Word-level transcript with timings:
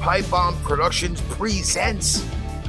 Pipe 0.00 0.30
Bomb 0.30 0.56
Productions 0.62 1.20
presents 1.22 2.24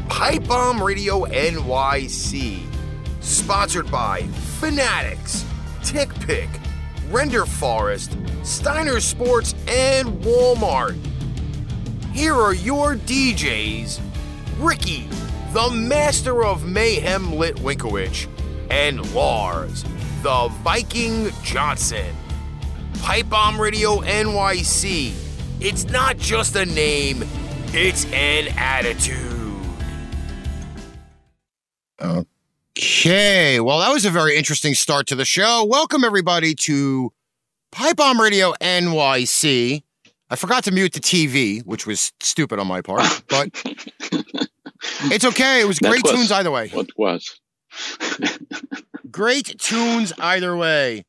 Pipe 0.08 0.48
Bomb 0.48 0.82
Radio 0.82 1.26
NYC. 1.26 2.64
Sponsored 3.22 3.90
by 3.92 4.24
Fanatics, 4.60 5.46
Tick 5.84 6.10
Pick, 6.22 6.50
RenderForest, 7.12 8.46
Steiner 8.46 9.00
Sports, 9.00 9.54
and 9.68 10.10
Walmart. 10.24 10.98
Here 12.14 12.34
are 12.34 12.56
your 12.56 12.96
DJs 12.96 14.02
Ricky, 14.58 15.08
the 15.54 15.70
master 15.70 16.44
of 16.44 16.66
mayhem 16.66 17.34
Lit 17.34 17.58
Litwinkowicz, 17.58 18.28
and 18.72 19.14
Lars, 19.14 19.84
the 20.24 20.50
Viking 20.64 21.30
Johnson. 21.44 22.16
Pipe 23.02 23.30
Bomb 23.30 23.62
Radio 23.62 23.98
NYC. 23.98 25.29
It's 25.62 25.86
not 25.86 26.18
just 26.18 26.56
a 26.56 26.66
name, 26.66 27.24
it's 27.74 28.06
an 28.14 28.48
attitude. 28.58 29.18
Okay, 32.02 33.60
well, 33.60 33.80
that 33.80 33.92
was 33.92 34.06
a 34.06 34.10
very 34.10 34.38
interesting 34.38 34.74
start 34.74 35.06
to 35.08 35.16
the 35.16 35.26
show. 35.26 35.66
Welcome, 35.66 36.06
everybody, 36.06 36.56
to 36.56 37.12
Pipe 37.74 37.98
Bomb 37.98 38.22
Radio 38.22 38.54
NYC. 38.62 39.84
I 40.30 40.36
forgot 40.38 40.64
to 40.66 40.72
mute 40.72 40.94
the 40.94 41.02
TV, 41.02 41.66
which 41.66 41.86
was 41.86 42.14
stupid 42.22 42.60
on 42.60 42.68
my 42.68 42.82
part, 42.82 43.04
but 43.30 43.50
it's 45.12 45.26
okay. 45.26 45.60
It 45.60 45.68
was 45.68 45.80
That 45.80 45.90
great 45.90 46.04
was- 46.04 46.14
tunes 46.14 46.32
either 46.32 46.52
way. 46.52 46.70
What 46.70 46.88
was? 46.98 47.40
Great 49.12 49.60
tunes 49.60 50.12
either 50.20 50.56
way. 50.56 51.04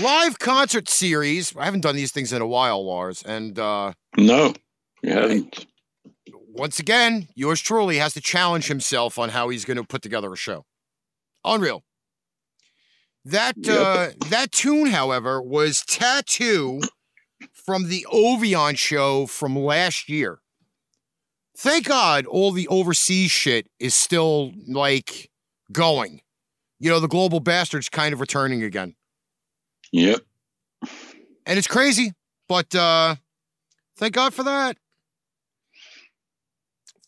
Live 0.00 0.38
concert 0.38 0.88
series. 0.88 1.56
I 1.56 1.64
haven't 1.64 1.80
done 1.80 1.96
these 1.96 2.12
things 2.12 2.32
in 2.32 2.42
a 2.42 2.46
while, 2.46 2.84
Lars. 2.84 3.22
And 3.22 3.58
uh, 3.58 3.92
No, 4.16 4.52
you 5.02 5.12
haven't. 5.12 5.66
once 6.52 6.78
again, 6.78 7.28
yours 7.34 7.60
truly 7.60 7.96
has 7.96 8.12
to 8.14 8.20
challenge 8.20 8.66
himself 8.68 9.18
on 9.18 9.30
how 9.30 9.48
he's 9.48 9.64
going 9.64 9.78
to 9.78 9.84
put 9.84 10.02
together 10.02 10.32
a 10.32 10.36
show. 10.36 10.64
Unreal. 11.44 11.84
That 13.24 13.54
Yep. 13.56 13.78
uh, 13.78 14.08
that 14.28 14.52
tune, 14.52 14.86
however, 14.88 15.40
was 15.42 15.82
Tattoo 15.84 16.80
from 17.52 17.88
the 17.88 18.06
Ovion 18.12 18.76
show 18.76 19.26
from 19.26 19.56
last 19.56 20.08
year. 20.08 20.38
Thank 21.56 21.86
God 21.86 22.26
all 22.26 22.52
the 22.52 22.68
overseas 22.68 23.30
shit 23.30 23.68
is 23.80 23.94
still 23.94 24.52
like 24.66 25.30
going. 25.72 26.20
You 26.78 26.90
know, 26.90 27.00
the 27.00 27.08
global 27.08 27.40
bastards 27.40 27.88
kind 27.88 28.12
of 28.14 28.20
returning 28.20 28.62
again. 28.62 28.94
Yep. 29.92 30.20
And 31.46 31.58
it's 31.58 31.66
crazy, 31.66 32.12
but 32.48 32.74
uh 32.74 33.16
thank 33.96 34.14
God 34.14 34.34
for 34.34 34.42
that. 34.44 34.76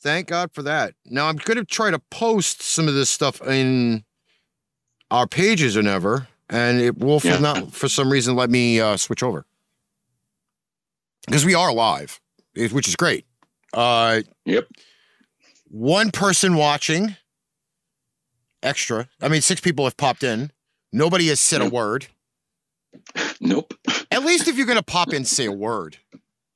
Thank 0.03 0.29
God 0.29 0.51
for 0.53 0.63
that. 0.63 0.95
Now 1.05 1.29
I'm 1.29 1.37
gonna 1.37 1.65
try 1.65 1.91
to 1.91 1.99
post 2.11 2.63
some 2.63 2.89
of 2.89 2.95
this 2.95 3.11
stuff 3.11 3.41
in 3.47 4.05
our 5.11 5.27
pages 5.27 5.77
or 5.77 5.83
never, 5.83 6.29
and 6.49 6.81
it 6.81 6.99
will 6.99 7.21
for 7.21 7.27
Yeah. 7.29 7.39
not 7.39 7.73
for 7.75 7.89
some 7.89 8.11
reason 8.11 8.35
let 8.37 8.49
me 8.51 8.81
uh 8.81 8.97
switch 8.97 9.23
over. 9.23 9.45
Because 11.27 11.45
we 11.45 11.55
are 11.55 11.73
live, 11.73 12.19
eh, 12.57 12.69
which 12.69 12.89
is 12.89 12.97
great. 12.97 13.27
Uh 13.75 14.23
Yep. 14.47 14.69
one 15.69 16.11
person 16.11 16.55
watching 16.57 17.17
extra. 18.63 19.09
I 19.21 19.29
mean, 19.29 19.43
six 19.43 19.61
people 19.61 19.85
have 19.85 19.97
popped 19.97 20.23
in. 20.23 20.51
Nobody 20.93 21.29
has 21.29 21.41
said 21.41 21.61
a 21.61 21.69
word. 21.69 22.09
Nope. 23.41 23.75
At 24.11 24.25
least 24.25 24.49
if 24.49 24.57
you're 24.57 24.67
gonna 24.67 24.83
pop 24.83 25.13
in, 25.13 25.25
say 25.25 25.47
a 25.47 25.53
word. 25.53 25.97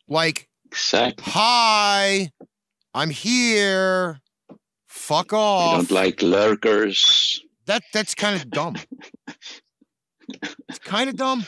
Like, 0.09 0.49
Exactly. 0.67 1.25
hi, 1.33 2.31
I'm 2.93 3.11
here. 3.11 4.21
Fuck 4.87 5.33
I 5.33 5.37
off. 5.37 5.77
don't 5.77 5.91
like 5.91 6.23
lurkers. 6.23 7.43
that 7.67 7.83
that's 7.93 8.15
kind 8.15 8.41
of 8.41 8.51
dumb. 8.51 8.77
It's 10.69 10.79
kind 10.79 11.11
of 11.11 11.17
dumb. 11.17 11.45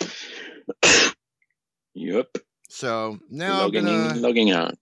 Yep. 1.95 2.27
So 2.69 3.19
now 3.31 3.65
I'm 3.65 3.71
gonna 3.71 4.11
in, 4.11 4.21
logging 4.23 4.51
out. 4.51 4.77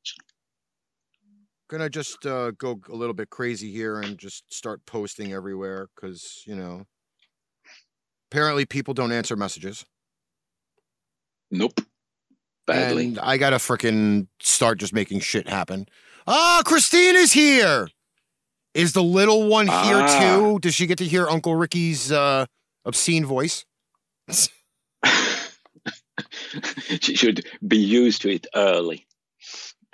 gonna 1.68 1.88
just 1.88 2.26
uh, 2.26 2.50
go 2.52 2.80
a 2.88 2.94
little 2.94 3.14
bit 3.14 3.30
crazy 3.30 3.70
here 3.70 4.00
and 4.00 4.18
just 4.18 4.52
start 4.52 4.84
posting 4.86 5.32
everywhere 5.32 5.88
because 5.94 6.42
you 6.46 6.56
know 6.56 6.84
apparently 8.30 8.66
people 8.66 8.94
don't 8.94 9.12
answer 9.12 9.36
messages. 9.36 9.84
Nope. 11.50 11.80
Badly. 12.66 13.06
And 13.08 13.18
I 13.18 13.36
gotta 13.36 13.56
frickin' 13.56 14.26
start 14.40 14.78
just 14.78 14.92
making 14.92 15.20
shit 15.20 15.48
happen. 15.48 15.86
Ah, 16.26 16.62
Christine 16.64 17.16
is 17.16 17.32
here. 17.32 17.88
Is 18.72 18.92
the 18.92 19.02
little 19.02 19.48
one 19.48 19.66
here 19.66 20.00
Ah. 20.00 20.18
too? 20.38 20.58
Does 20.60 20.74
she 20.74 20.86
get 20.86 20.98
to 20.98 21.04
hear 21.04 21.28
Uncle 21.28 21.54
Ricky's 21.54 22.10
uh, 22.10 22.46
obscene 22.84 23.24
voice? 23.26 23.64
she 27.00 27.14
should 27.16 27.44
be 27.66 27.76
used 27.76 28.22
to 28.22 28.30
it 28.30 28.46
early. 28.54 29.06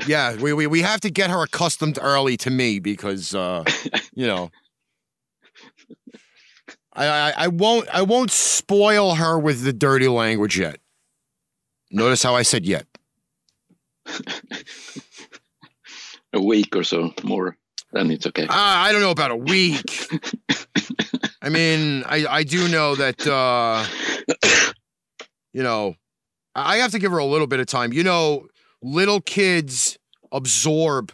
Yeah, 0.06 0.37
we, 0.37 0.52
we 0.55 0.67
we 0.67 0.81
have 0.82 1.00
to 1.00 1.11
get 1.11 1.29
her 1.31 1.43
accustomed 1.43 1.99
early 2.00 2.37
to 2.38 2.50
me 2.50 2.79
because 2.79 3.35
uh, 3.35 3.64
you 4.14 4.26
know 4.26 4.50
I, 6.94 7.06
I 7.06 7.32
I 7.37 7.49
won't 7.49 7.88
I 7.88 8.02
won't 8.02 8.31
spoil 8.31 9.17
her 9.17 9.38
with 9.38 9.62
the 9.62 9.73
dirty 9.75 10.08
language 10.08 10.58
yet. 10.58 10.79
Notice 11.90 12.22
how 12.22 12.34
I 12.34 12.42
said 12.42 12.64
yet. 12.66 12.87
A 16.32 16.40
week 16.40 16.76
or 16.76 16.84
so 16.84 17.12
more, 17.25 17.56
then 17.92 18.10
it's 18.10 18.25
okay. 18.26 18.46
Ah, 18.48 18.84
I 18.84 18.92
don't 18.92 19.00
know 19.00 19.10
about 19.10 19.32
a 19.32 19.37
week. 19.37 19.82
I 21.42 21.48
mean, 21.48 22.04
I 22.06 22.25
I 22.25 22.44
do 22.44 22.69
know 22.69 22.94
that 22.94 23.26
uh 23.26 23.84
you 25.52 25.64
know, 25.64 25.96
I 26.54 26.76
have 26.76 26.92
to 26.92 27.00
give 27.00 27.10
her 27.10 27.19
a 27.19 27.25
little 27.25 27.48
bit 27.48 27.58
of 27.58 27.66
time. 27.66 27.92
You 27.92 28.04
know, 28.04 28.46
little 28.81 29.20
kids 29.20 29.98
absorb 30.31 31.10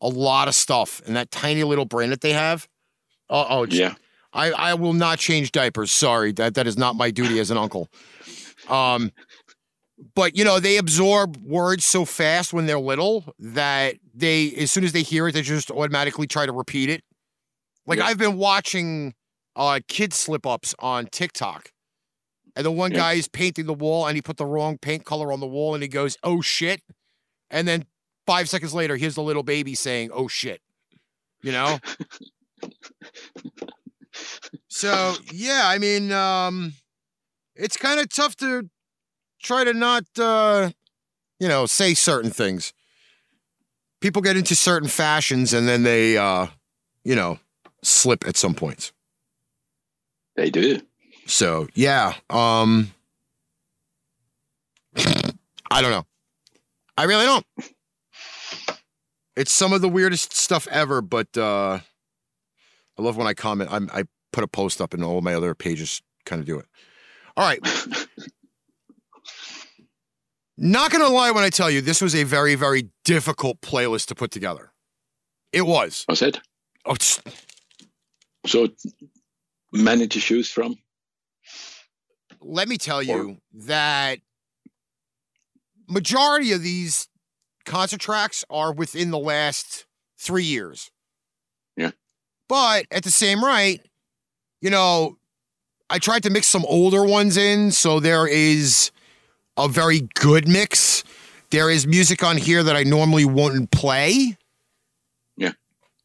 a 0.00 0.08
lot 0.08 0.46
of 0.46 0.54
stuff 0.54 1.02
in 1.04 1.14
that 1.14 1.32
tiny 1.32 1.64
little 1.64 1.84
brain 1.84 2.10
that 2.10 2.20
they 2.20 2.32
have. 2.32 2.68
Oh, 3.28 3.46
oh 3.48 3.66
yeah. 3.66 3.94
I, 4.32 4.52
I 4.52 4.74
will 4.74 4.92
not 4.92 5.18
change 5.18 5.50
diapers. 5.50 5.90
Sorry, 5.90 6.32
that 6.32 6.54
that 6.54 6.66
is 6.66 6.78
not 6.78 6.94
my 6.94 7.10
duty 7.10 7.40
as 7.40 7.50
an 7.50 7.58
uncle. 7.58 7.88
Um, 8.68 9.10
but 10.14 10.36
you 10.36 10.44
know 10.44 10.58
they 10.60 10.76
absorb 10.78 11.36
words 11.38 11.84
so 11.84 12.04
fast 12.04 12.52
when 12.52 12.66
they're 12.66 12.78
little 12.78 13.34
that 13.38 13.96
they, 14.14 14.52
as 14.52 14.70
soon 14.70 14.84
as 14.84 14.92
they 14.92 15.02
hear 15.02 15.28
it, 15.28 15.32
they 15.32 15.42
just 15.42 15.70
automatically 15.70 16.26
try 16.26 16.46
to 16.46 16.52
repeat 16.52 16.88
it. 16.90 17.02
Like 17.86 17.98
Yeah. 17.98 18.06
I've 18.06 18.18
been 18.18 18.36
watching 18.36 19.14
uh 19.56 19.80
kid 19.88 20.12
slip 20.12 20.46
ups 20.46 20.74
on 20.78 21.06
TikTok, 21.06 21.70
and 22.56 22.64
the 22.64 22.70
one 22.70 22.92
Yeah. 22.92 22.98
guy 22.98 23.12
is 23.14 23.28
painting 23.28 23.66
the 23.66 23.74
wall 23.74 24.06
and 24.06 24.16
he 24.16 24.22
put 24.22 24.36
the 24.36 24.46
wrong 24.46 24.78
paint 24.78 25.04
color 25.04 25.32
on 25.32 25.40
the 25.40 25.46
wall 25.46 25.74
and 25.74 25.82
he 25.82 25.88
goes, 25.88 26.16
"Oh 26.22 26.40
shit," 26.40 26.82
and 27.50 27.66
then 27.68 27.84
five 28.26 28.48
seconds 28.48 28.72
later, 28.74 28.96
here's 28.96 29.16
the 29.16 29.22
little 29.22 29.42
baby 29.42 29.74
saying, 29.74 30.10
"Oh 30.12 30.28
shit," 30.28 30.60
you 31.42 31.52
know. 31.52 31.78
So 34.68 35.14
yeah, 35.32 35.62
I 35.64 35.78
mean, 35.78 36.10
um, 36.12 36.74
it's 37.54 37.76
kind 37.76 38.00
of 38.00 38.08
tough 38.08 38.36
to 38.36 38.68
try 39.42 39.64
to 39.64 39.72
not, 39.72 40.04
uh, 40.18 40.70
you 41.38 41.48
know, 41.48 41.66
say 41.66 41.94
certain 41.94 42.30
things. 42.30 42.72
People 44.00 44.22
get 44.22 44.36
into 44.36 44.54
certain 44.54 44.88
fashions 44.88 45.52
and 45.52 45.68
then 45.68 45.82
they, 45.82 46.16
uh, 46.16 46.46
you 47.04 47.14
know, 47.14 47.38
slip 47.82 48.26
at 48.26 48.36
some 48.36 48.54
points. 48.54 48.92
They 50.36 50.50
do. 50.50 50.80
So 51.26 51.68
yeah, 51.74 52.14
um, 52.28 52.92
I 55.70 55.82
don't 55.82 55.90
know. 55.90 56.06
I 56.96 57.04
really 57.04 57.24
don't. 57.24 57.46
It's 59.36 59.52
some 59.52 59.72
of 59.72 59.80
the 59.80 59.88
weirdest 59.88 60.36
stuff 60.36 60.66
ever, 60.68 61.00
but 61.00 61.36
uh, 61.36 61.78
I 62.98 63.02
love 63.02 63.16
when 63.16 63.26
I 63.26 63.34
comment. 63.34 63.70
I'm, 63.72 63.88
I 63.92 64.04
put 64.32 64.44
a 64.44 64.48
post 64.48 64.80
up 64.80 64.92
and 64.92 65.04
all 65.04 65.20
my 65.20 65.34
other 65.34 65.54
pages 65.54 66.02
kind 66.26 66.40
of 66.40 66.46
do 66.46 66.58
it. 66.58 66.66
All 67.36 67.46
right. 67.46 67.60
Not 70.62 70.92
gonna 70.92 71.08
lie 71.08 71.30
when 71.30 71.42
I 71.42 71.48
tell 71.48 71.70
you 71.70 71.80
this 71.80 72.02
was 72.02 72.14
a 72.14 72.22
very, 72.22 72.54
very 72.54 72.90
difficult 73.06 73.62
playlist 73.62 74.06
to 74.08 74.14
put 74.14 74.30
together. 74.30 74.72
It 75.54 75.62
was. 75.62 76.04
Was 76.06 76.20
it? 76.20 76.38
Oh, 76.84 76.92
it's, 76.94 77.18
So 78.46 78.68
many 79.72 80.06
to 80.06 80.20
choose 80.20 80.50
from. 80.50 80.76
let 82.42 82.68
me 82.68 82.76
tell 82.76 83.02
you 83.02 83.38
that 83.54 84.18
majority 85.88 86.52
of 86.52 86.62
these 86.62 87.08
concert 87.64 88.00
tracks 88.00 88.44
are 88.50 88.70
within 88.72 89.10
the 89.10 89.18
last 89.18 89.86
three 90.18 90.44
years. 90.44 90.90
Yeah. 91.74 91.92
But 92.50 92.84
at 92.90 93.02
the 93.04 93.10
same 93.10 93.42
right, 93.42 93.80
you 94.60 94.68
know, 94.68 95.16
I 95.88 95.98
tried 95.98 96.22
to 96.24 96.30
mix 96.30 96.46
some 96.46 96.66
older 96.66 97.02
ones 97.04 97.38
in, 97.38 97.70
so 97.70 97.98
there 97.98 98.26
is 98.26 98.90
a 99.56 99.68
very 99.68 100.08
good 100.14 100.48
mix. 100.48 101.04
There 101.50 101.70
is 101.70 101.86
music 101.86 102.22
on 102.22 102.36
here 102.36 102.62
that 102.62 102.76
I 102.76 102.82
normally 102.82 103.24
wouldn't 103.24 103.70
play. 103.70 104.36
Yeah. 105.36 105.52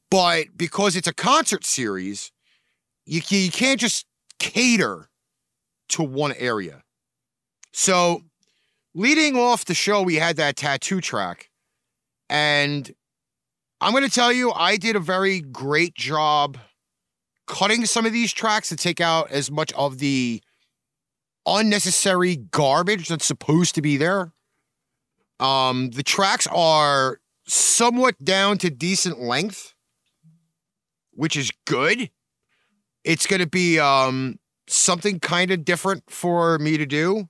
But 0.10 0.58
because 0.58 0.96
it's 0.96 1.08
a 1.08 1.14
concert 1.14 1.66
series, 1.66 2.32
you, 3.06 3.22
you 3.28 3.52
can't 3.52 3.80
just 3.80 4.06
cater 4.40 5.10
to 5.90 6.04
one 6.04 6.34
area. 6.34 6.82
So, 7.74 8.22
leading 8.94 9.38
off 9.38 9.66
the 9.66 9.74
show, 9.74 10.02
we 10.02 10.16
had 10.16 10.38
that 10.38 10.56
tattoo 10.56 11.02
track. 11.02 11.50
And 12.30 12.92
I'm 13.82 13.92
going 13.92 14.04
to 14.04 14.10
tell 14.10 14.32
you, 14.32 14.52
I 14.52 14.78
did 14.78 14.96
a 14.96 15.00
very 15.00 15.42
great 15.42 15.94
job 15.94 16.58
cutting 17.48 17.86
some 17.86 18.06
of 18.06 18.14
these 18.14 18.34
tracks 18.34 18.70
to 18.70 18.76
take 18.76 19.00
out 19.00 19.30
as 19.30 19.52
much 19.52 19.72
of 19.74 20.00
the 20.00 20.42
unnecessary 21.46 22.36
garbage 22.36 23.08
that's 23.08 23.26
supposed 23.26 23.76
to 23.76 23.82
be 23.82 23.98
there. 23.98 24.34
Um, 25.40 25.92
the 25.92 26.04
tracks 26.04 26.48
are 26.48 27.20
somewhat 27.48 28.24
down 28.24 28.58
to 28.60 28.70
decent 28.70 29.20
length, 29.20 29.74
which 31.12 31.36
is 31.36 31.52
good. 31.66 32.10
It's 33.04 33.28
going 33.28 33.42
to 33.42 33.48
be 33.48 33.80
um, 33.80 34.40
something 34.68 35.20
kind 35.20 35.52
of 35.52 35.66
different 35.66 36.04
for 36.10 36.58
me 36.60 36.78
to 36.78 36.86
do. 36.86 37.30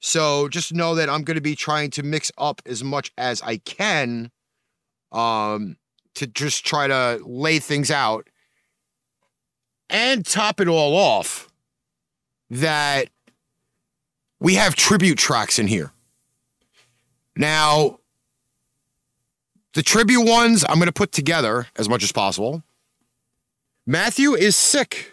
So 0.00 0.48
just 0.48 0.72
know 0.74 0.94
that 0.96 1.08
I'm 1.08 1.22
going 1.22 1.36
to 1.36 1.42
be 1.42 1.54
trying 1.54 1.90
to 1.92 2.02
mix 2.02 2.32
up 2.36 2.60
as 2.66 2.82
much 2.82 3.12
as 3.16 3.40
I 3.42 3.58
can 3.58 4.32
um, 5.12 5.76
to 6.14 6.26
just 6.26 6.66
try 6.66 6.86
to 6.88 7.20
lay 7.24 7.58
things 7.58 7.90
out 7.90 8.28
and 9.88 10.26
top 10.26 10.60
it 10.60 10.66
all 10.66 10.96
off 10.96 11.48
that 12.50 13.10
we 14.42 14.54
have 14.56 14.74
tribute 14.74 15.18
tracks 15.18 15.58
in 15.58 15.66
here. 15.68 15.92
Now, 17.36 17.98
the 19.74 19.82
tribute 19.82 20.24
ones 20.24 20.64
I'm 20.68 20.76
going 20.76 20.86
to 20.86 20.92
put 20.92 21.12
together 21.12 21.68
as 21.76 21.88
much 21.88 22.02
as 22.02 22.12
possible. 22.12 22.62
Matthew 23.86 24.34
is 24.34 24.56
sick. 24.56 25.12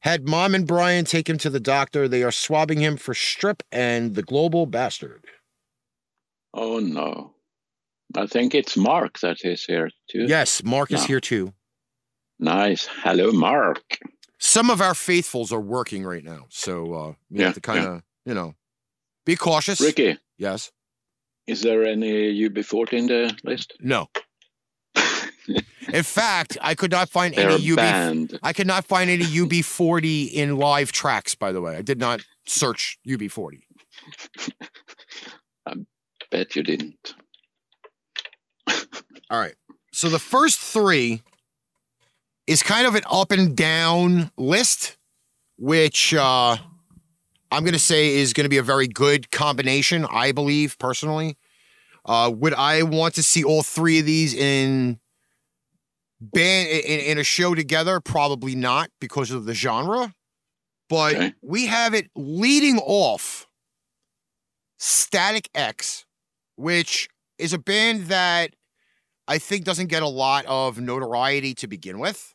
Had 0.00 0.26
mom 0.26 0.54
and 0.54 0.66
Brian 0.66 1.04
take 1.04 1.28
him 1.28 1.38
to 1.38 1.50
the 1.50 1.60
doctor. 1.60 2.08
They 2.08 2.22
are 2.22 2.32
swabbing 2.32 2.80
him 2.80 2.96
for 2.96 3.12
strep 3.14 3.60
and 3.70 4.14
the 4.14 4.22
global 4.22 4.66
bastard. 4.66 5.24
Oh 6.54 6.78
no. 6.78 7.34
I 8.16 8.26
think 8.26 8.54
it's 8.54 8.76
Mark 8.76 9.20
that 9.20 9.44
is 9.44 9.64
here 9.64 9.90
too. 10.10 10.24
Yes, 10.26 10.64
Mark 10.64 10.90
is 10.90 11.04
here 11.04 11.20
too. 11.20 11.52
Nice. 12.40 12.86
Hello, 12.86 13.30
Mark. 13.30 13.98
Some 14.38 14.70
of 14.70 14.80
our 14.80 14.94
faithfuls 14.94 15.52
are 15.52 15.60
working 15.60 16.02
right 16.04 16.24
now. 16.24 16.46
So 16.48 16.94
uh, 16.94 17.12
we 17.30 17.40
Yeah, 17.40 17.46
have 17.46 17.54
to 17.54 17.60
kind 17.60 17.86
of, 17.86 18.02
you 18.30 18.34
know, 18.34 18.54
be 19.26 19.34
cautious. 19.34 19.80
Ricky, 19.80 20.16
Yes. 20.38 20.70
is 21.48 21.62
there 21.62 21.84
any 21.84 22.32
UB40 22.48 22.92
in 22.92 23.06
the 23.08 23.36
list? 23.42 23.72
No. 23.80 24.08
In 25.92 26.04
fact, 26.04 26.56
I 26.60 26.76
could 26.76 26.92
not 26.92 27.08
find 27.10 27.34
They're 27.34 27.50
any 27.50 27.72
UB. 27.72 27.76
banned. 27.76 28.38
I 28.40 28.52
could 28.52 28.68
not 28.68 28.84
find 28.84 29.10
any 29.10 29.24
UB40 29.24 30.30
in 30.32 30.56
live 30.58 30.92
tracks. 30.92 31.34
By 31.34 31.50
the 31.50 31.60
way, 31.60 31.74
I 31.76 31.82
did 31.82 31.98
not 31.98 32.20
search 32.46 32.98
UB40. 33.04 33.62
I 35.66 35.72
Bet 36.30 36.54
you 36.54 36.62
didn't. 36.62 37.14
All 38.68 39.40
right. 39.40 39.54
So 39.92 40.08
the 40.08 40.20
first 40.20 40.60
three 40.60 41.22
is 42.46 42.62
kind 42.62 42.86
of 42.86 42.94
an 42.94 43.02
up 43.10 43.32
and 43.32 43.56
down 43.56 44.30
list, 44.36 44.96
which 45.58 46.14
uh, 46.14 46.56
I'm 47.50 47.62
going 47.64 47.72
to 47.72 47.78
say 47.78 48.16
is 48.16 48.32
going 48.32 48.44
to 48.44 48.48
be 48.50 48.58
a 48.58 48.62
very 48.62 48.86
good 48.86 49.30
combination, 49.30 50.06
I 50.10 50.32
believe, 50.32 50.78
personally. 50.78 51.36
Uh, 52.04 52.32
would 52.34 52.54
I 52.54 52.82
want 52.82 53.14
to 53.14 53.22
see 53.22 53.44
all 53.44 53.62
three 53.62 53.98
of 53.98 54.06
these 54.06 54.34
in 54.34 55.00
band 56.20 56.68
in, 56.70 57.00
in 57.00 57.18
a 57.18 57.24
show 57.24 57.54
together? 57.54 58.00
Probably 58.00 58.54
not 58.54 58.90
because 59.00 59.30
of 59.30 59.44
the 59.44 59.54
genre. 59.54 60.14
But 60.88 61.14
Okay. 61.14 61.34
we 61.42 61.66
have 61.66 61.94
it 61.94 62.10
leading 62.16 62.78
off 62.78 63.46
Static 64.78 65.48
X, 65.54 66.06
which 66.56 67.08
is 67.38 67.52
a 67.52 67.58
band 67.58 68.06
that 68.06 68.54
I 69.28 69.38
think 69.38 69.64
doesn't 69.64 69.86
get 69.88 70.02
a 70.02 70.08
lot 70.08 70.44
of 70.46 70.80
notoriety 70.80 71.54
to 71.54 71.66
begin 71.68 71.98
with. 71.98 72.34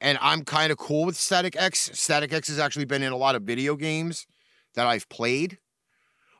And 0.00 0.18
I'm 0.20 0.44
kind 0.44 0.72
of 0.72 0.78
cool 0.78 1.04
with 1.04 1.16
Static 1.16 1.56
X. 1.58 1.90
Static 1.92 2.32
X 2.32 2.48
has 2.48 2.58
actually 2.58 2.86
been 2.86 3.02
in 3.02 3.12
a 3.12 3.16
lot 3.16 3.34
of 3.34 3.42
video 3.42 3.76
games 3.76 4.26
that 4.74 4.86
I've 4.86 5.08
played. 5.08 5.58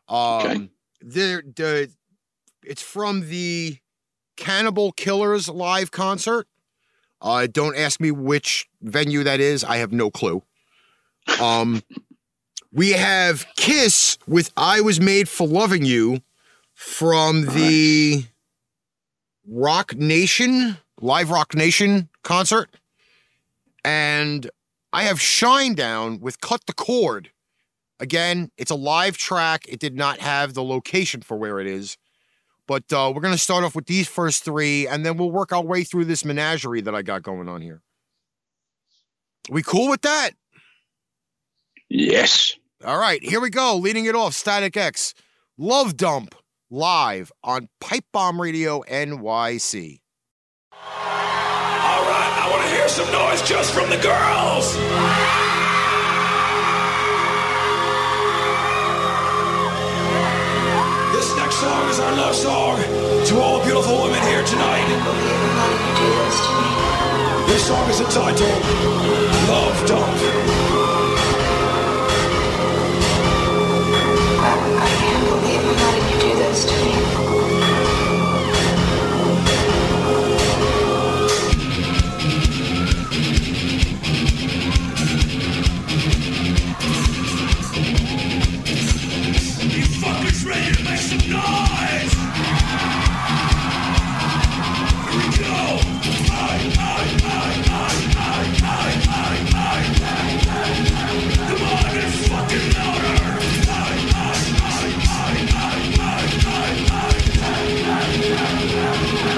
Um 0.09 0.47
Okay. 0.47 0.69
the 1.03 1.43
the 1.57 1.91
it's 2.63 2.83
from 2.83 3.29
the 3.29 3.79
Cannibal 4.37 4.93
Killers 4.93 5.49
live 5.49 5.91
concert. 5.91 6.47
Uh 7.21 7.47
don't 7.51 7.77
ask 7.77 8.01
me 8.01 8.11
which 8.11 8.69
venue 8.81 9.23
that 9.25 9.41
is. 9.41 9.63
I 9.65 9.77
have 9.77 9.93
no 9.93 10.11
clue. 10.11 10.43
Um 11.41 11.83
we 12.73 12.91
have 12.93 13.47
Kiss 13.57 14.17
with 14.27 14.51
I 14.57 14.81
Was 14.81 15.01
Made 15.01 15.29
for 15.29 15.47
Loving 15.47 15.85
You 15.85 16.23
from 16.75 17.43
the 17.47 18.25
Rock 19.47 19.95
Nation, 19.97 20.79
Live 21.01 21.31
Rock 21.31 21.55
Nation 21.55 22.09
concert. 22.23 22.71
And 23.85 24.51
I 24.93 25.05
have 25.05 25.19
Shinedown 25.19 26.21
with 26.21 26.41
Cut 26.41 26.67
the 26.67 26.73
Cord. 26.73 27.31
Again, 27.99 28.51
it's 28.57 28.71
a 28.71 28.77
live 28.77 29.17
track. 29.17 29.67
It 29.69 29.79
did 29.79 29.95
not 29.95 30.19
have 30.21 30.55
the 30.55 30.65
location 30.65 31.21
for 31.21 31.37
where 31.37 31.61
it 31.61 31.67
is. 31.67 31.97
But 32.67 32.93
uh, 32.93 33.13
we're 33.15 33.21
going 33.21 33.35
to 33.35 33.39
start 33.39 33.65
off 33.65 33.75
with 33.75 33.87
these 33.87 34.09
first 34.09 34.45
three, 34.45 34.87
and 34.87 35.05
then 35.05 35.17
we'll 35.17 35.31
work 35.31 35.53
our 35.53 35.63
way 35.63 35.85
through 35.85 36.05
this 36.05 36.25
menagerie 36.25 36.81
that 36.83 36.95
I 36.95 37.03
got 37.03 37.23
going 37.23 37.49
on 37.49 37.63
here. 37.63 37.83
We 39.49 39.63
cool 39.63 39.89
with 39.89 40.03
that? 40.03 40.31
Yes. 41.89 42.57
All 42.85 42.99
right, 42.99 43.23
here 43.23 43.41
we 43.41 43.51
go. 43.51 43.77
Leading 43.77 44.07
it 44.07 44.15
off, 44.15 44.35
Static 44.35 44.77
X, 44.77 45.15
Love 45.59 45.97
Dump, 45.97 46.35
live 46.71 47.33
on 47.43 47.69
Pipe 47.81 48.05
Bomb 48.13 48.41
Radio 48.41 48.83
NYC. 48.83 50.00
Some 52.91 53.13
noise 53.13 53.41
just 53.43 53.73
from 53.73 53.89
the 53.89 53.97
girls. 53.99 54.75
This 61.15 61.37
next 61.37 61.57
song 61.57 61.89
is 61.89 62.01
our 62.01 62.17
love 62.17 62.35
song 62.35 62.83
to 63.27 63.41
all 63.41 63.59
the 63.59 63.65
beautiful 63.65 64.03
women 64.03 64.21
here 64.23 64.43
tonight. 64.43 64.89
This 67.47 67.65
song 67.69 67.89
is 67.91 68.01
entitled 68.01 68.65
Love 69.49 69.87
Dump. 69.87 70.70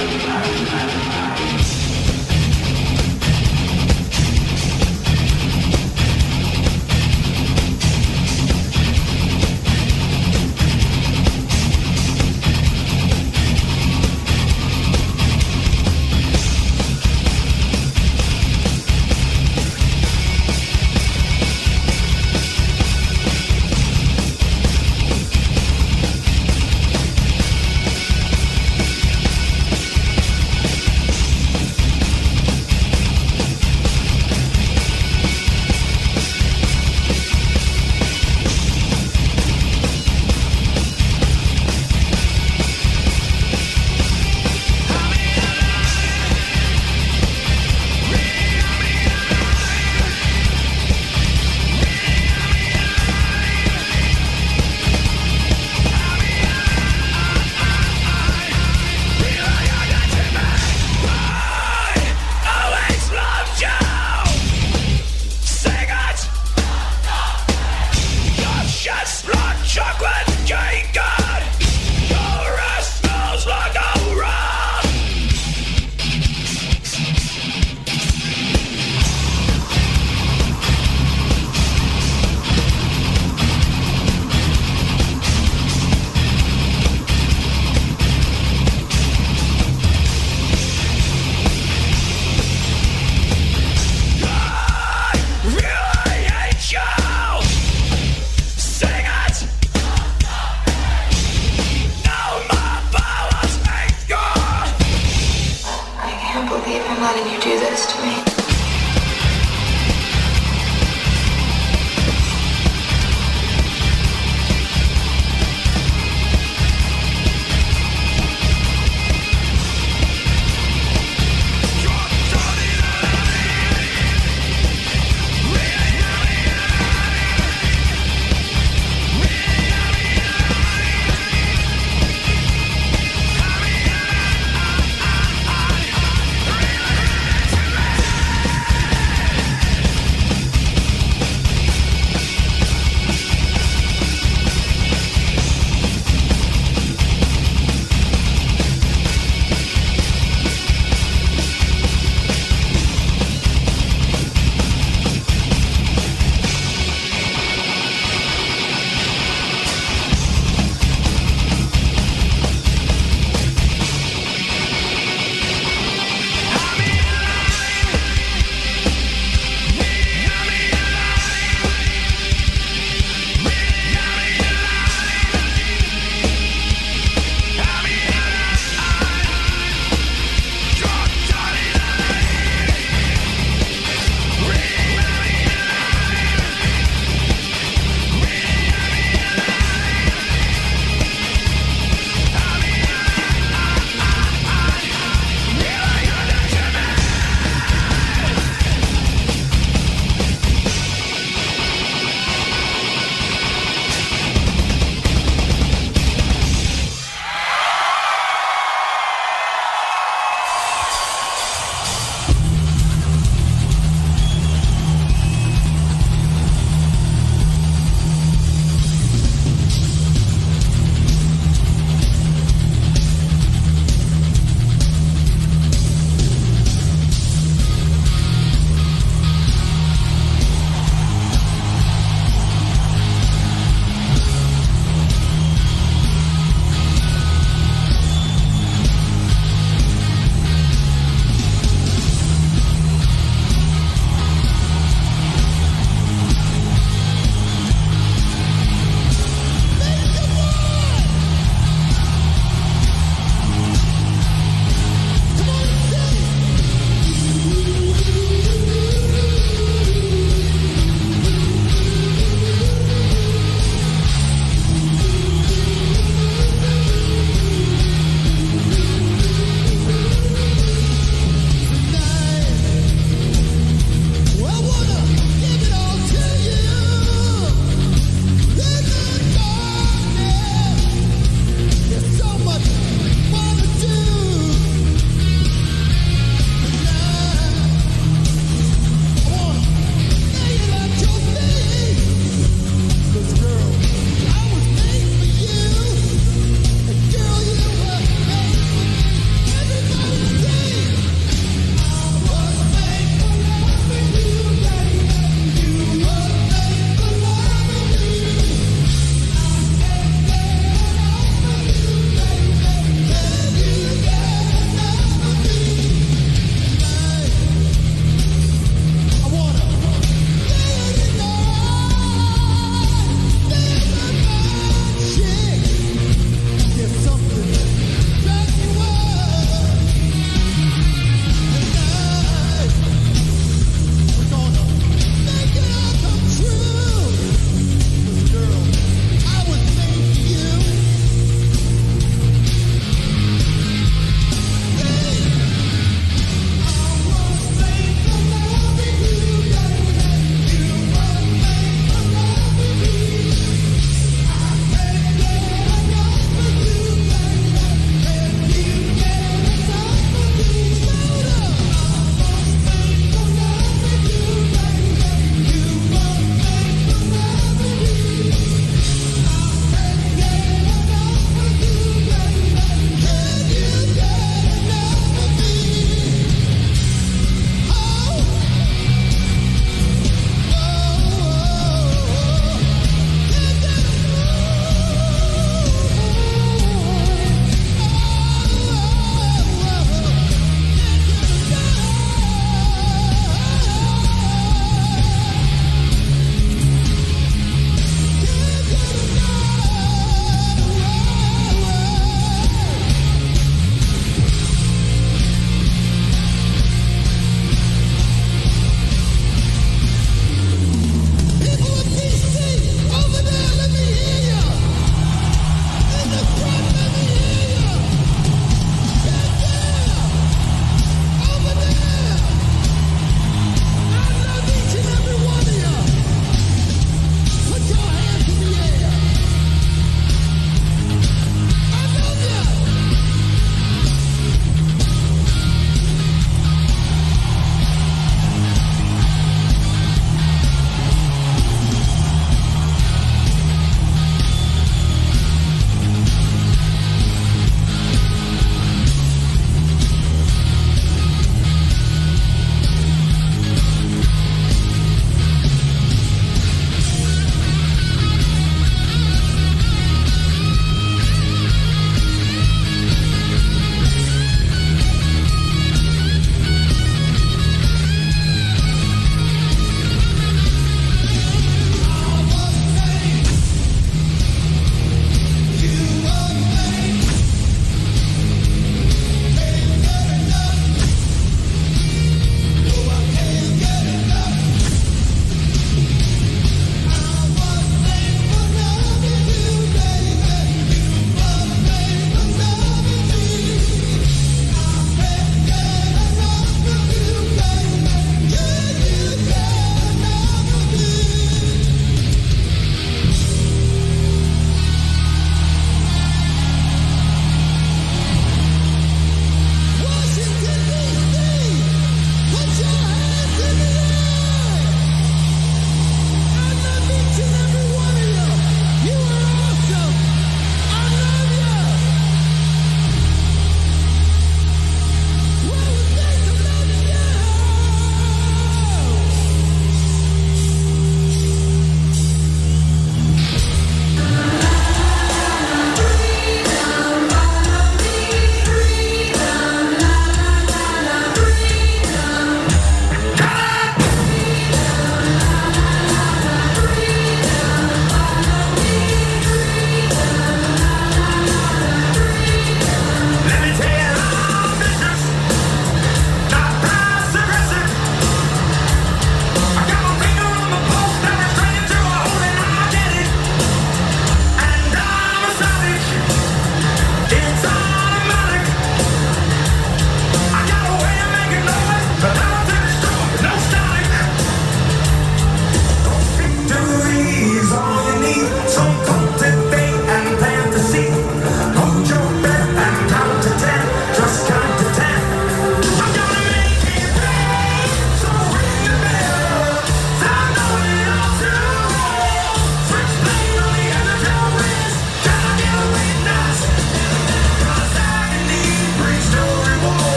I'm 0.00 0.20
sorry. 0.20 1.07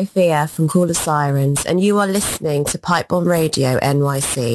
Sophia 0.00 0.46
from 0.48 0.66
Call 0.66 0.88
of 0.88 0.96
Sirens, 0.96 1.66
and 1.66 1.78
you 1.78 1.98
are 1.98 2.06
listening 2.06 2.64
to 2.64 2.78
Pipe 2.78 3.08
Bomb 3.08 3.28
Radio 3.28 3.78
NYC. 3.80 4.54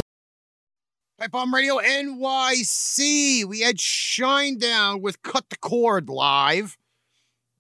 Pipe 1.20 1.30
Bomb 1.30 1.54
Radio 1.54 1.78
NYC. 1.78 3.46
We 3.46 3.60
had 3.60 3.78
Shinedown 3.78 5.02
with 5.02 5.22
Cut 5.22 5.48
the 5.52 5.58
Cord 5.58 6.10
live. 6.10 6.80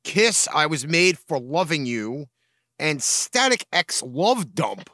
Kiss, 0.04 0.48
I 0.52 0.65
Was 0.65 0.88
Made 0.88 1.19
for 1.19 1.39
Loving 1.39 1.86
You. 1.86 2.26
And 2.80 3.04
Static 3.04 3.67
X 3.71 4.02
Love 4.02 4.56
Dump. 4.56 4.89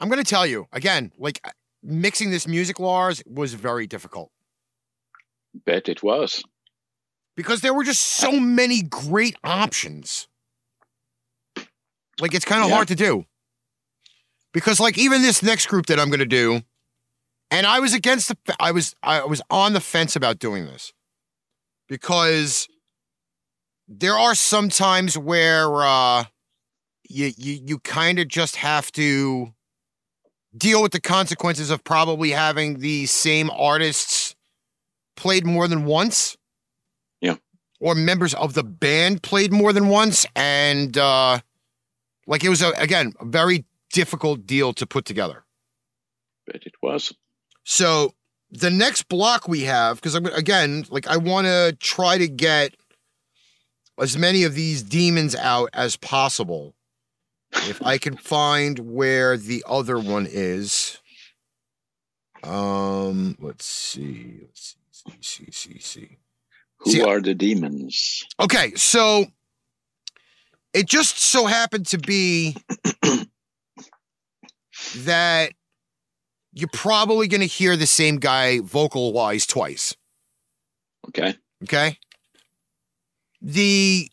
I'm 0.00 0.08
going 0.08 0.22
to 0.22 0.28
tell 0.28 0.44
you, 0.44 0.66
again, 0.72 1.12
like 1.16 1.40
uh, 1.44 1.50
mixing 1.80 2.32
this 2.32 2.48
music, 2.48 2.80
Lars, 2.80 3.22
was 3.24 3.54
very 3.54 3.86
difficult 3.86 4.32
Bet 5.64 5.88
it 5.88 6.02
was. 6.02 6.42
because 7.36 7.60
there 7.60 7.72
were 7.72 7.84
just 7.84 8.02
so 8.02 8.32
many 8.32 8.82
great 8.82 9.36
options. 9.44 10.26
Like 12.20 12.34
it's 12.34 12.44
kind 12.44 12.62
of 12.62 12.68
Yeah. 12.68 12.76
hard 12.76 12.88
to 12.88 12.94
do. 12.94 13.24
Because 14.52 14.80
like 14.80 14.98
even 14.98 15.22
this 15.22 15.42
next 15.42 15.66
group 15.66 15.86
that 15.86 15.98
I'm 16.00 16.08
going 16.08 16.20
to 16.20 16.26
do 16.26 16.62
and 17.50 17.66
I 17.66 17.80
was 17.80 17.94
against 17.94 18.28
the 18.28 18.36
I 18.60 18.70
was 18.72 18.94
I 19.02 19.24
was 19.24 19.42
on 19.50 19.72
the 19.72 19.80
fence 19.80 20.16
about 20.16 20.38
doing 20.38 20.66
this. 20.66 20.92
Because 21.88 22.68
there 23.88 24.14
are 24.18 24.34
some 24.34 24.68
times 24.68 25.16
where 25.18 25.82
uh 25.82 26.24
you 27.08 27.32
you 27.36 27.60
you 27.64 27.78
kind 27.80 28.18
of 28.18 28.28
just 28.28 28.56
have 28.56 28.90
to 28.92 29.52
deal 30.56 30.82
with 30.82 30.92
the 30.92 31.00
consequences 31.00 31.70
of 31.70 31.82
probably 31.84 32.30
having 32.30 32.80
the 32.80 33.06
same 33.06 33.50
artists 33.50 34.34
played 35.16 35.44
more 35.46 35.68
than 35.68 35.84
once 35.84 36.36
Yeah. 37.20 37.36
or 37.80 37.94
members 37.94 38.34
of 38.34 38.54
the 38.54 38.64
band 38.64 39.22
played 39.22 39.52
more 39.52 39.72
than 39.72 39.88
once 39.88 40.26
and 40.34 40.96
uh 40.98 41.40
like 42.30 42.42
it 42.44 42.48
was 42.48 42.62
a, 42.62 42.70
again 42.78 43.12
a 43.20 43.24
very 43.26 43.64
difficult 43.92 44.46
deal 44.46 44.72
to 44.72 44.86
put 44.86 45.04
together 45.04 45.44
But 46.46 46.62
it 46.64 46.74
was. 46.80 47.12
so 47.64 48.14
the 48.50 48.70
next 48.70 49.08
block 49.08 49.46
we 49.48 49.60
have 49.62 49.96
because 49.96 50.14
i'm 50.14 50.26
again 50.26 50.84
like 50.90 51.06
i 51.08 51.16
want 51.16 51.46
to 51.46 51.76
try 51.80 52.16
to 52.18 52.28
get 52.28 52.74
as 54.00 54.16
many 54.16 54.44
of 54.44 54.54
these 54.54 54.82
demons 54.82 55.34
out 55.36 55.68
as 55.74 55.96
possible 55.96 56.74
if 57.72 57.82
i 57.82 57.98
can 57.98 58.16
find 58.16 58.78
where 58.78 59.36
the 59.36 59.62
other 59.68 59.98
one 59.98 60.26
is 60.30 60.98
um 62.44 63.36
let's 63.40 63.66
see 63.66 64.38
let's 64.42 64.76
see 64.90 65.12
see 65.20 65.50
see 65.50 65.50
see 65.50 65.78
see 65.80 66.08
Who 66.80 66.90
See, 66.92 67.02
are 67.02 67.20
the 67.20 67.34
demons? 67.34 68.24
Okay, 68.38 68.72
so 68.74 69.26
it 70.72 70.86
just 70.86 71.18
so 71.18 71.46
happened 71.46 71.86
to 71.88 71.98
be 71.98 72.56
that 74.98 75.52
you're 76.52 76.68
probably 76.72 77.28
going 77.28 77.40
to 77.40 77.46
hear 77.46 77.76
the 77.76 77.86
same 77.86 78.16
guy 78.16 78.60
vocal 78.60 79.12
wise 79.12 79.46
twice. 79.46 79.94
Okay. 81.08 81.34
Okay. 81.64 81.98
The 83.42 84.10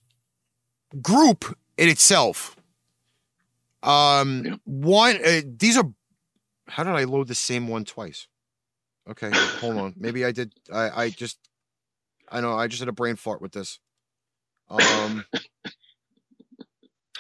group 1.02 1.58
in 1.78 1.90
itself, 1.90 2.56
um, 3.84 4.46
Yeah. 4.46 4.56
one, 4.64 5.18
uh, 5.24 5.42
these 5.46 5.78
are, 5.78 5.92
how 6.68 6.84
did 6.84 6.94
I 6.94 7.04
load 7.06 7.28
the 7.28 7.36
same 7.36 7.68
one 7.68 7.86
twice? 7.86 8.28
Okay, 9.10 9.32
hold 9.62 9.78
on. 9.78 9.94
Maybe 9.96 10.26
I 10.26 10.32
did. 10.34 10.54
I, 10.72 11.04
I 11.04 11.10
just, 11.10 11.38
I 12.30 12.42
know, 12.42 12.58
I 12.58 12.68
just 12.68 12.82
had 12.82 12.90
a 12.90 12.94
brain 12.94 13.16
fart 13.16 13.42
with 13.42 13.54
this. 13.54 13.80
Um, 14.70 15.24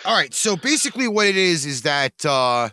all 0.08 0.15
right. 0.15 0.34
So 0.34 0.56
basically, 0.58 1.08
what 1.08 1.28
it 1.28 1.36
is 1.38 1.65
is 1.65 1.84
that, 1.84 2.26
uh, 2.26 2.70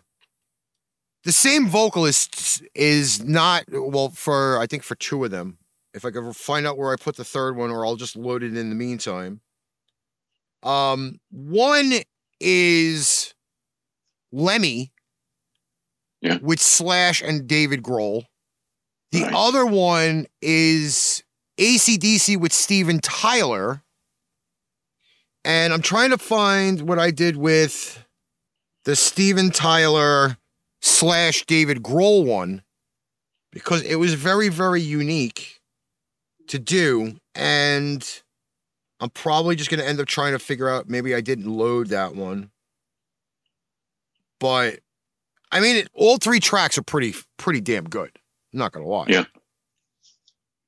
the 1.24 1.32
same 1.32 1.68
vocalist 1.68 2.62
is 2.74 3.22
not 3.24 3.64
well 3.70 4.10
for 4.10 4.58
I 4.58 4.66
think 4.66 4.82
for 4.82 4.94
two 4.94 5.24
of 5.24 5.30
them. 5.30 5.58
If 5.94 6.04
I 6.04 6.10
could 6.10 6.34
find 6.36 6.66
out 6.66 6.76
where 6.76 6.92
I 6.92 6.96
put 6.96 7.16
the 7.16 7.24
third 7.24 7.56
one, 7.56 7.70
or 7.70 7.86
I'll 7.86 7.96
just 7.96 8.14
load 8.16 8.42
it 8.42 8.56
in 8.56 8.68
the 8.68 8.74
meantime. 8.74 9.40
Um, 10.62 11.20
one 11.30 11.92
is 12.40 13.34
Lemmy, 14.32 14.92
Yeah. 16.20 16.38
with 16.42 16.60
Slash 16.60 17.22
and 17.22 17.46
David 17.46 17.82
Grohl. 17.82 18.24
The 19.12 19.22
Right. 19.22 19.32
other 19.34 19.64
one 19.64 20.26
is 20.42 21.22
ACDC 21.58 22.36
with 22.36 22.52
Steven 22.52 23.00
Tyler. 23.00 23.82
And 25.44 25.72
I'm 25.72 25.82
trying 25.82 26.10
to 26.10 26.18
find 26.18 26.82
what 26.82 26.98
I 26.98 27.10
did 27.10 27.36
with 27.36 28.04
the 28.84 28.96
Steven 28.96 29.50
Tyler 29.50 30.38
slash 30.80 31.44
David 31.46 31.82
Grohl 31.82 32.24
one 32.24 32.62
because 33.52 33.82
it 33.82 33.96
was 33.96 34.14
very, 34.14 34.48
very 34.48 34.80
unique 34.80 35.60
to 36.48 36.58
do. 36.58 37.16
And 37.34 38.22
I'm 39.00 39.10
probably 39.10 39.56
just 39.56 39.70
going 39.70 39.80
to 39.80 39.86
end 39.86 40.00
up 40.00 40.06
trying 40.06 40.32
to 40.32 40.38
figure 40.38 40.68
out 40.68 40.88
maybe 40.88 41.14
I 41.14 41.20
didn't 41.20 41.46
load 41.46 41.88
that 41.88 42.14
one. 42.14 42.50
But 44.40 44.80
I 45.52 45.60
mean, 45.60 45.76
it, 45.76 45.88
all 45.94 46.18
three 46.18 46.40
tracks 46.40 46.78
are 46.78 46.82
pretty, 46.82 47.14
pretty 47.36 47.60
damn 47.60 47.84
good. 47.84 48.10
I'm 48.52 48.58
not 48.58 48.72
going 48.72 48.84
to 48.84 48.90
lie. 48.90 49.06
Yeah. 49.08 49.24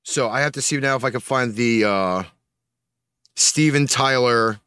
So 0.04 0.28
I 0.28 0.40
have 0.40 0.52
to 0.52 0.62
see 0.62 0.76
now 0.76 0.96
if 0.96 1.04
I 1.04 1.10
can 1.10 1.20
find 1.20 1.54
the 1.54 1.84
uh 1.84 2.22
Steven 3.36 3.86
Tyler. 3.86 4.60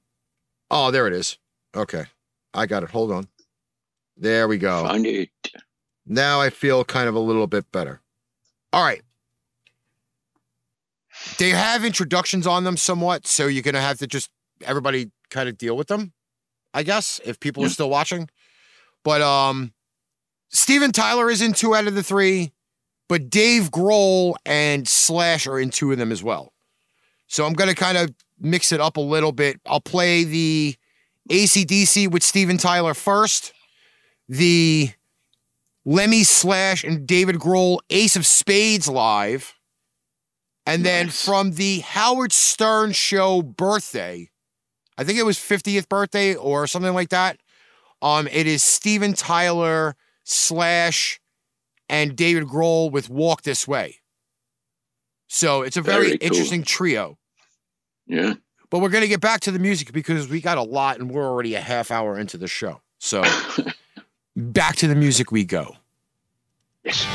Oh, 0.72 0.92
there 0.92 1.08
it 1.08 1.14
is. 1.14 1.38
Okay. 1.76 2.06
I 2.54 2.66
got 2.66 2.84
it. 2.84 2.90
Hold 2.90 3.12
on. 3.12 3.28
There 4.18 4.48
we 4.48 4.58
go. 4.58 4.86
Found 4.86 5.06
it. 5.06 5.30
Now 6.06 6.42
I 6.42 6.50
feel 6.50 6.84
kind 6.84 7.08
of 7.08 7.16
a 7.16 7.20
little 7.20 7.48
bit 7.48 7.72
better. 7.72 8.02
All 8.74 8.84
right. 8.84 9.02
They 11.38 11.50
have 11.50 11.86
introductions 11.86 12.48
on 12.48 12.64
them 12.64 12.78
somewhat, 12.78 13.28
so 13.28 13.48
you're 13.48 13.64
gonna 13.64 13.82
have 13.82 13.98
to 14.00 14.08
just 14.08 14.30
everybody 14.62 15.12
kind 15.30 15.50
of 15.50 15.58
deal 15.58 15.78
with 15.78 15.88
them, 15.88 16.14
I 16.74 16.84
guess, 16.84 17.20
if 17.24 17.40
people 17.40 17.64
are 17.64 17.70
still 17.70 17.90
watching. 17.90 18.30
But 19.04 19.22
um 19.22 19.74
Steven 20.50 20.92
Tyler 20.92 21.30
is 21.30 21.42
in 21.42 21.54
two 21.54 21.76
out 21.76 21.88
of 21.88 21.96
the 21.96 22.04
three, 22.04 22.52
but 23.08 23.30
Dave 23.30 23.70
Grohl 23.70 24.36
and 24.46 24.88
Slash 24.88 25.46
are 25.46 25.60
in 25.60 25.70
two 25.70 25.92
of 25.92 25.98
them 25.98 26.12
as 26.12 26.24
well. 26.24 26.54
So 27.28 27.46
I'm 27.46 27.54
gonna 27.54 27.76
kind 27.76 27.98
of 27.98 28.14
mix 28.40 28.72
it 28.72 28.80
up 28.82 28.98
a 28.98 29.02
little 29.02 29.32
bit. 29.32 29.60
I'll 29.66 29.82
play 29.82 30.24
the 30.24 30.76
ACDC 31.30 32.10
with 32.10 32.24
Steven 32.24 32.58
Tyler 32.58 32.94
first, 32.94 33.54
the 34.28 34.92
Lemmy 35.86 36.24
Slash 36.24 36.84
and 36.84 37.06
David 37.08 37.36
Grohl 37.36 37.80
Ace 37.90 38.16
of 38.16 38.26
Spades 38.26 38.88
live. 38.88 39.56
And 40.66 40.86
then 40.86 41.08
Nice. 41.08 41.26
from 41.26 41.52
the 41.54 41.80
Howard 41.80 42.32
Stern 42.32 42.92
show 42.92 43.42
birthday, 43.42 44.30
I 44.98 45.04
think 45.04 45.18
it 45.18 45.24
was 45.24 45.38
50th 45.38 45.88
birthday 45.90 46.36
or 46.36 46.68
something 46.68 46.94
like 46.94 47.10
that. 47.10 47.40
Um, 48.02 48.28
it 48.28 48.48
is 48.48 48.64
Steven 48.64 49.14
Tyler 49.14 49.96
slash 50.24 51.20
and 51.90 52.16
David 52.16 52.44
Grohl 52.46 52.92
with 52.92 53.10
Walk 53.10 53.42
This 53.42 53.68
Way. 53.68 53.98
So 55.28 55.62
it's 55.62 55.78
a 55.78 55.82
very, 55.82 56.08
Very 56.08 56.18
cool. 56.18 56.28
interesting 56.28 56.64
trio. 56.64 57.18
Yeah. 58.10 58.34
But 58.70 58.80
we're 58.80 58.90
gonna 58.90 59.08
get 59.08 59.22
back 59.22 59.40
to 59.42 59.52
the 59.52 59.60
music 59.60 59.94
because 59.94 60.28
we 60.28 60.42
got 60.42 60.58
a 60.58 60.64
lot 60.64 61.00
and 61.00 61.10
we're 61.10 61.26
already 61.26 61.56
a 61.56 61.62
half 61.62 61.92
hour 61.92 62.20
into 62.20 62.38
the 62.38 62.48
show. 62.48 62.82
So 62.98 63.24
back 64.36 64.76
to 64.78 64.88
the 64.88 64.96
music 64.96 65.32
we 65.32 65.46
go. 65.46 65.78
Yes. 66.84 67.06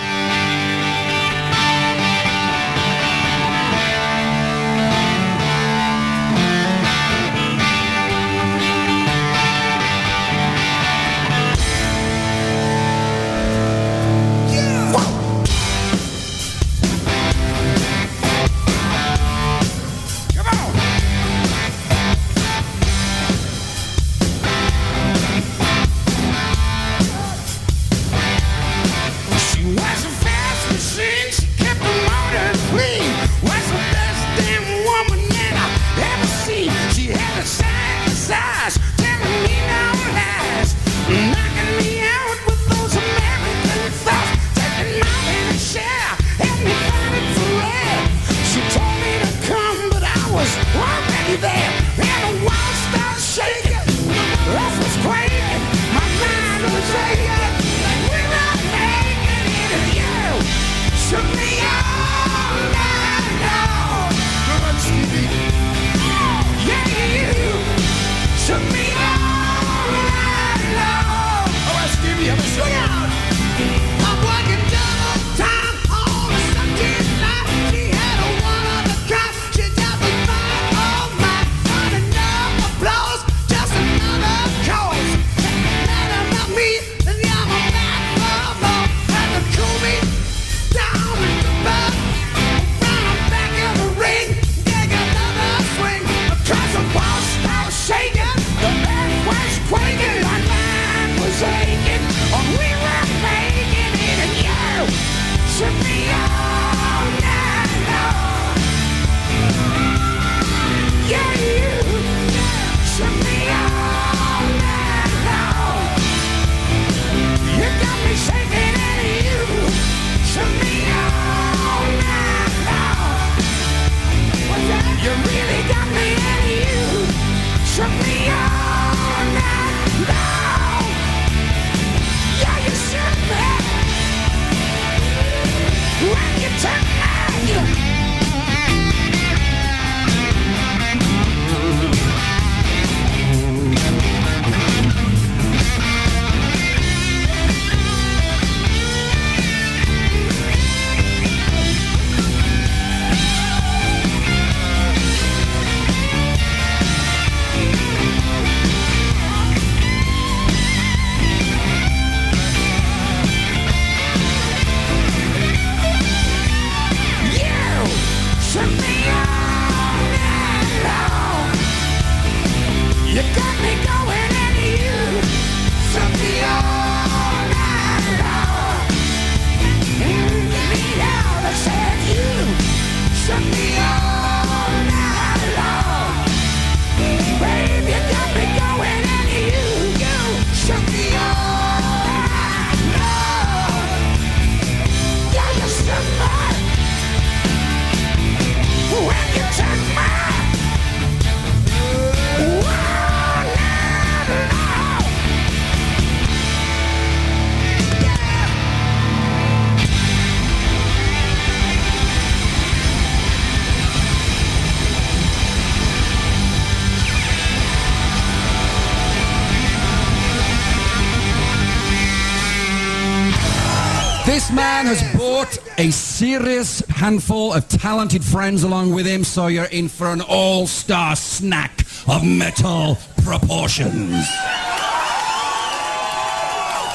serious 226.24 226.80
handful 226.88 227.52
of 227.52 227.68
talented 227.68 228.24
friends 228.24 228.62
along 228.62 228.90
with 228.90 229.04
him, 229.04 229.22
so 229.22 229.46
you're 229.46 229.66
in 229.66 229.90
for 229.90 230.06
an 230.06 230.22
all-star 230.22 231.14
snack 231.14 231.82
of 232.08 232.24
metal 232.24 232.96
proportions. 233.24 234.26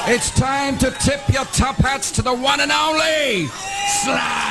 It's 0.08 0.32
time 0.32 0.76
to 0.78 0.90
tip 0.90 1.20
your 1.32 1.44
top 1.44 1.76
hats 1.76 2.10
to 2.12 2.22
the 2.22 2.34
one 2.34 2.58
and 2.58 2.72
only 2.72 3.46
Slash. 4.02 4.49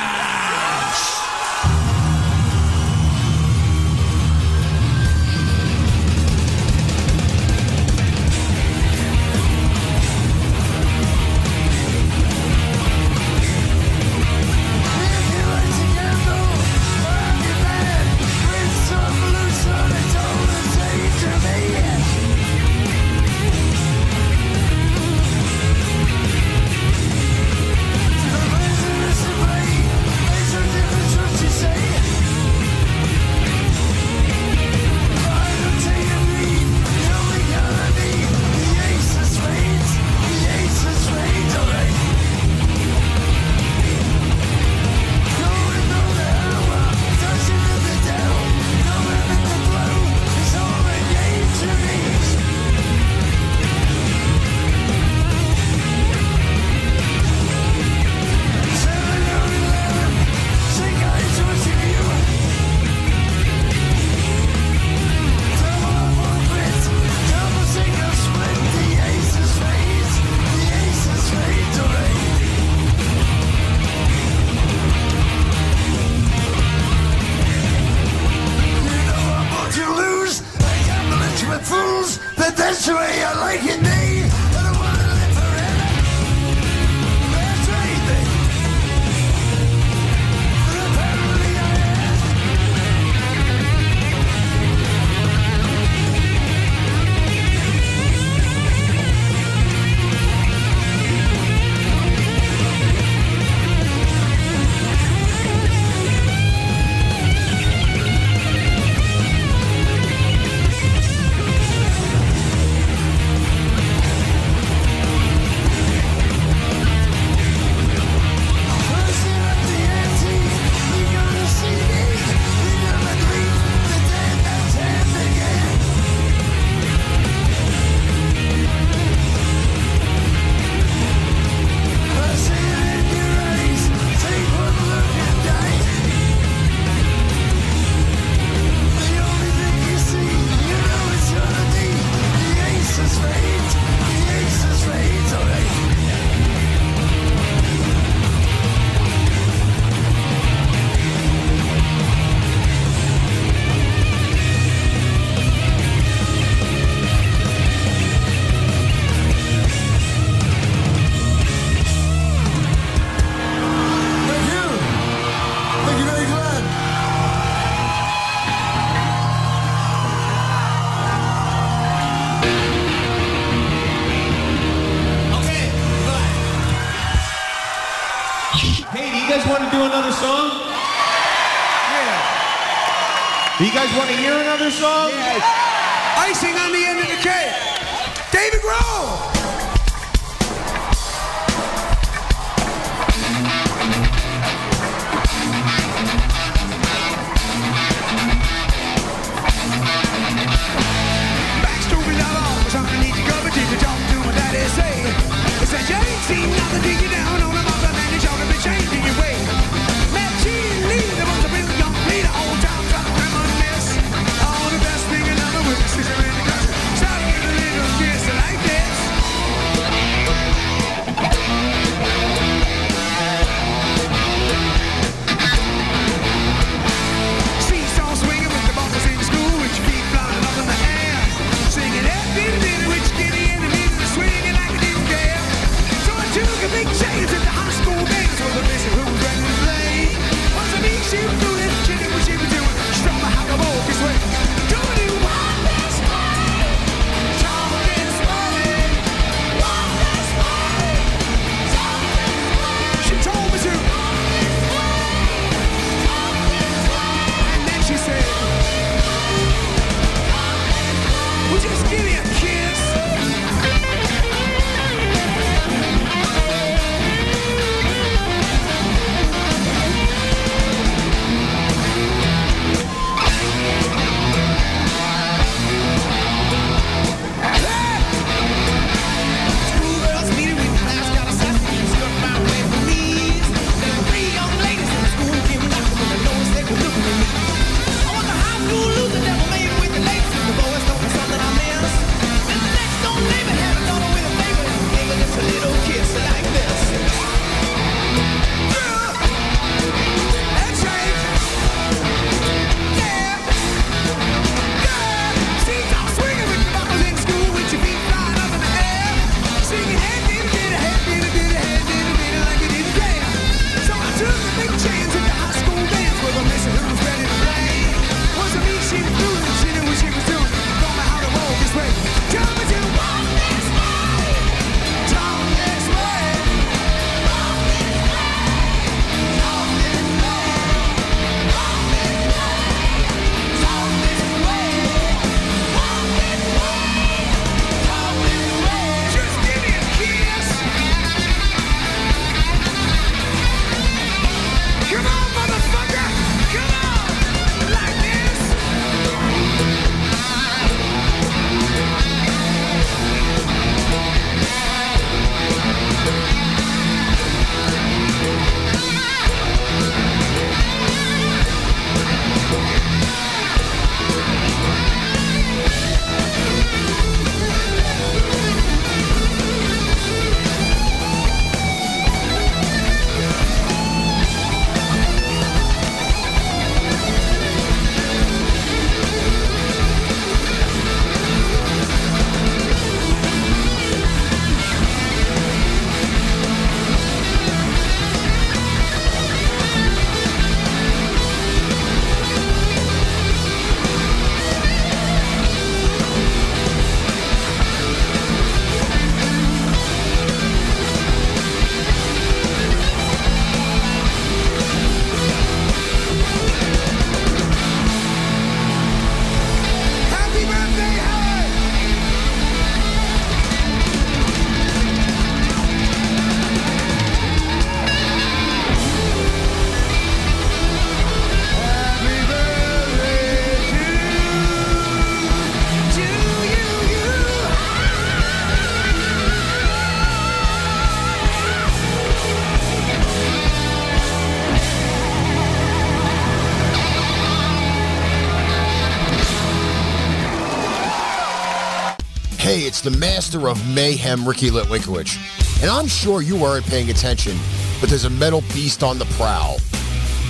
It's 442.80 442.94
the 442.94 442.98
master 442.98 443.48
of 443.50 443.74
mayhem, 443.74 444.26
Ricky 444.26 444.48
Litwinkowicz. 444.48 445.60
And 445.60 445.70
I'm 445.70 445.86
sure 445.86 446.22
you 446.22 446.34
weren't 446.34 446.64
paying 446.64 446.88
attention, 446.88 447.36
but 447.78 447.90
there's 447.90 448.04
a 448.04 448.10
metal 448.10 448.42
beast 448.54 448.82
on 448.82 448.98
the 448.98 449.04
prowl. 449.16 449.58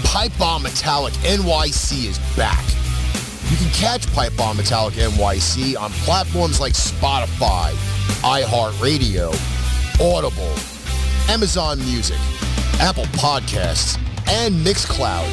Pipe 0.02 0.32
Bomb 0.36 0.64
Metallic 0.64 1.12
NYC 1.22 2.06
is 2.06 2.18
back. 2.36 2.64
You 3.50 3.56
can 3.56 3.70
catch 3.72 4.12
Pipe 4.12 4.36
Bomb 4.36 4.56
Metallic 4.56 4.94
NYC 4.94 5.78
on 5.80 5.92
platforms 5.92 6.60
like 6.60 6.72
Spotify, 6.72 7.70
iHeartRadio, 8.22 9.28
Audible, 10.00 10.54
Amazon 11.32 11.78
Music, 11.78 12.18
Apple 12.80 13.04
Podcasts, 13.12 13.96
and 14.26 14.54
Mixcloud. 14.66 15.24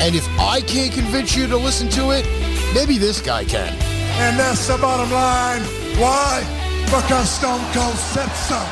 And 0.00 0.14
if 0.14 0.28
I 0.38 0.60
can't 0.60 0.92
convince 0.92 1.34
you 1.36 1.48
to 1.48 1.56
listen 1.56 1.88
to 1.90 2.10
it, 2.10 2.24
maybe 2.72 2.98
this 2.98 3.20
guy 3.20 3.44
can. 3.44 3.74
And 4.20 4.38
that's 4.38 4.68
the 4.68 4.78
bottom 4.78 5.10
line. 5.10 5.85
Why? 5.98 6.82
Because 6.84 7.30
Stone 7.30 7.60
Cold 7.72 7.96
said 7.96 8.28
so. 8.32 8.62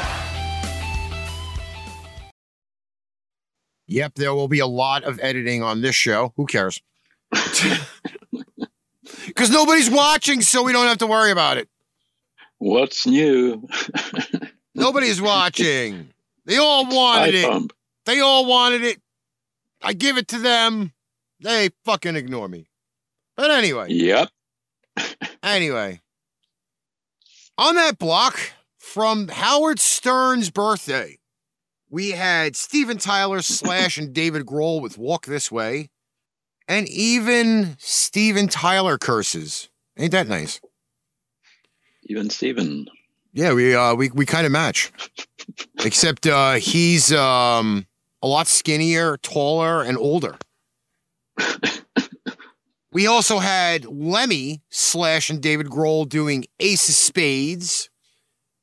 Yep, 3.87 4.15
there 4.15 4.35
will 4.35 4.49
be 4.49 4.59
a 4.61 4.67
lot 4.67 5.05
of 5.05 5.19
editing 5.23 5.63
on 5.63 5.81
this 5.83 5.95
show. 5.95 6.33
Who 6.37 6.47
cares? 6.47 6.81
Because 9.27 9.51
nobody's 9.51 9.91
watching, 9.91 10.43
so 10.43 10.63
we 10.63 10.73
don't 10.73 10.87
have 10.87 10.99
to 10.99 11.07
worry 11.07 11.31
about 11.31 11.57
it. 11.57 11.69
What's 12.59 13.07
new? 13.07 13.67
Nobody's 14.75 15.21
watching. 15.21 16.09
They 16.45 16.57
all 16.59 16.87
wanted 16.87 17.35
it. 17.35 17.73
They 18.07 18.21
all 18.21 18.45
wanted 18.47 18.83
it. 18.83 19.01
I 19.83 19.93
give 19.93 20.19
it 20.19 20.29
to 20.29 20.39
them. 20.39 20.93
They 21.41 21.71
fucking 21.85 22.17
ignore 22.17 22.49
me. 22.49 22.69
But 23.37 23.51
anyway, 23.51 23.87
Yep. 23.91 24.29
anyway. 25.43 26.01
On 27.57 27.77
that 27.77 27.99
block 27.99 28.39
from 28.79 29.29
Howard 29.29 29.79
Stern's 29.79 30.51
birthday, 30.51 31.19
we 31.89 32.11
had 32.11 32.57
Steven 32.57 32.99
Tyler, 32.99 33.43
Slash, 33.43 33.97
and 33.97 34.13
David 34.13 34.45
Grohl 34.45 34.83
with 34.83 34.99
Walk 34.99 35.27
This 35.27 35.53
Way, 35.53 35.91
and 36.67 36.89
even 36.89 37.77
Steven 37.79 38.49
Tyler 38.49 38.99
curses. 38.99 39.69
Ain't 39.97 40.11
that 40.11 40.27
nice? 40.27 40.61
Even 42.07 42.29
Steven. 42.29 42.89
Yeah, 43.33 43.53
we 43.53 43.75
uh 43.75 43.95
we 43.95 44.11
we 44.11 44.27
kind 44.27 44.47
of 44.47 44.53
match. 44.53 44.93
Except 45.85 46.27
uh 46.27 46.55
he's 46.55 47.13
um 47.13 47.87
a 48.21 48.27
lot 48.27 48.49
skinnier, 48.49 49.17
taller, 49.19 49.83
and 49.83 49.97
older. 49.97 50.37
we 52.95 53.09
also 53.09 53.41
had 53.41 53.85
Lemmy 53.85 54.63
Slash 54.71 55.29
and 55.29 55.43
David 55.43 55.67
Grohl 55.67 56.09
doing 56.09 56.47
Ace 56.61 56.89
of 56.89 56.95
Spades 56.95 57.91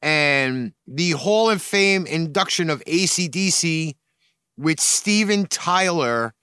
and 0.01 0.71
the 0.87 1.11
Hall 1.11 1.49
of 1.49 1.61
Fame 1.61 2.07
induction 2.07 2.69
of 2.69 2.83
ACDC 2.85 3.95
with 4.57 4.79
Steven 4.79 5.45
Tyler. 5.47 6.33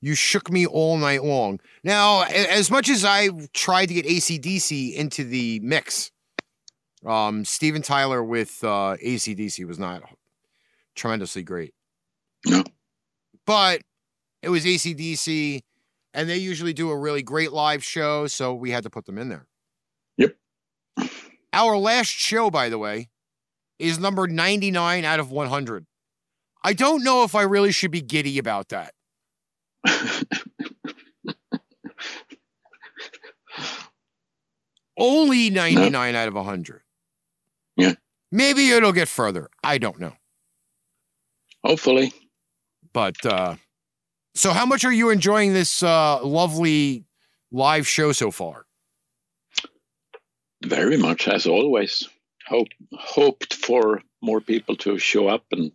You 0.00 0.14
shook 0.14 0.50
me 0.50 0.66
all 0.66 0.98
night 0.98 1.24
long. 1.24 1.60
Now, 1.84 2.24
as 2.24 2.70
much 2.70 2.90
as 2.90 3.04
I 3.04 3.30
tried 3.54 3.86
to 3.86 3.94
get 3.94 4.06
ACDC 4.06 4.94
into 4.94 5.24
the 5.24 5.60
mix, 5.60 6.10
um, 7.06 7.44
Steven 7.44 7.80
Tyler 7.80 8.22
with 8.22 8.58
uh, 8.62 8.96
ACDC 9.02 9.64
was 9.66 9.78
not 9.78 10.02
tremendously 10.96 11.44
great. 11.44 11.74
No. 12.44 12.64
But 13.46 13.82
it 14.42 14.48
was 14.48 14.64
ACDC, 14.64 15.62
and 16.16 16.28
they 16.30 16.38
usually 16.38 16.72
do 16.72 16.90
a 16.90 16.96
really 16.96 17.22
great 17.22 17.52
live 17.52 17.84
show, 17.84 18.26
so 18.26 18.54
we 18.54 18.70
had 18.70 18.82
to 18.84 18.90
put 18.90 19.04
them 19.04 19.18
in 19.18 19.28
there. 19.28 19.46
Yep. 20.16 20.34
Our 21.52 21.76
last 21.76 22.08
show, 22.08 22.50
by 22.50 22.70
the 22.70 22.78
way, 22.78 23.10
is 23.78 23.98
number 23.98 24.26
99 24.26 25.04
out 25.04 25.20
of 25.20 25.30
100. 25.30 25.86
I 26.64 26.72
don't 26.72 27.04
know 27.04 27.22
if 27.22 27.34
I 27.34 27.42
really 27.42 27.70
should 27.70 27.90
be 27.90 28.00
giddy 28.00 28.38
about 28.38 28.70
that. 28.70 28.94
Only 34.98 35.50
99 35.50 36.14
out 36.14 36.28
of 36.28 36.34
100. 36.34 36.80
Yeah. 37.76 37.92
Maybe 38.32 38.70
it'll 38.70 38.92
get 38.92 39.08
further. 39.08 39.50
I 39.62 39.76
don't 39.76 40.00
know. 40.00 40.14
Hopefully. 41.62 42.14
But 42.94 43.24
uh 43.26 43.56
so 44.36 44.52
how 44.52 44.66
much 44.66 44.84
are 44.84 44.92
you 44.92 45.10
enjoying 45.10 45.52
this 45.52 45.82
uh 45.82 46.22
lovely 46.24 47.04
live 47.50 47.88
show 47.88 48.12
so 48.12 48.30
far? 48.30 48.66
Very 50.64 50.96
much 50.96 51.26
as 51.28 51.46
always. 51.46 52.08
Hope 52.46 52.68
hoped 52.92 53.54
for 53.54 54.02
more 54.22 54.40
people 54.40 54.76
to 54.76 54.98
show 54.98 55.28
up 55.28 55.44
and 55.52 55.72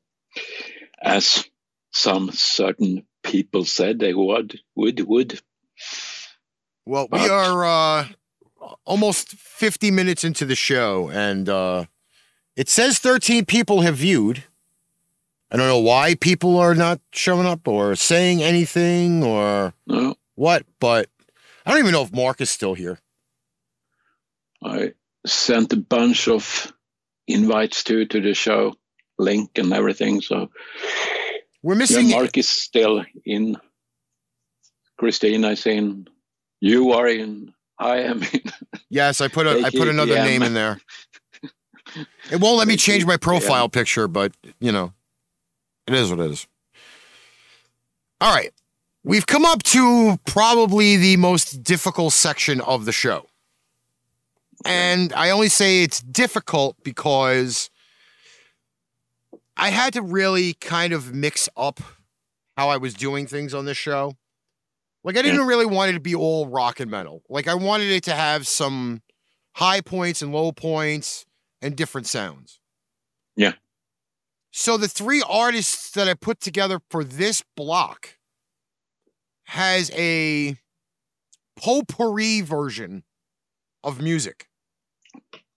as 1.02 1.46
some 1.92 2.32
certain 2.32 3.06
people 3.24 3.66
said 3.66 4.00
they 4.00 4.14
would 4.14 4.60
would 4.76 5.00
would. 5.08 5.42
Well, 6.86 7.08
we 7.12 7.28
are 7.28 7.66
uh 7.66 8.08
almost 8.86 9.30
50 9.30 9.92
minutes 9.92 10.24
into 10.24 10.46
the 10.46 10.56
show 10.56 11.10
and 11.10 11.50
uh 11.50 11.86
it 12.56 12.70
says 12.70 13.00
13 13.00 13.46
people 13.46 13.82
have 13.82 13.96
viewed. 13.96 14.44
I 15.52 15.58
don't 15.58 15.68
know 15.68 15.80
why 15.80 16.16
people 16.16 16.58
are 16.58 16.76
not 16.76 17.02
showing 17.12 17.46
up 17.46 17.68
or 17.68 17.96
saying 17.96 18.42
anything 18.42 19.22
or 19.24 19.74
No. 19.86 20.16
what, 20.36 20.66
but 20.80 21.10
I 21.66 21.72
don't 21.72 21.80
even 21.80 21.92
know 21.92 22.04
if 22.04 22.14
Mark 22.14 22.40
is 22.40 22.50
still 22.50 22.74
here. 22.74 23.00
I 24.64 24.94
sent 25.26 25.74
a 25.74 25.78
bunch 25.78 26.28
of 26.28 26.72
invites 27.28 27.84
to 27.86 28.06
to 28.06 28.22
the 28.22 28.34
show, 28.34 28.76
link 29.20 29.58
and 29.58 29.74
everything. 29.74 30.22
So 30.22 30.50
We're 31.62 31.74
yeah, 31.74 31.80
missing 31.80 32.10
Mark 32.12 32.38
is 32.38 32.48
still 32.50 33.04
in. 33.26 33.58
Christine 34.98 35.44
is 35.46 35.66
in. 35.66 36.08
You 36.60 36.92
are 36.94 37.08
in. 37.08 37.54
I 37.80 38.02
am 38.02 38.22
in. 38.34 38.42
Yes, 38.90 39.20
I 39.20 39.28
put 39.28 39.48
a 39.48 39.64
I 39.66 39.70
put 39.70 39.88
another 39.88 40.16
name 40.16 40.44
in 40.44 40.54
there. 40.54 40.80
It 42.32 42.40
won't 42.40 42.58
let 42.58 42.68
me 42.70 42.78
change 42.78 43.06
my 43.06 43.18
profile 43.18 43.68
picture, 43.68 44.08
but 44.08 44.32
you 44.60 44.72
know, 44.72 44.94
it 45.88 45.94
is 45.94 46.10
what 46.10 46.20
it 46.20 46.32
is. 46.32 46.48
All 48.20 48.34
right. 48.34 48.52
We've 49.04 49.26
come 49.26 49.46
up 49.46 49.64
to 49.64 50.18
probably 50.26 50.96
the 50.96 51.18
most 51.18 51.64
difficult 51.64 52.14
section 52.14 52.62
of 52.62 52.86
the 52.86 52.92
show. 52.92 53.26
And 54.64 55.12
I 55.14 55.32
only 55.32 55.50
say 55.50 55.84
it's 55.84 56.02
difficult 56.02 56.78
because 56.84 57.72
I 59.58 59.70
had 59.70 59.94
to 59.94 60.04
really 60.04 60.54
kind 60.54 60.94
of 60.94 61.14
mix 61.16 61.50
up 61.58 61.80
how 62.56 62.70
I 62.70 62.78
was 62.78 62.94
doing 62.94 63.26
things 63.26 63.56
on 63.56 63.66
this 63.66 63.78
show. 63.78 64.14
Like 65.04 65.18
I 65.18 65.24
didn't 65.24 65.48
really 65.48 65.66
want 65.66 65.90
it 65.90 65.94
to 65.94 66.00
be 66.00 66.14
all 66.14 66.48
rock 66.48 66.80
and 66.80 66.92
metal. 66.92 67.24
Like 67.28 67.48
I 67.48 67.56
wanted 67.56 67.90
it 67.90 68.04
to 68.04 68.14
have 68.14 68.48
some 68.48 69.02
high 69.54 69.82
points 69.82 70.22
and 70.22 70.32
low 70.32 70.52
points 70.52 71.26
and 71.62 71.76
different 71.76 72.06
sounds. 72.06 72.60
Yeah. 73.36 73.54
So 74.52 74.78
the 74.78 74.88
three 74.88 75.24
artists 75.28 75.92
that 75.92 76.08
I 76.08 76.14
put 76.14 76.42
together 76.42 76.82
for 76.90 77.04
this 77.04 77.42
block 77.56 78.18
has 79.46 79.90
a 79.92 80.58
potpourri 81.56 82.42
version 82.42 83.04
of 83.84 84.02
music. 84.02 84.48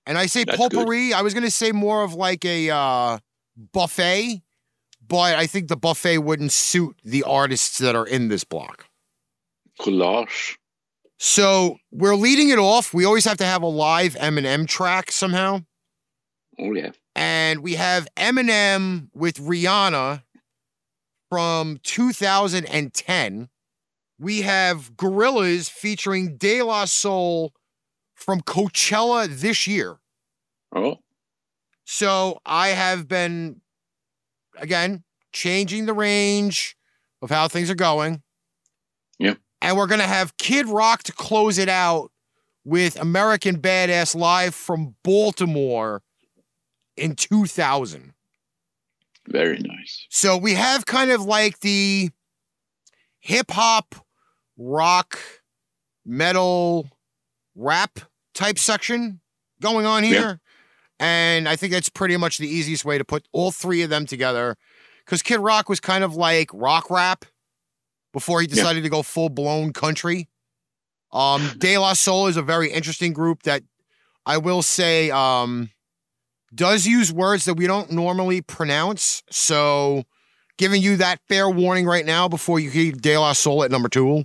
And 0.07 0.19
I 0.19 0.27
say 0.27 0.45
That's 0.45 0.69
good. 0.69 1.13
I 1.13 1.23
was 1.23 1.35
going 1.35 1.45
to 1.45 1.51
say 1.51 1.73
more 1.73 2.03
of 2.05 2.15
like 2.15 2.45
a 2.45 2.71
uh, 2.71 3.19
buffet, 3.73 4.43
but 5.07 5.35
I 5.35 5.47
think 5.47 5.69
the 5.69 5.77
buffet 5.77 6.19
wouldn't 6.19 6.53
suit 6.53 6.97
the 7.05 7.23
artists 7.23 7.79
that 7.79 7.97
are 7.97 8.07
in 8.07 8.29
this 8.29 8.45
block. 8.45 8.87
Collage. 9.81 10.57
So 11.19 11.79
we're 11.91 12.17
leading 12.17 12.51
it 12.51 12.59
off. 12.59 12.93
We 12.93 13.05
always 13.05 13.25
have 13.25 13.39
to 13.39 13.45
have 13.45 13.63
a 13.63 13.67
live 13.67 14.15
Eminem 14.15 14.69
track 14.69 15.11
somehow. 15.11 15.61
Oh 16.59 16.73
yeah. 16.75 16.91
And 17.15 17.63
we 17.63 17.75
have 17.75 18.09
Eminem 18.17 19.09
with 19.15 19.37
Rihanna 19.37 20.23
from 21.31 21.79
2010. 21.83 23.49
We 24.19 24.43
have 24.43 24.97
Gorillaz 24.97 25.71
featuring 25.71 26.37
De 26.37 26.63
La 26.63 26.85
Soul 26.85 27.53
from 28.15 28.41
Coachella 28.41 29.29
this 29.29 29.67
year. 29.67 29.99
Oh. 30.75 30.99
So 31.85 32.41
I 32.45 32.69
have 32.69 33.07
been, 33.07 33.61
again, 34.57 35.05
changing 35.33 35.87
the 35.87 35.93
range 35.93 36.77
of 37.23 37.31
how 37.31 37.49
things 37.49 37.71
are 37.71 37.75
going. 37.75 38.23
Yep. 39.19 39.39
And 39.61 39.77
we're 39.77 39.87
going 39.87 40.01
to 40.01 40.07
have 40.07 40.37
Kid 40.37 40.67
Rock 40.67 41.03
to 41.05 41.13
close 41.13 41.59
it 41.59 41.69
out 41.69 42.11
with 42.65 43.01
American 43.01 43.61
Badass 43.61 44.15
live 44.15 44.55
from 44.55 44.95
Baltimore 45.03 46.03
in 46.97 47.15
2000. 47.17 48.13
Very 49.29 49.59
nice. 49.59 50.07
So 50.11 50.37
we 50.37 50.55
have 50.55 50.85
kind 50.87 51.11
of 51.11 51.23
like 51.23 51.61
the 51.61 52.11
hip 53.21 53.51
hop, 53.51 53.95
rock, 54.59 55.19
metal, 56.05 56.89
rap 57.55 58.01
type 58.35 58.59
section 58.59 59.21
going 59.61 59.87
on 59.87 60.03
here. 60.05 60.41
And 61.01 61.49
I 61.49 61.57
think 61.57 61.73
that's 61.73 61.89
pretty 61.89 62.17
much 62.17 62.39
the 62.39 62.49
easiest 62.49 62.85
way 62.85 62.99
to 62.99 63.05
put 63.05 63.27
all 63.33 63.51
three 63.51 63.83
of 63.83 63.91
them 63.91 64.07
together. 64.07 64.57
Because 65.05 65.23
Kid 65.23 65.39
Rock 65.41 65.69
was 65.69 65.81
kind 65.81 66.05
of 66.05 66.15
like 66.15 66.51
rock 66.53 66.91
rap 66.91 67.25
before 68.13 68.41
he 68.41 68.47
Yeah. 68.47 68.55
decided 68.57 68.83
to 68.85 68.89
go 68.89 69.03
full 69.03 69.29
blown 69.29 69.73
country. 69.73 70.29
Um, 71.13 71.51
De 71.59 71.79
La 71.79 71.93
Soul 71.95 72.27
is 72.27 72.37
a 72.37 72.43
very 72.43 72.71
interesting 72.71 73.13
group 73.13 73.43
that 73.45 73.63
I 74.27 74.37
will 74.39 74.63
say 74.63 75.11
um, 75.11 75.71
does 76.55 76.87
use 76.87 77.13
words 77.13 77.45
that 77.45 77.55
we 77.55 77.67
don't 77.67 77.91
normally 77.91 78.41
pronounce. 78.41 79.23
So, 79.31 80.05
giving 80.57 80.83
you 80.83 80.97
that 80.97 81.21
fair 81.29 81.49
warning 81.51 81.87
right 81.87 82.07
now 82.07 82.29
before 82.29 82.61
you 82.61 82.71
hear 82.71 82.93
De 82.93 83.17
La 83.17 83.33
Soul 83.33 83.65
at 83.65 83.71
number 83.71 83.89
two. 83.89 84.25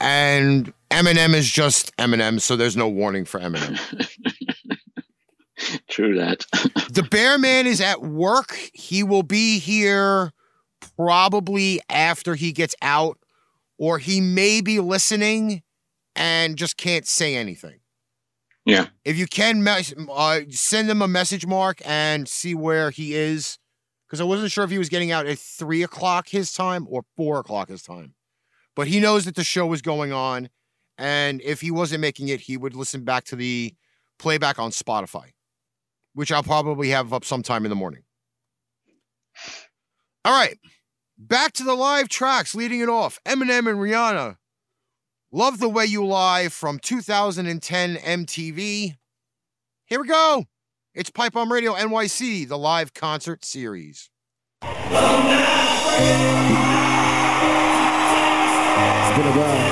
And 0.00 0.72
Eminem 0.90 1.34
is 1.34 1.50
just 1.50 1.94
Eminem, 1.98 2.40
so 2.40 2.56
there's 2.56 2.76
no 2.76 2.88
warning 2.88 3.24
for 3.24 3.38
Eminem. 3.38 3.78
True 5.88 6.16
that. 6.16 6.46
the 6.92 7.06
Bear 7.10 7.38
Man 7.38 7.66
is 7.66 7.80
at 7.80 8.00
work. 8.00 8.56
He 8.72 9.02
will 9.02 9.22
be 9.22 9.58
here 9.58 10.32
probably 10.96 11.80
after 11.90 12.34
he 12.34 12.52
gets 12.52 12.74
out, 12.80 13.18
or 13.78 13.98
he 13.98 14.20
may 14.20 14.62
be 14.62 14.80
listening 14.80 15.62
and 16.16 16.56
just 16.56 16.76
can't 16.76 17.06
say 17.06 17.36
anything. 17.36 17.79
Yeah. 18.70 18.86
If 19.04 19.16
you 19.16 19.26
can, 19.26 19.62
mes- 19.62 19.94
uh, 20.08 20.40
send 20.50 20.88
him 20.90 21.02
a 21.02 21.08
message 21.08 21.46
mark 21.46 21.80
and 21.84 22.28
see 22.28 22.54
where 22.54 22.90
he 22.90 23.14
is, 23.14 23.58
because 24.06 24.20
I 24.20 24.24
wasn't 24.24 24.50
sure 24.52 24.64
if 24.64 24.70
he 24.70 24.78
was 24.78 24.88
getting 24.88 25.10
out 25.10 25.26
at 25.26 25.38
three 25.38 25.82
o'clock 25.82 26.28
his 26.28 26.52
time 26.52 26.86
or 26.88 27.02
four 27.16 27.38
o'clock 27.38 27.68
his 27.68 27.82
time. 27.82 28.14
But 28.76 28.88
he 28.88 29.00
knows 29.00 29.24
that 29.24 29.34
the 29.34 29.44
show 29.44 29.66
was 29.66 29.82
going 29.82 30.12
on, 30.12 30.48
and 30.96 31.40
if 31.42 31.60
he 31.60 31.70
wasn't 31.70 32.00
making 32.00 32.28
it, 32.28 32.40
he 32.40 32.56
would 32.56 32.74
listen 32.74 33.04
back 33.04 33.24
to 33.24 33.36
the 33.36 33.74
playback 34.18 34.58
on 34.58 34.70
Spotify, 34.70 35.32
which 36.14 36.30
I'll 36.30 36.42
probably 36.42 36.90
have 36.90 37.12
up 37.12 37.24
sometime 37.24 37.64
in 37.64 37.70
the 37.70 37.76
morning. 37.76 38.02
All 40.24 40.32
right, 40.32 40.58
back 41.18 41.52
to 41.54 41.64
the 41.64 41.74
live 41.74 42.08
tracks, 42.08 42.54
leading 42.54 42.80
it 42.80 42.88
off. 42.88 43.18
Eminem 43.26 43.68
and 43.68 43.78
Rihanna. 43.78 44.36
Love 45.32 45.60
the 45.60 45.68
Way 45.68 45.84
You 45.84 46.04
Lie 46.04 46.48
from 46.48 46.80
2010 46.80 47.94
MTV. 47.94 48.96
Here 49.86 50.00
we 50.00 50.08
go. 50.08 50.46
It's 50.92 51.08
Pipe 51.10 51.34
Bomb 51.34 51.52
Radio 51.52 51.72
NYC, 51.74 52.48
the 52.48 52.58
live 52.58 52.92
concert 52.94 53.44
series. 53.44 54.10
It's 54.60 54.72
been 54.72 54.90
a 59.24 59.34
while. 59.38 59.70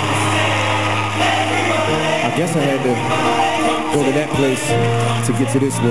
I 2.22 2.34
guess 2.36 2.54
I 2.54 2.61
had 2.61 2.80
to 2.84 2.94
go 3.96 4.04
to 4.04 4.12
that 4.12 4.30
place 4.36 4.64
to 5.26 5.32
get 5.32 5.52
to 5.54 5.59
this 5.59 5.76
one. 5.80 5.90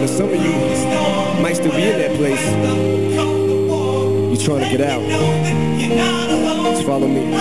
Now 0.00 0.06
some 0.06 0.28
of 0.28 0.34
you 0.34 0.52
might 1.42 1.54
still 1.54 1.72
be 1.72 1.84
in 1.88 1.98
that 1.98 2.14
place. 2.18 2.44
You're 4.28 4.58
trying 4.58 4.70
to 4.70 4.76
get 4.76 4.82
out. 4.86 6.59
Just 6.80 6.88
follow 6.88 7.08
me. 7.08 7.34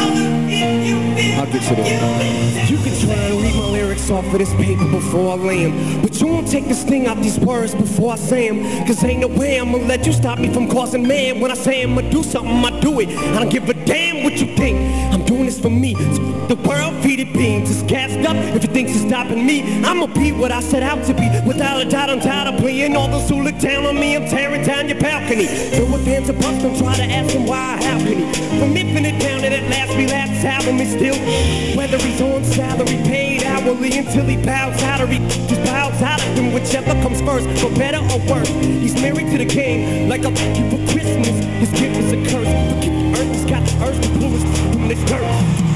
I'll 1.37 1.45
get 1.45 1.63
you 1.69 1.75
there. 1.77 2.65
You 2.67 2.75
can 2.75 2.93
try 2.99 3.13
and 3.13 3.41
read 3.41 3.55
my 3.55 3.67
lyrics 3.67 4.09
off 4.11 4.25
of 4.25 4.37
this 4.37 4.53
paper 4.55 4.83
before 4.83 5.39
I 5.39 5.55
'em, 5.63 6.01
But 6.01 6.19
you 6.19 6.27
won't 6.27 6.45
take 6.45 6.67
this 6.67 6.83
thing 6.83 7.07
out 7.07 7.21
these 7.23 7.39
words 7.39 7.73
before 7.73 8.11
I 8.11 8.17
say 8.17 8.49
'em. 8.49 8.57
Cause 8.85 9.01
ain't 9.01 9.21
no 9.21 9.27
way 9.27 9.57
I'ma 9.57 9.77
let 9.77 10.05
you 10.05 10.11
stop 10.11 10.39
me 10.39 10.49
from 10.49 10.67
causing 10.67 11.07
man. 11.07 11.39
When 11.39 11.51
I 11.51 11.53
say 11.53 11.83
I'ma 11.83 12.01
do 12.01 12.21
something, 12.21 12.65
I 12.65 12.81
do 12.81 12.99
it. 12.99 13.07
I 13.33 13.39
don't 13.39 13.49
give 13.49 13.69
a 13.69 13.73
damn 13.73 14.25
what 14.25 14.41
you 14.41 14.47
think. 14.57 14.77
I'm 15.13 15.23
doing 15.23 15.45
this 15.45 15.57
for 15.57 15.69
me. 15.69 15.93
The 16.49 16.57
world 16.67 16.78
it 17.21 17.33
beans. 17.33 17.69
It's 17.69 17.83
gassed 17.83 18.27
up 18.27 18.35
if 18.55 18.63
it 18.63 18.71
thinks 18.71 18.91
it's 18.91 19.01
stopping 19.01 19.45
me. 19.45 19.83
I'ma 19.83 20.07
be 20.07 20.31
what 20.31 20.51
I 20.51 20.61
set 20.61 20.83
out 20.83 21.03
to 21.05 21.13
be. 21.13 21.27
Without 21.45 21.81
a 21.81 21.85
doubt, 21.85 22.09
I'm 22.09 22.19
tired 22.19 22.53
of 22.53 22.59
playing 22.59 22.95
all 22.95 23.07
those 23.07 23.29
who 23.29 23.43
look 23.43 23.57
down 23.59 23.85
on 23.85 23.95
me. 23.95 24.15
I'm 24.15 24.27
tearing 24.27 24.63
down 24.63 24.87
your 24.87 24.99
balcony. 24.99 25.45
So 25.47 25.83
if 25.83 26.05
fans 26.05 26.29
are 26.29 26.33
bust, 26.33 26.61
don't 26.61 26.77
try 26.77 26.95
to 26.95 27.03
ask 27.03 27.35
him 27.35 27.45
why 27.45 27.77
I 27.79 27.83
have 27.83 28.01
any. 28.05 28.25
From 28.59 28.75
infinite 28.75 29.19
down 29.19 29.41
to 29.41 29.49
that 29.49 29.69
last 29.69 29.95
relapse 29.97 30.43
album 30.45 30.79
is 30.79 30.91
still. 30.91 31.15
Whether 31.75 31.97
he's 31.97 32.21
on 32.21 32.43
salary, 32.43 32.97
paid 33.03 33.43
hourly 33.43 33.97
until 33.97 34.25
he 34.25 34.37
bows 34.37 34.81
out 34.83 35.01
or 35.01 35.07
he 35.07 35.19
just 35.47 35.63
bows 35.65 36.01
out 36.01 36.21
of 36.21 36.37
him, 36.37 36.53
whichever 36.53 36.93
comes 37.01 37.21
first, 37.21 37.47
for 37.59 37.69
better 37.75 37.99
or 37.99 38.19
worse. 38.29 38.49
He's 38.63 38.95
married 38.95 39.31
to 39.31 39.37
the 39.37 39.45
game, 39.45 40.07
like 40.07 40.23
a 40.23 40.29
you 40.29 40.65
for 40.71 40.81
Christmas. 40.93 41.35
His 41.59 41.71
gift 41.71 41.97
is 41.97 42.11
a 42.13 42.19
curse. 42.31 42.47
But 42.47 42.83
keep 42.83 42.93
the 42.93 43.19
earth, 43.19 43.31
he's 43.33 43.45
got 43.45 43.65
the 43.65 43.75
earth 43.85 44.01
to 44.01 44.09
pull 44.19 44.33
us 44.35 44.73
from 44.73 44.87
this 44.87 45.03
dirt. 45.09 45.68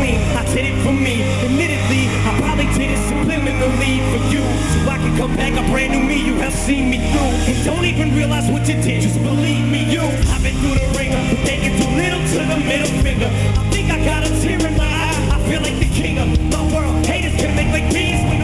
Clean. 0.00 0.18
I 0.40 0.42
did 0.54 0.64
it 0.64 0.76
for 0.82 0.92
me. 0.92 1.20
Admittedly, 1.44 2.08
I 2.24 2.30
probably 2.40 2.68
did 2.72 2.88
it 2.96 3.00
subliminally 3.12 4.00
for 4.10 4.20
you. 4.32 4.42
So 4.72 4.78
I 4.88 4.96
can 4.96 5.12
come 5.20 5.36
back 5.36 5.52
a 5.60 5.64
brand 5.70 5.92
new 5.92 6.00
me. 6.00 6.16
You 6.24 6.34
have 6.40 6.54
seen 6.54 6.88
me 6.88 6.98
through. 7.12 7.34
And 7.48 7.58
don't 7.68 7.84
even 7.84 8.16
realize 8.16 8.50
what 8.50 8.66
you 8.68 8.80
did. 8.80 9.02
Just 9.02 9.20
believe 9.22 9.64
me, 9.68 9.84
you. 9.92 10.04
I've 10.32 10.42
been 10.42 10.56
through 10.62 10.76
the 10.80 10.88
ringer, 10.96 11.20
but 11.28 11.40
they 11.44 11.56
get 11.64 11.72
too 11.76 11.92
little 12.02 12.22
to 12.32 12.38
the 12.52 12.58
middle 12.70 12.92
finger. 13.04 13.28
I 13.60 13.62
think 13.72 13.86
I 13.92 13.98
got 14.04 14.24
a 14.24 14.30
tear 14.40 14.60
in 14.68 14.74
my 14.76 14.88
eye. 14.88 15.36
I 15.36 15.38
feel 15.48 15.60
like 15.60 15.78
the 15.78 15.90
king 16.00 16.16
of 16.18 16.28
my 16.54 16.64
world. 16.72 17.04
Haters 17.04 17.36
can 17.36 17.52
make 17.54 17.70
like 17.76 17.92
bees 17.92 18.39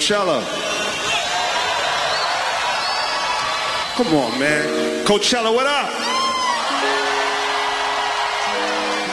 Coachella. 0.00 0.40
Come 3.96 4.06
on, 4.16 4.38
man. 4.40 5.04
Coachella, 5.04 5.54
what 5.54 5.66
up? 5.66 5.90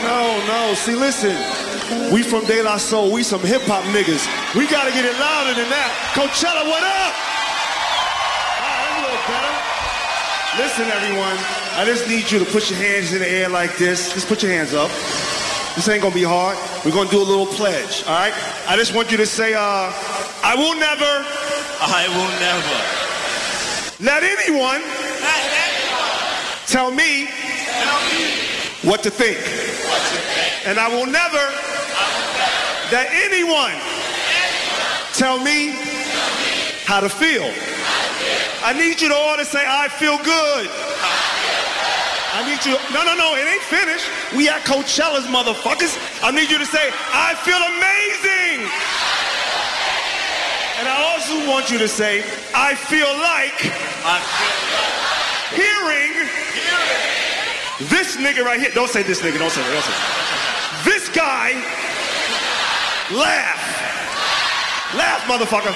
No, 0.03 0.39
no. 0.47 0.73
See, 0.75 0.95
listen. 0.95 1.35
We 2.13 2.23
from 2.23 2.45
De 2.45 2.61
La 2.61 2.77
Soul. 2.77 3.11
We 3.11 3.23
some 3.23 3.41
hip 3.41 3.63
hop 3.63 3.83
niggas. 3.91 4.23
We 4.55 4.65
gotta 4.65 4.91
get 4.91 5.03
it 5.03 5.19
louder 5.19 5.55
than 5.55 5.69
that. 5.69 5.91
Coachella, 6.15 6.63
what 6.63 6.81
up? 6.81 7.13
Listen, 10.57 10.85
everyone. 10.85 11.38
I 11.75 11.83
just 11.83 12.07
need 12.07 12.31
you 12.31 12.39
to 12.39 12.45
put 12.45 12.69
your 12.69 12.79
hands 12.79 13.11
in 13.11 13.19
the 13.19 13.29
air 13.29 13.49
like 13.49 13.77
this. 13.77 14.13
Just 14.13 14.29
put 14.29 14.41
your 14.41 14.53
hands 14.53 14.73
up. 14.73 14.89
This 15.75 15.89
ain't 15.89 16.01
gonna 16.01 16.15
be 16.15 16.23
hard. 16.23 16.57
We're 16.85 16.91
gonna 16.91 17.11
do 17.11 17.21
a 17.21 17.27
little 17.27 17.45
pledge, 17.45 18.03
all 18.07 18.17
right? 18.17 18.33
I 18.67 18.77
just 18.77 18.95
want 18.95 19.11
you 19.11 19.17
to 19.17 19.25
say, 19.25 19.53
uh, 19.53 19.91
I 20.47 20.55
will 20.55 20.79
never. 20.79 21.13
I 21.83 22.07
will 22.15 22.31
never. 22.39 22.77
Let 23.99 24.23
anyone. 24.23 24.79
Let 25.19 25.43
anyone 25.67 26.07
Tell 26.71 26.89
me. 26.89 27.27
Tell 27.27 27.99
me 28.07 28.31
What 28.87 29.03
to 29.03 29.11
think. 29.11 29.43
And 30.63 30.79
I 30.79 30.87
will 30.87 31.05
never. 31.05 31.43
Let 32.95 33.11
anyone. 33.11 33.75
anyone 33.75 35.11
Tell 35.19 35.35
me. 35.43 35.75
tell 35.75 36.31
me 36.39 36.79
How 36.87 37.01
to 37.01 37.09
feel. 37.09 37.51
I 38.63 38.71
need 38.71 39.01
you 39.01 39.09
to 39.09 39.15
all 39.15 39.35
to 39.35 39.43
say, 39.43 39.65
I 39.67 39.89
feel 39.89 40.15
good. 40.23 40.71
I 42.31 42.47
need 42.47 42.63
you. 42.63 42.79
No, 42.95 43.03
no, 43.03 43.19
no. 43.19 43.35
It 43.35 43.43
ain't 43.51 43.67
finished. 43.67 44.07
We 44.31 44.47
at 44.47 44.63
Coachella's, 44.63 45.27
motherfuckers. 45.27 45.91
I 46.23 46.31
need 46.31 46.49
you 46.49 46.57
to 46.57 46.65
say, 46.65 46.87
I 47.11 47.35
feel 47.43 47.59
amazing. 47.59 49.07
And 50.78 50.88
I 50.88 51.13
also 51.13 51.47
want 51.49 51.71
you 51.71 51.80
to 51.80 51.88
say, 51.88 52.23
I 52.53 52.75
feel 52.75 53.07
like. 53.07 53.65
I 54.05 54.19
feel 54.21 54.78
like. 54.78 55.57
Hearing. 55.57 56.13
This 57.89 58.17
nigga 58.17 58.43
right 58.45 58.59
here. 58.59 58.69
Don't 58.73 58.89
say 58.89 59.01
this 59.01 59.21
nigga. 59.21 59.39
Don't 59.39 59.49
say 59.49 59.61
that. 59.61 59.73
Don't 59.73 59.84
say. 59.84 59.93
This 60.89 61.09
guy. 61.09 61.53
Laugh. 63.11 63.63
Laugh, 64.95 65.23
motherfucker. 65.25 65.73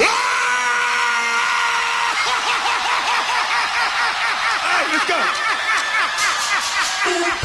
Ah! 0.00 0.04
All 4.64 4.80
right, 4.80 4.88
let's 4.92 5.04
go. 7.40 7.43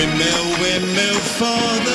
Windmill, 0.00 0.46
windmill 0.62 1.20
for 1.36 1.84
the 1.84 1.89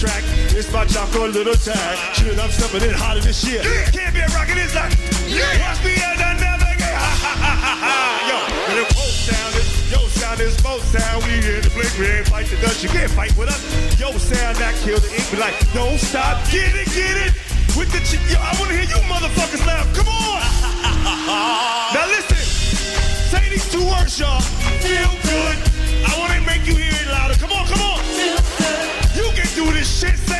track. 0.00 0.24
It's 0.56 0.72
my 0.72 0.88
Jocko 0.88 1.28
little 1.28 1.52
tag. 1.60 2.16
Shit, 2.16 2.32
I'm 2.40 2.48
stepping 2.48 2.88
in 2.88 2.96
hotter 2.96 3.20
this 3.20 3.36
shit. 3.36 3.60
Can't 3.92 4.16
be 4.16 4.24
a 4.24 4.28
rocket, 4.32 4.56
it's 4.56 4.72
like, 4.72 4.96
watch 5.60 5.76
me 5.84 5.92
as 6.00 6.16
I 6.16 6.32
navigate. 6.40 6.96
Ha 6.96 7.12
ha 7.20 7.32
ha 7.36 7.52
ha 7.60 7.72
ha. 7.84 7.94
Yo, 8.24 8.36
when 8.64 8.76
it 8.80 8.88
both 8.96 9.12
sound 9.12 9.52
is, 9.60 9.68
yo 9.92 10.00
sound 10.08 10.40
is 10.40 10.56
both 10.64 10.80
sound. 10.88 11.20
We 11.28 11.44
in 11.44 11.60
the 11.60 11.68
blink, 11.76 11.92
we 12.00 12.08
ain't 12.08 12.28
fight 12.32 12.48
the 12.48 12.56
Dutch. 12.64 12.80
You 12.80 12.88
can't 12.88 13.12
fight 13.12 13.36
with 13.36 13.52
us. 13.52 13.60
Yo 14.00 14.08
sound 14.16 14.56
that 14.56 14.72
kill 14.80 14.96
the 14.96 15.10
ink. 15.12 15.26
Be 15.28 15.36
like, 15.36 15.52
don't 15.76 16.00
stop, 16.00 16.40
get 16.48 16.72
it, 16.72 16.88
get 16.96 17.20
it. 17.20 17.36
With 17.76 17.92
the 17.92 18.00
ch- 18.00 18.24
yo, 18.32 18.40
I 18.40 18.56
wanna 18.56 18.80
hear 18.80 18.88
you 18.88 19.00
motherfuckers 19.04 19.60
laugh. 19.68 19.84
Come 19.92 20.08
on. 20.08 20.40
now 21.92 22.08
listen. 22.08 22.40
Say 23.28 23.52
these 23.52 23.68
two 23.68 23.84
words, 23.84 24.16
y'all. 24.16 24.40
Feel 24.80 25.12
good. 25.28 25.56
I 26.08 26.16
want 26.16 26.32
to 26.32 26.40
make 26.48 26.64
you 26.64 26.72
hear 26.72 26.88
it 26.88 27.08
louder. 27.12 27.36
Come 27.36 27.52
on, 27.52 27.68
come 27.68 27.84
on. 27.84 27.89
Shit. 29.90 30.39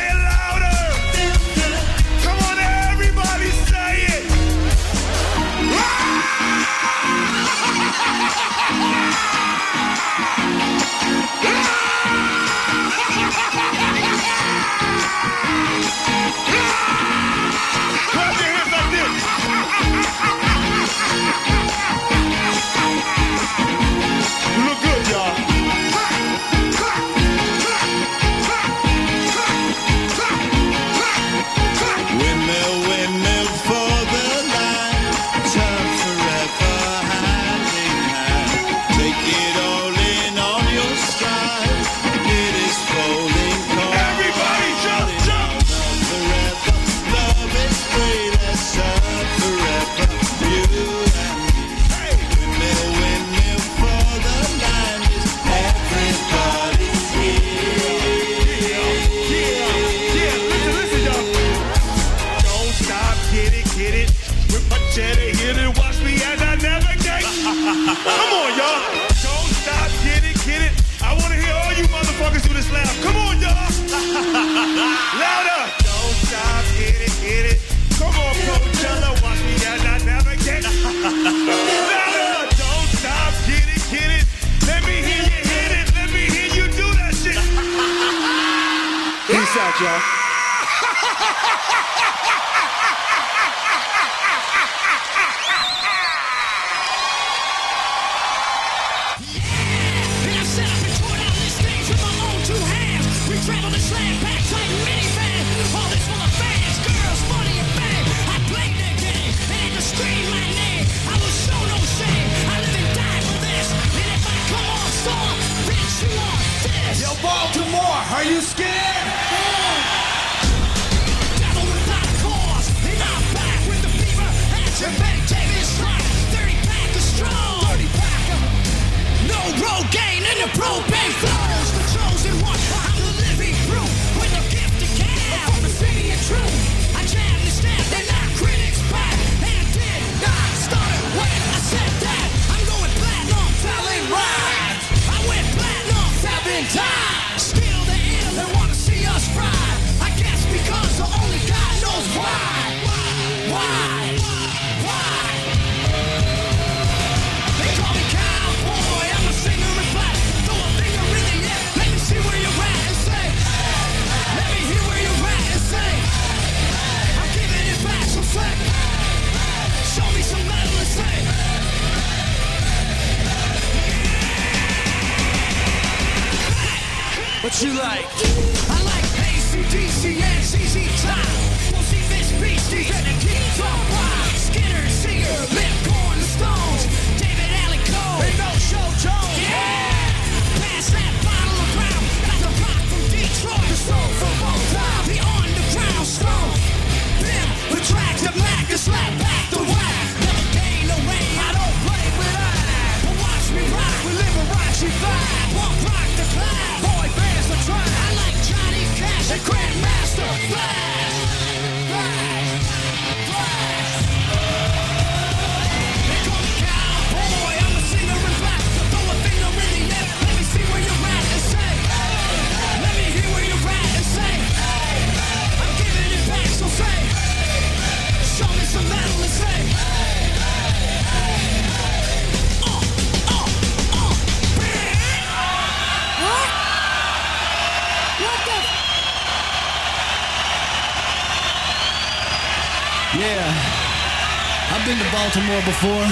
Baltimore 245.31 245.61
before. 245.63 246.07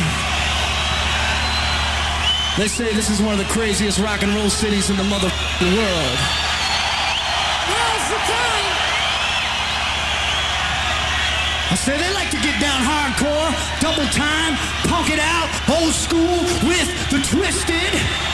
They 2.57 2.69
say 2.69 2.93
this 2.93 3.09
is 3.09 3.21
one 3.21 3.33
of 3.33 3.39
the 3.39 3.51
craziest 3.51 3.99
rock 3.99 4.23
and 4.23 4.33
roll 4.33 4.49
cities 4.49 4.89
in 4.89 4.95
the 4.95 5.03
mother 5.03 5.27
world. 5.59 6.19
Now's 7.67 8.05
the 8.07 8.21
time. 8.31 8.71
I 11.67 11.75
say 11.75 11.97
they 11.97 12.13
like 12.13 12.29
to 12.31 12.37
get 12.37 12.61
down 12.61 12.79
hardcore, 12.79 13.51
double 13.81 14.07
time, 14.15 14.55
punk 14.87 15.09
it 15.09 15.19
out, 15.19 15.49
old 15.67 15.93
school 15.93 16.39
with 16.63 16.87
the 17.11 17.19
twisted 17.19 18.28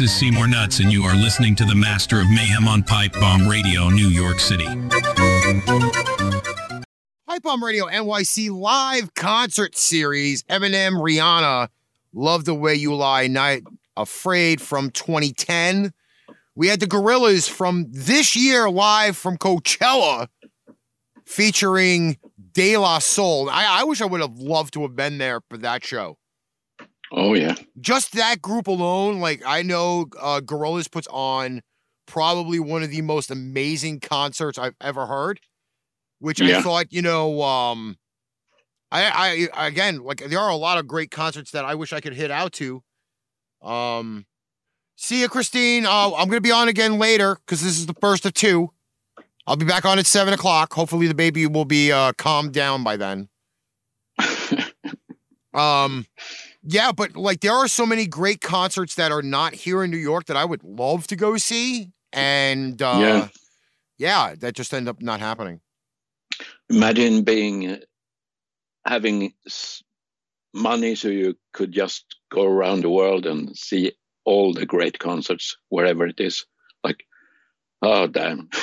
This 0.00 0.12
is 0.12 0.16
Seymour 0.16 0.48
Nuts, 0.48 0.80
and 0.80 0.90
you 0.90 1.04
are 1.04 1.14
listening 1.14 1.54
to 1.56 1.66
the 1.66 1.74
Master 1.74 2.22
of 2.22 2.30
Mayhem 2.30 2.66
on 2.66 2.82
Pipe 2.82 3.12
Bomb 3.12 3.46
Radio, 3.46 3.90
New 3.90 4.08
York 4.08 4.40
City. 4.40 4.64
Pipe 7.26 7.42
Bomb 7.42 7.62
Radio 7.62 7.84
NYC 7.84 8.50
live 8.50 9.12
concert 9.12 9.76
series. 9.76 10.42
Eminem, 10.44 10.92
Rihanna, 10.92 11.68
Love 12.14 12.46
the 12.46 12.54
Way 12.54 12.76
You 12.76 12.94
Lie, 12.94 13.26
Night 13.26 13.64
Afraid 13.94 14.62
from 14.62 14.88
2010. 14.88 15.92
We 16.54 16.68
had 16.68 16.80
the 16.80 16.86
Gorillaz 16.86 17.46
from 17.50 17.84
this 17.90 18.34
year 18.34 18.70
live 18.70 19.18
from 19.18 19.36
Coachella 19.36 20.28
featuring 21.26 22.16
De 22.52 22.78
La 22.78 23.00
Soul. 23.00 23.50
I, 23.50 23.82
I 23.82 23.84
wish 23.84 24.00
I 24.00 24.06
would 24.06 24.22
have 24.22 24.38
loved 24.38 24.72
to 24.72 24.80
have 24.80 24.96
been 24.96 25.18
there 25.18 25.42
for 25.50 25.58
that 25.58 25.84
show. 25.84 26.16
Oh 27.12 27.34
yeah. 27.34 27.54
Just 27.80 28.12
that 28.12 28.40
group 28.40 28.66
alone, 28.66 29.20
like 29.20 29.42
I 29.46 29.62
know 29.62 30.06
uh 30.20 30.40
Gorillaz 30.44 30.90
puts 30.90 31.08
on 31.10 31.62
probably 32.06 32.58
one 32.60 32.82
of 32.82 32.90
the 32.90 33.02
most 33.02 33.30
amazing 33.30 34.00
concerts 34.00 34.58
I've 34.58 34.76
ever 34.80 35.06
heard. 35.06 35.40
Which 36.20 36.40
I 36.40 36.60
thought, 36.62 36.92
you 36.92 37.02
know, 37.02 37.42
um 37.42 37.96
I 38.92 39.48
I 39.54 39.66
again 39.66 39.98
like 39.98 40.18
there 40.28 40.38
are 40.38 40.50
a 40.50 40.56
lot 40.56 40.78
of 40.78 40.86
great 40.86 41.10
concerts 41.10 41.50
that 41.52 41.64
I 41.64 41.74
wish 41.74 41.92
I 41.92 42.00
could 42.00 42.14
hit 42.14 42.30
out 42.30 42.52
to. 42.54 42.82
Um 43.62 44.26
see 44.96 45.20
you, 45.22 45.28
Christine. 45.28 45.86
Uh, 45.86 46.12
I'm 46.14 46.28
gonna 46.28 46.40
be 46.40 46.52
on 46.52 46.68
again 46.68 46.98
later 46.98 47.36
because 47.36 47.60
this 47.62 47.78
is 47.78 47.86
the 47.86 47.94
first 47.94 48.24
of 48.26 48.34
two. 48.34 48.70
I'll 49.46 49.56
be 49.56 49.64
back 49.64 49.84
on 49.84 49.98
at 49.98 50.06
seven 50.06 50.32
o'clock. 50.32 50.72
Hopefully 50.74 51.08
the 51.08 51.14
baby 51.14 51.46
will 51.46 51.64
be 51.64 51.90
uh 51.90 52.12
calmed 52.12 52.52
down 52.52 52.84
by 52.84 52.96
then. 52.96 53.28
um 55.54 56.06
yeah, 56.62 56.92
but 56.92 57.16
like 57.16 57.40
there 57.40 57.52
are 57.52 57.68
so 57.68 57.86
many 57.86 58.06
great 58.06 58.40
concerts 58.40 58.94
that 58.96 59.12
are 59.12 59.22
not 59.22 59.54
here 59.54 59.82
in 59.82 59.90
New 59.90 59.96
York 59.96 60.26
that 60.26 60.36
I 60.36 60.44
would 60.44 60.62
love 60.62 61.06
to 61.08 61.16
go 61.16 61.36
see. 61.36 61.92
And 62.12 62.80
uh 62.82 62.98
Yeah. 63.00 63.28
yeah, 63.98 64.34
that 64.40 64.54
just 64.54 64.74
end 64.74 64.88
up 64.88 65.00
not 65.00 65.20
happening. 65.20 65.60
Imagine 66.68 67.22
being 67.22 67.70
uh, 67.70 67.76
having 68.84 69.32
money 70.52 70.94
so 70.94 71.08
you 71.08 71.36
could 71.52 71.72
just 71.72 72.04
go 72.30 72.44
around 72.44 72.82
the 72.82 72.90
world 72.90 73.26
and 73.26 73.56
see 73.56 73.92
all 74.24 74.52
the 74.52 74.66
great 74.66 74.98
concerts 74.98 75.56
wherever 75.68 76.06
it 76.06 76.20
is. 76.20 76.44
Like, 76.84 77.04
oh 77.82 78.06
damn. 78.06 78.48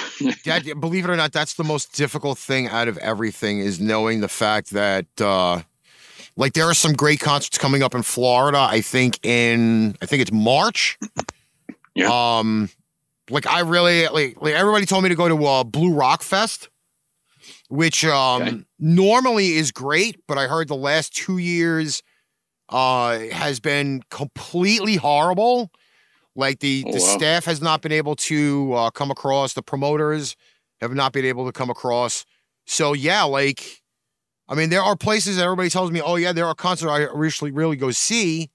That, 0.46 0.64
believe 0.80 1.06
it 1.06 1.10
or 1.10 1.16
not, 1.16 1.32
that's 1.32 1.54
the 1.54 1.64
most 1.64 1.94
difficult 1.94 2.38
thing 2.38 2.68
out 2.68 2.88
of 2.88 2.98
everything 2.98 3.60
is 3.60 3.80
knowing 3.80 4.22
the 4.22 4.28
fact 4.30 4.72
that 4.72 5.08
uh 5.20 5.62
like 6.38 6.54
there 6.54 6.66
are 6.66 6.74
some 6.74 6.94
great 6.94 7.20
concerts 7.20 7.58
coming 7.58 7.84
up 7.84 7.94
in 7.94 8.04
Florida. 8.04 8.60
I 8.60 8.82
think 8.82 9.20
in 9.26 9.98
I 10.02 10.06
think 10.06 10.22
it's 10.22 10.32
March. 10.32 10.98
Yeah. 11.96 12.10
Um, 12.40 12.70
like 13.30 13.46
I 13.48 13.60
really 13.62 14.08
like, 14.08 14.42
like 14.42 14.54
everybody 14.54 14.86
told 14.86 15.04
me 15.04 15.10
to 15.10 15.16
go 15.16 15.28
to 15.28 15.46
uh, 15.46 15.64
Blue 15.66 15.94
Rock 15.94 16.22
Fest, 16.22 16.70
which 17.70 18.06
um 18.06 18.42
Okay. 18.42 18.64
normally 18.80 19.54
is 19.54 19.72
great, 19.72 20.22
but 20.28 20.38
I 20.38 20.48
heard 20.48 20.68
the 20.70 20.76
last 20.76 21.14
two 21.16 21.38
years 21.38 22.02
uh 22.70 23.20
has 23.32 23.60
been 23.60 24.02
completely 24.10 24.96
horrible. 24.96 25.72
Like 26.36 26.60
the 26.60 26.84
Oh, 26.86 26.92
the 26.92 27.00
wow. 27.00 27.18
staff 27.18 27.46
has 27.46 27.62
not 27.62 27.82
been 27.82 27.92
able 27.92 28.16
to 28.16 28.74
uh, 28.74 28.90
come 28.92 29.10
across, 29.10 29.54
the 29.54 29.64
promoters 29.64 30.36
have 30.82 30.94
not 30.94 31.12
been 31.12 31.26
able 31.26 31.48
to 31.48 31.52
come 31.52 31.72
across. 31.72 32.26
So 32.68 32.94
yeah, 32.94 33.24
like 33.24 33.82
I 34.50 34.56
mean, 34.56 34.70
there 34.70 34.82
are 34.82 34.96
places 34.96 35.38
that 35.38 35.44
everybody 35.44 35.70
tells 35.70 35.92
me, 35.92 36.02
oh 36.02 36.16
yeah, 36.16 36.32
there 36.32 36.46
are 36.46 36.56
concerts 36.56 36.92
I 36.92 37.00
really 37.14 37.52
really 37.52 37.76
go 37.76 37.92
see, 37.92 38.50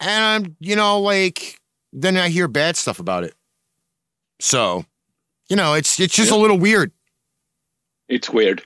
and 0.00 0.24
I'm 0.24 0.56
you 0.60 0.76
know 0.76 1.00
like 1.00 1.60
then 1.92 2.16
I 2.16 2.28
hear 2.28 2.48
bad 2.48 2.76
stuff 2.76 3.00
about 3.00 3.24
it. 3.24 3.34
So, 4.40 4.84
you 5.48 5.56
know, 5.56 5.74
it's 5.74 5.98
it's 5.98 6.14
just 6.14 6.30
a 6.30 6.36
little 6.36 6.58
weird. 6.58 6.92
it's 8.08 8.30
weird 8.30 8.62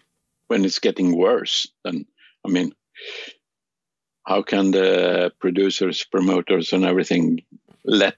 when 0.48 0.64
it's 0.64 0.78
getting 0.78 1.16
worse. 1.16 1.66
Then 1.84 2.04
I 2.44 2.48
mean, 2.48 2.72
how 4.26 4.42
can 4.42 4.70
the 4.72 5.32
producers, 5.40 6.04
promoters, 6.04 6.72
and 6.72 6.84
everything 6.84 7.42
let 7.84 8.16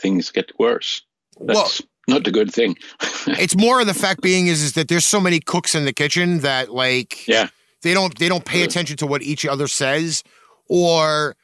things 0.00 0.30
get 0.30 0.52
worse? 0.58 1.02
That's 1.40 1.82
not 2.08 2.26
a 2.26 2.30
good 2.30 2.52
thing. 2.52 2.76
It's 3.26 3.56
more 3.56 3.80
of 3.80 3.86
the 3.86 3.94
fact 3.94 4.22
being 4.22 4.46
is 4.46 4.62
is 4.62 4.72
that 4.72 4.88
there's 4.88 5.04
so 5.06 5.20
many 5.20 5.40
cooks 5.40 5.74
in 5.74 5.84
the 5.84 5.92
kitchen 5.92 6.40
that 6.40 6.72
like 6.72 7.26
yeah, 7.28 7.48
they 7.82 7.94
don't 7.94 8.16
they 8.18 8.28
don't 8.28 8.44
pay 8.44 8.62
attention 8.62 8.96
to 8.98 9.06
what 9.06 9.22
each 9.22 9.46
other 9.46 9.66
says. 9.68 10.22
Or 10.68 11.36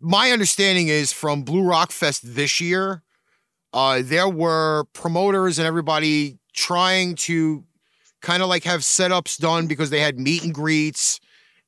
my 0.00 0.30
understanding 0.30 0.88
is 0.88 1.12
from 1.12 1.42
Blue 1.42 1.62
Rock 1.62 1.92
Fest 1.92 2.22
this 2.24 2.60
year 2.60 3.02
uh 3.72 4.02
there 4.02 4.28
were 4.28 4.84
promoters 4.94 5.58
and 5.58 5.66
everybody 5.66 6.38
trying 6.54 7.14
to 7.14 7.62
kind 8.20 8.42
of 8.42 8.48
like 8.48 8.64
have 8.64 8.80
setups 8.80 9.38
done 9.38 9.66
because 9.66 9.90
they 9.90 10.00
had 10.00 10.18
meet 10.18 10.42
and 10.42 10.52
greets 10.52 11.20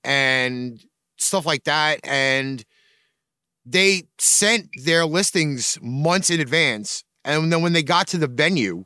and 0.04 0.82
stuff 1.16 1.46
like 1.46 1.64
that. 1.64 2.00
And 2.04 2.64
they 3.64 4.02
sent 4.18 4.68
their 4.84 5.06
listings 5.06 5.78
months 5.80 6.28
in 6.30 6.40
advance. 6.40 7.04
And 7.24 7.52
then 7.52 7.62
when 7.62 7.72
they 7.72 7.84
got 7.84 8.08
to 8.08 8.18
the 8.18 8.26
venue 8.26 8.84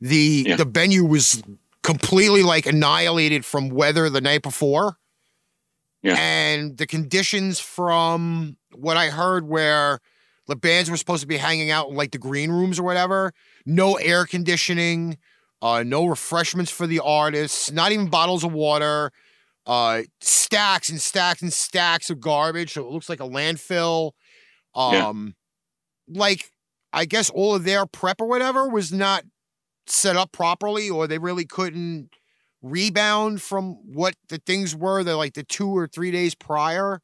the 0.00 0.44
Yeah. 0.48 0.56
the 0.56 0.64
venue 0.64 1.04
was 1.04 1.42
completely 1.82 2.42
like 2.42 2.66
annihilated 2.66 3.44
from 3.44 3.68
weather 3.68 4.08
the 4.08 4.20
night 4.20 4.42
before 4.42 4.96
Yeah. 6.02 6.16
and 6.18 6.76
the 6.78 6.86
conditions 6.86 7.58
from 7.60 8.56
what 8.74 8.96
i 8.96 9.08
heard 9.10 9.48
where 9.48 9.98
the 10.46 10.56
bands 10.56 10.90
were 10.90 10.96
supposed 10.96 11.22
to 11.22 11.26
be 11.26 11.36
hanging 11.36 11.70
out 11.70 11.88
in 11.88 11.94
like 11.96 12.12
the 12.12 12.18
green 12.18 12.50
rooms 12.50 12.78
or 12.78 12.82
whatever 12.84 13.32
no 13.66 13.94
air 13.96 14.24
conditioning 14.26 15.18
uh 15.60 15.82
no 15.84 16.06
refreshments 16.06 16.70
for 16.70 16.86
the 16.86 17.00
artists 17.00 17.70
not 17.70 17.92
even 17.92 18.08
bottles 18.08 18.44
of 18.44 18.52
water 18.52 19.10
uh 19.66 20.02
stacks 20.20 20.88
and 20.88 21.00
stacks 21.00 21.42
and 21.42 21.52
stacks 21.52 22.10
of 22.10 22.20
garbage 22.20 22.72
so 22.72 22.86
it 22.86 22.90
looks 22.92 23.08
like 23.08 23.20
a 23.20 23.28
landfill 23.28 24.12
Yeah. 24.76 25.08
um 25.08 25.34
like 26.08 26.50
i 26.92 27.04
guess 27.04 27.30
all 27.30 27.54
of 27.54 27.64
their 27.64 27.86
prep 27.86 28.20
or 28.20 28.26
whatever 28.28 28.68
was 28.68 28.92
not 28.92 29.24
set 29.86 30.16
up 30.16 30.32
properly 30.32 30.88
or 30.90 31.06
they 31.06 31.18
really 31.18 31.44
couldn't 31.44 32.10
rebound 32.62 33.42
from 33.42 33.74
what 33.92 34.14
the 34.28 34.38
things 34.38 34.74
were 34.76 35.02
that 35.02 35.16
like 35.16 35.34
the 35.34 35.42
two 35.42 35.68
or 35.76 35.88
three 35.88 36.10
days 36.12 36.34
prior 36.34 37.00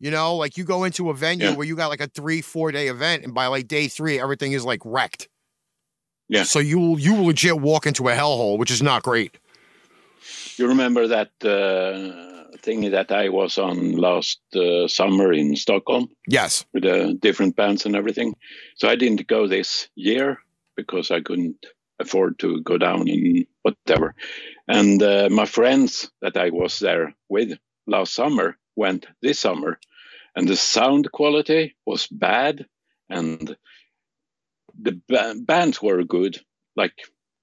you 0.00 0.10
know 0.10 0.34
like 0.34 0.56
you 0.56 0.64
go 0.64 0.82
into 0.82 1.10
a 1.10 1.14
venue 1.14 1.46
Yeah. 1.50 1.54
where 1.54 1.64
you 1.66 1.76
got 1.76 1.88
like 1.90 2.00
a 2.00 2.08
three 2.08 2.40
four 2.42 2.72
day 2.72 2.88
event 2.88 3.22
and 3.24 3.32
by 3.32 3.46
like 3.46 3.68
day 3.68 3.86
three 3.86 4.18
everything 4.18 4.50
is 4.52 4.64
like 4.64 4.80
wrecked 4.84 5.28
Yeah. 6.28 6.42
so 6.42 6.58
you 6.58 6.78
will 6.80 6.98
you 6.98 7.14
will 7.14 7.26
legit 7.26 7.60
walk 7.60 7.86
into 7.86 8.08
a 8.08 8.12
hellhole 8.12 8.58
which 8.58 8.72
is 8.72 8.82
not 8.82 9.04
great 9.04 9.38
you 10.56 10.66
remember 10.66 11.06
that 11.06 11.30
uh, 11.44 12.56
thing 12.58 12.90
that 12.90 13.12
I 13.12 13.28
was 13.28 13.58
on 13.58 13.92
last 13.92 14.40
uh, 14.56 14.88
summer 14.88 15.32
in 15.32 15.54
Stockholm 15.54 16.08
yes 16.26 16.64
with 16.72 16.82
the 16.82 17.14
different 17.20 17.54
bands 17.56 17.84
and 17.86 17.94
everything. 17.94 18.34
So 18.76 18.88
I 18.88 18.96
didn't 18.96 19.26
go 19.26 19.46
this 19.46 19.88
year 19.94 20.38
because 20.76 21.10
I 21.10 21.20
couldn't 21.20 21.56
afford 21.98 22.38
to 22.40 22.60
go 22.62 22.78
down 22.78 23.08
and 23.08 23.46
whatever. 23.62 24.14
And 24.68 25.02
uh, 25.02 25.28
my 25.30 25.46
friends 25.46 26.10
that 26.22 26.36
I 26.36 26.50
was 26.50 26.78
there 26.78 27.14
with 27.28 27.58
last 27.86 28.14
summer 28.14 28.56
went 28.76 29.06
this 29.22 29.38
summer, 29.38 29.78
and 30.34 30.48
the 30.48 30.56
sound 30.56 31.12
quality 31.12 31.76
was 31.86 32.06
bad, 32.06 32.66
and 33.08 33.56
the 34.80 35.00
ba- 35.08 35.34
bands 35.38 35.80
were 35.80 36.02
good, 36.02 36.40
like 36.76 36.94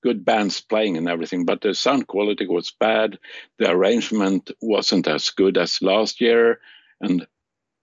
good 0.03 0.25
bands 0.25 0.61
playing 0.61 0.97
and 0.97 1.07
everything, 1.07 1.45
but 1.45 1.61
the 1.61 1.73
sound 1.73 2.07
quality 2.07 2.47
was 2.47 2.73
bad. 2.79 3.19
The 3.59 3.69
arrangement 3.69 4.51
wasn't 4.61 5.07
as 5.07 5.29
good 5.29 5.57
as 5.57 5.81
last 5.81 6.21
year, 6.21 6.59
and 6.99 7.25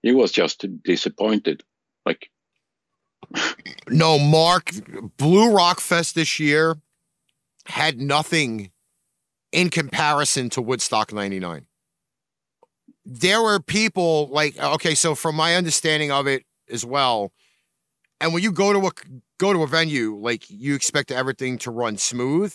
he 0.03 0.13
was 0.13 0.33
just 0.33 0.65
disappointed. 0.83 1.63
Like, 2.05 2.29
No, 3.89 4.19
Mark, 4.19 4.71
Blue 5.17 5.53
Rock 5.53 5.81
Fest 5.81 6.15
this 6.15 6.39
year 6.39 6.77
had 7.67 8.01
nothing 8.01 8.71
in 9.53 9.71
comparison 9.71 10.51
to 10.51 10.63
Woodstock 10.63 11.13
99. 11.13 11.67
There 13.05 13.43
were 13.43 13.61
people 13.61 14.29
like, 14.29 14.59
okay, 14.59 14.95
so 14.95 15.15
from 15.15 15.37
my 15.37 15.55
understanding 15.55 16.11
of 16.11 16.27
it 16.27 16.45
as 16.71 16.85
well, 16.85 17.33
and 18.21 18.35
when 18.35 18.43
you 18.43 18.53
go 18.53 18.73
to 18.73 18.87
a 18.87 18.91
go 19.39 19.53
to 19.53 19.63
a 19.63 19.67
venue, 19.67 20.17
like 20.17 20.51
you 20.51 20.75
expect 20.75 21.11
everything 21.11 21.57
to 21.59 21.71
run 21.71 21.97
smooth. 21.97 22.55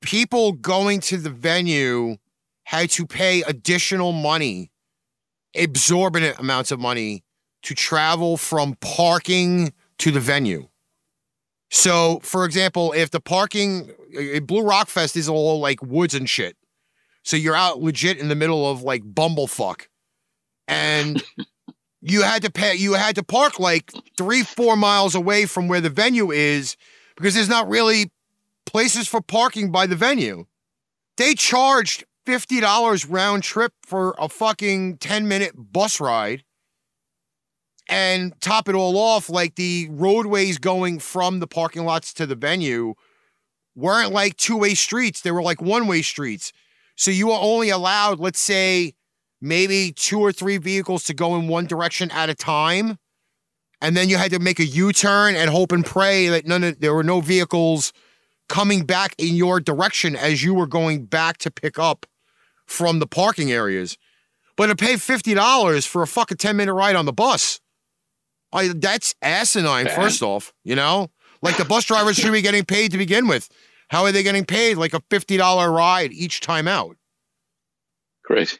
People 0.00 0.52
going 0.52 1.00
to 1.00 1.18
the 1.18 1.28
venue 1.28 2.16
had 2.64 2.88
to 2.90 3.06
pay 3.06 3.42
additional 3.42 4.12
money, 4.12 4.70
exorbitant 5.52 6.38
amounts 6.38 6.70
of 6.70 6.80
money 6.80 7.24
to 7.62 7.74
travel 7.74 8.36
from 8.36 8.76
parking 8.80 9.72
to 9.98 10.10
the 10.10 10.20
venue. 10.20 10.68
So, 11.70 12.20
for 12.22 12.44
example, 12.44 12.92
if 12.92 13.10
the 13.10 13.20
parking 13.20 13.92
uh, 14.18 14.40
Blue 14.40 14.62
Rock 14.62 14.88
Fest 14.88 15.16
is 15.16 15.28
all 15.28 15.60
like 15.60 15.82
woods 15.82 16.14
and 16.14 16.28
shit, 16.28 16.56
so 17.22 17.36
you're 17.36 17.54
out 17.54 17.80
legit 17.80 18.18
in 18.18 18.28
the 18.28 18.34
middle 18.34 18.68
of 18.68 18.82
like 18.82 19.02
bumblefuck, 19.02 19.86
and 20.66 21.22
you 22.00 22.22
had 22.22 22.42
to 22.42 22.50
pay. 22.50 22.74
You 22.74 22.94
had 22.94 23.14
to 23.16 23.22
park 23.22 23.60
like 23.60 23.92
three, 24.18 24.42
four 24.42 24.76
miles 24.76 25.14
away 25.14 25.46
from 25.46 25.68
where 25.68 25.80
the 25.80 25.90
venue 25.90 26.32
is 26.32 26.76
because 27.16 27.34
there's 27.34 27.48
not 27.48 27.68
really 27.68 28.10
places 28.66 29.06
for 29.06 29.20
parking 29.20 29.70
by 29.70 29.86
the 29.86 29.96
venue. 29.96 30.46
They 31.18 31.34
charged 31.34 32.04
fifty 32.26 32.58
dollars 32.58 33.06
round 33.06 33.44
trip 33.44 33.74
for 33.82 34.16
a 34.18 34.28
fucking 34.28 34.98
ten 34.98 35.28
minute 35.28 35.52
bus 35.56 36.00
ride 36.00 36.42
and 37.90 38.40
top 38.40 38.68
it 38.68 38.74
all 38.74 38.96
off, 38.96 39.28
like 39.28 39.56
the 39.56 39.88
roadways 39.90 40.58
going 40.58 41.00
from 41.00 41.40
the 41.40 41.46
parking 41.46 41.84
lots 41.84 42.14
to 42.14 42.24
the 42.24 42.36
venue 42.36 42.94
weren't 43.74 44.12
like 44.12 44.36
two 44.36 44.56
way 44.56 44.74
streets, 44.74 45.20
they 45.20 45.32
were 45.32 45.42
like 45.42 45.60
one 45.60 45.86
way 45.86 46.00
streets. 46.00 46.52
So 46.96 47.10
you 47.10 47.28
were 47.28 47.38
only 47.38 47.70
allowed, 47.70 48.20
let's 48.20 48.40
say, 48.40 48.94
maybe 49.40 49.92
two 49.92 50.20
or 50.20 50.32
three 50.32 50.58
vehicles 50.58 51.04
to 51.04 51.14
go 51.14 51.36
in 51.36 51.48
one 51.48 51.66
direction 51.66 52.10
at 52.10 52.30
a 52.30 52.34
time. 52.34 52.98
And 53.80 53.96
then 53.96 54.08
you 54.08 54.18
had 54.18 54.30
to 54.32 54.38
make 54.38 54.60
a 54.60 54.66
U 54.66 54.92
turn 54.92 55.34
and 55.34 55.50
hope 55.50 55.72
and 55.72 55.84
pray 55.84 56.28
that 56.28 56.46
none 56.46 56.62
of 56.62 56.80
there 56.80 56.94
were 56.94 57.02
no 57.02 57.20
vehicles 57.20 57.92
coming 58.48 58.84
back 58.84 59.14
in 59.16 59.34
your 59.34 59.60
direction 59.60 60.14
as 60.14 60.44
you 60.44 60.54
were 60.54 60.66
going 60.66 61.06
back 61.06 61.38
to 61.38 61.50
pick 61.50 61.78
up 61.78 62.06
from 62.66 62.98
the 62.98 63.06
parking 63.06 63.50
areas. 63.50 63.96
But 64.56 64.66
to 64.66 64.76
pay 64.76 64.94
$50 64.94 65.86
for 65.86 66.02
a 66.02 66.06
fucking 66.06 66.36
10 66.36 66.56
minute 66.56 66.74
ride 66.74 66.96
on 66.96 67.06
the 67.06 67.12
bus, 67.12 67.60
I, 68.52 68.68
that's 68.68 69.14
asinine, 69.22 69.86
Bad. 69.86 69.94
first 69.96 70.22
off, 70.22 70.52
you 70.64 70.74
know? 70.74 71.10
Like 71.42 71.56
the 71.56 71.64
bus 71.64 71.84
drivers 71.84 72.16
should 72.16 72.32
be 72.32 72.42
getting 72.42 72.64
paid 72.64 72.90
to 72.92 72.98
begin 72.98 73.26
with. 73.26 73.48
How 73.88 74.04
are 74.04 74.12
they 74.12 74.22
getting 74.22 74.44
paid? 74.44 74.76
Like 74.76 74.94
a 74.94 75.00
$50 75.00 75.74
ride 75.74 76.12
each 76.12 76.40
time 76.40 76.68
out. 76.68 76.96
crazy. 78.24 78.58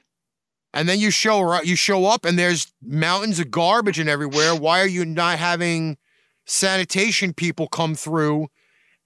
And 0.73 0.89
then 0.89 1.01
you 1.01 1.11
show 1.11 1.61
you 1.63 1.75
show 1.75 2.07
up 2.07 2.25
and 2.25 2.39
there's 2.39 2.73
mountains 2.81 3.41
of 3.41 3.51
garbage 3.51 3.99
and 3.99 4.09
everywhere. 4.09 4.55
Why 4.55 4.81
are 4.81 4.87
you 4.87 5.05
not 5.05 5.39
having 5.39 5.99
sanitation 6.47 7.33
people 7.33 7.67
come 7.67 7.97
through 7.97 8.49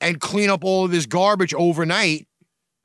and 0.00 0.20
clean 0.20 0.50
up 0.50 0.62
all 0.62 0.84
of 0.84 0.90
this 0.90 1.06
garbage 1.06 1.54
overnight, 1.54 2.26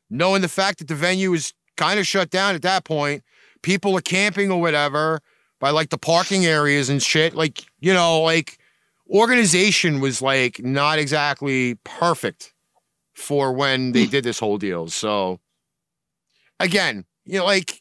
knowing 0.10 0.42
the 0.42 0.48
fact 0.48 0.80
that 0.80 0.88
the 0.88 0.96
venue 0.96 1.34
is 1.34 1.54
kind 1.76 2.00
of 2.00 2.08
shut 2.08 2.30
down 2.30 2.56
at 2.56 2.62
that 2.62 2.86
point? 2.86 3.24
People 3.64 3.98
are 3.98 4.02
camping 4.02 4.50
or 4.50 4.62
whatever 4.62 5.20
by 5.60 5.72
like 5.72 5.90
the 5.90 5.98
parking 5.98 6.46
areas 6.46 6.90
and 6.90 7.02
shit. 7.02 7.36
Like, 7.36 7.66
you 7.80 7.94
know, 7.94 8.22
like 8.22 8.58
organization 9.10 10.00
was 10.00 10.22
like 10.22 10.64
not 10.64 11.00
exactly 11.00 11.76
perfect 11.84 12.54
for 13.14 13.52
when 13.52 13.92
they 13.92 14.06
hmm. 14.06 14.12
did 14.12 14.24
this 14.24 14.40
whole 14.40 14.58
deal. 14.58 14.88
So 14.88 15.40
again, 16.60 17.06
you 17.26 17.40
know, 17.40 17.46
like 17.46 17.80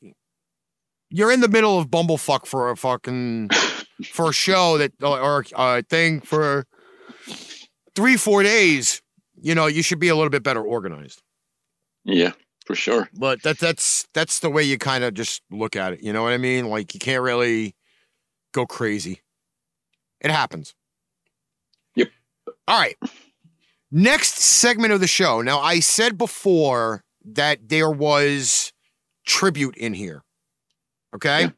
you're 1.11 1.33
in 1.33 1.41
the 1.41 1.49
middle 1.49 1.79
of 1.79 1.89
bumblefuck 1.89 2.47
for 2.47 2.71
a 2.71 2.77
fucking 2.77 3.49
for 4.05 4.31
a 4.31 4.33
show 4.33 4.79
that 4.79 4.93
uh, 5.03 5.19
or 5.19 5.45
a 5.57 5.83
thing 5.83 6.21
for 6.21 6.65
three 7.95 8.17
four 8.17 8.43
days, 8.43 9.03
you 9.41 9.55
know, 9.55 9.67
you 9.67 9.83
should 9.83 10.01
be 10.01 10.09
a 10.09 10.17
little 10.17 10.31
bit 10.31 10.43
better 10.43 10.63
organized. 10.63 11.23
Yeah, 12.05 12.33
for 12.69 12.75
sure. 12.75 13.09
But 13.15 13.43
that 13.45 13.59
that's 13.59 14.07
that's 14.13 14.41
the 14.41 14.51
way 14.51 14.63
you 14.63 14.77
kind 14.77 15.03
of 15.03 15.15
just 15.15 15.43
look 15.51 15.75
at 15.75 15.95
it. 15.95 16.03
You 16.03 16.13
know 16.13 16.23
what 16.23 16.35
I 16.35 16.37
mean? 16.37 16.69
Like 16.69 16.93
you 16.93 17.01
can't 17.01 17.23
really 17.23 17.75
go 18.53 18.67
crazy. 18.67 19.23
It 20.21 20.31
happens. 20.31 20.75
Yep. 21.95 22.09
All 22.69 22.79
right. 22.79 22.97
Next 23.91 24.35
segment 24.35 24.93
of 24.93 25.01
the 25.01 25.07
show. 25.07 25.41
Now 25.41 25.61
I 25.61 25.81
said 25.81 26.19
before 26.19 27.05
that 27.25 27.71
there 27.71 27.91
was 27.91 28.75
tribute 29.25 29.77
in 29.79 29.95
here. 29.95 30.23
Okay. 31.15 31.51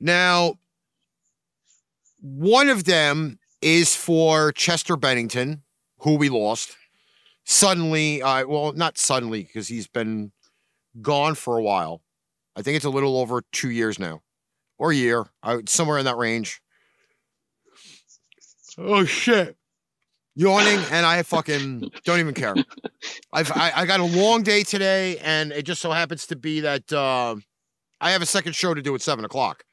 Now, 0.00 0.54
one 2.22 2.70
of 2.70 2.84
them 2.84 3.38
is 3.60 3.94
for 3.94 4.52
Chester 4.52 4.96
Bennington, 4.96 5.64
who 5.98 6.16
we 6.16 6.30
lost 6.30 6.76
suddenly. 7.48 8.22
Uh, 8.22 8.46
well, 8.46 8.72
not 8.72 8.98
suddenly 8.98 9.42
because 9.42 9.66
he's 9.66 9.88
been 9.88 10.30
gone 11.02 11.34
for 11.34 11.56
a 11.56 11.62
while. 11.62 12.02
I 12.54 12.62
think 12.62 12.76
it's 12.76 12.84
a 12.84 12.90
little 12.90 13.16
over 13.18 13.42
two 13.52 13.70
years 13.70 13.98
now, 13.98 14.20
or 14.78 14.92
a 14.92 14.94
year, 14.94 15.26
uh, 15.42 15.58
somewhere 15.66 15.98
in 15.98 16.04
that 16.04 16.16
range. 16.16 16.60
Oh 18.76 19.04
shit! 19.04 19.56
Yawning, 20.36 20.80
and 20.90 21.04
I 21.04 21.22
fucking 21.22 21.90
don't 22.04 22.20
even 22.20 22.34
care. 22.34 22.54
I've 23.32 23.50
I, 23.52 23.72
I 23.74 23.86
got 23.86 24.00
a 24.00 24.04
long 24.04 24.42
day 24.42 24.62
today, 24.62 25.18
and 25.18 25.50
it 25.52 25.62
just 25.62 25.80
so 25.80 25.90
happens 25.90 26.26
to 26.26 26.36
be 26.36 26.60
that 26.60 26.92
uh, 26.92 27.36
I 28.00 28.10
have 28.10 28.22
a 28.22 28.26
second 28.26 28.54
show 28.54 28.74
to 28.74 28.82
do 28.82 28.94
at 28.94 29.02
seven 29.02 29.24
o'clock. 29.24 29.64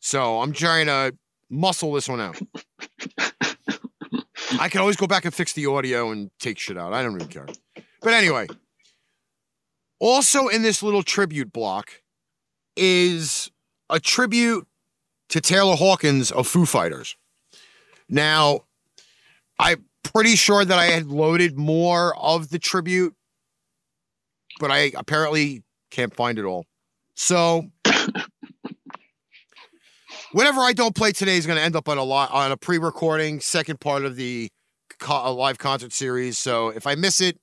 So 0.00 0.40
I'm 0.40 0.52
trying 0.52 0.86
to 0.86 1.16
muscle 1.48 1.92
this 1.92 2.08
one 2.08 2.20
out. 2.20 2.40
I 4.60 4.68
can 4.68 4.80
always 4.80 4.96
go 4.96 5.06
back 5.06 5.24
and 5.24 5.34
fix 5.34 5.52
the 5.52 5.66
audio 5.66 6.10
and 6.10 6.30
take 6.38 6.58
shit 6.58 6.78
out. 6.78 6.92
I 6.92 7.02
don't 7.02 7.14
even 7.16 7.28
care. 7.28 7.46
But 8.00 8.14
anyway, 8.14 8.48
also 9.98 10.48
in 10.48 10.62
this 10.62 10.82
little 10.82 11.02
tribute 11.02 11.52
block 11.52 12.02
is 12.76 13.50
a 13.90 14.00
tribute 14.00 14.66
to 15.30 15.40
Taylor 15.40 15.76
Hawkins 15.76 16.30
of 16.30 16.46
Foo 16.46 16.66
Fighters. 16.66 17.16
Now, 18.08 18.60
I'm 19.58 19.84
pretty 20.02 20.36
sure 20.36 20.64
that 20.64 20.78
I 20.78 20.86
had 20.86 21.06
loaded 21.06 21.56
more 21.56 22.16
of 22.16 22.50
the 22.50 22.58
tribute, 22.58 23.14
but 24.60 24.70
I 24.70 24.92
apparently 24.96 25.62
can't 25.90 26.14
find 26.14 26.38
it 26.38 26.44
all. 26.44 26.66
So 27.14 27.70
whatever 30.32 30.60
I 30.60 30.72
don't 30.72 30.94
play 30.94 31.12
today 31.12 31.36
is 31.36 31.46
going 31.46 31.58
to 31.58 31.62
end 31.62 31.76
up 31.76 31.88
on 31.88 31.98
a 31.98 32.02
lot 32.02 32.30
on 32.30 32.52
a 32.52 32.56
pre-recording 32.56 33.40
second 33.40 33.80
part 33.80 34.04
of 34.04 34.16
the 34.16 34.50
co- 34.98 35.34
live 35.34 35.58
concert 35.58 35.92
series. 35.92 36.38
So 36.38 36.68
if 36.68 36.86
I 36.86 36.94
miss 36.94 37.20
it, 37.20 37.38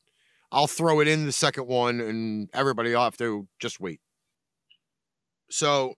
I'll 0.51 0.67
throw 0.67 0.99
it 0.99 1.07
in 1.07 1.25
the 1.25 1.31
second 1.31 1.67
one, 1.67 1.99
and 1.99 2.49
everybody 2.53 2.91
will 2.91 3.01
have 3.01 3.17
to 3.17 3.47
just 3.59 3.79
wait. 3.79 3.99
So 5.51 5.93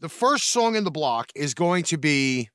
the 0.00 0.08
first 0.08 0.48
song 0.48 0.74
in 0.74 0.84
the 0.84 0.90
block 0.90 1.30
is 1.34 1.54
going 1.54 1.84
to 1.84 1.98
be. 1.98 2.50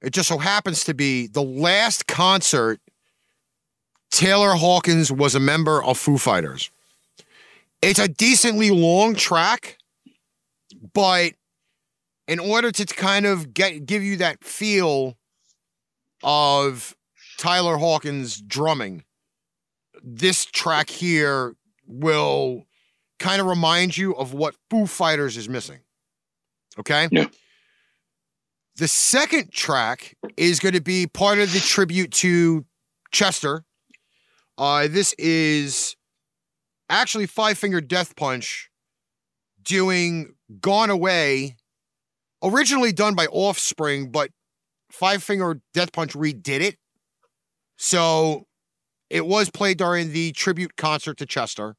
It 0.00 0.12
just 0.12 0.28
so 0.28 0.38
happens 0.38 0.84
to 0.84 0.94
be 0.94 1.26
the 1.26 1.42
last 1.42 2.06
concert 2.06 2.80
Taylor 4.10 4.54
Hawkins 4.54 5.12
was 5.12 5.34
a 5.34 5.40
member 5.40 5.82
of 5.82 5.98
Foo 5.98 6.18
Fighters. 6.18 6.70
It's 7.82 7.98
a 7.98 8.08
decently 8.08 8.70
long 8.70 9.14
track, 9.14 9.78
but 10.94 11.32
in 12.28 12.38
order 12.38 12.70
to 12.70 12.84
kind 12.84 13.26
of 13.26 13.52
get 13.52 13.86
give 13.86 14.02
you 14.02 14.18
that 14.18 14.44
feel 14.44 15.16
of 16.22 16.94
Taylor 17.38 17.78
Hawkins 17.78 18.40
drumming, 18.40 19.04
this 20.02 20.44
track 20.44 20.90
here 20.90 21.56
will 21.86 22.66
kind 23.18 23.40
of 23.40 23.46
remind 23.46 23.96
you 23.96 24.14
of 24.14 24.34
what 24.34 24.54
Foo 24.70 24.86
Fighters 24.86 25.36
is 25.36 25.48
missing. 25.48 25.80
Okay? 26.78 27.08
Yeah. 27.10 27.26
The 28.76 28.86
second 28.86 29.50
track 29.50 30.16
is 30.36 30.60
going 30.60 30.74
to 30.74 30.80
be 30.80 31.08
part 31.08 31.38
of 31.38 31.52
the 31.52 31.58
tribute 31.58 32.12
to 32.12 32.64
Chester. 33.10 33.64
Uh, 34.56 34.86
this 34.88 35.14
is 35.18 35.96
actually 36.88 37.26
Five 37.26 37.58
Finger 37.58 37.80
Death 37.80 38.14
Punch 38.14 38.70
doing 39.62 40.34
Gone 40.60 40.90
Away, 40.90 41.56
originally 42.42 42.92
done 42.92 43.14
by 43.14 43.26
Offspring, 43.26 44.10
but 44.10 44.30
Five 44.90 45.22
Finger 45.22 45.60
Death 45.74 45.92
Punch 45.92 46.14
redid 46.14 46.60
it. 46.60 46.78
So 47.76 48.46
it 49.10 49.26
was 49.26 49.50
played 49.50 49.78
during 49.78 50.12
the 50.12 50.32
tribute 50.32 50.76
concert 50.76 51.16
to 51.18 51.26
Chester. 51.26 51.76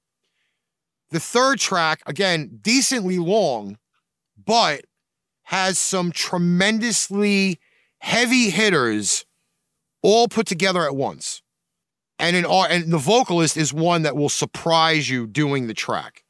The 1.11 1.19
third 1.19 1.59
track, 1.59 2.01
again, 2.05 2.59
decently 2.61 3.17
long, 3.17 3.77
but 4.43 4.85
has 5.43 5.79
some 5.79 6.11
tremendously 6.11 7.59
heavy 7.99 8.49
hitters 8.49 9.25
all 10.01 10.27
put 10.27 10.45
together 10.45 10.83
at 10.83 10.95
once. 10.95 11.41
And 12.19 12.35
an 12.35 12.45
and 12.45 12.91
the 12.91 12.97
vocalist 12.97 13.57
is 13.57 13.73
one 13.73 14.03
that 14.03 14.15
will 14.15 14.29
surprise 14.29 15.09
you 15.09 15.25
doing 15.25 15.67
the 15.67 15.73
track. 15.73 16.23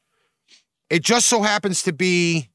It 0.88 1.02
just 1.02 1.26
so 1.26 1.42
happens 1.42 1.82
to 1.82 1.92
be 1.92 2.49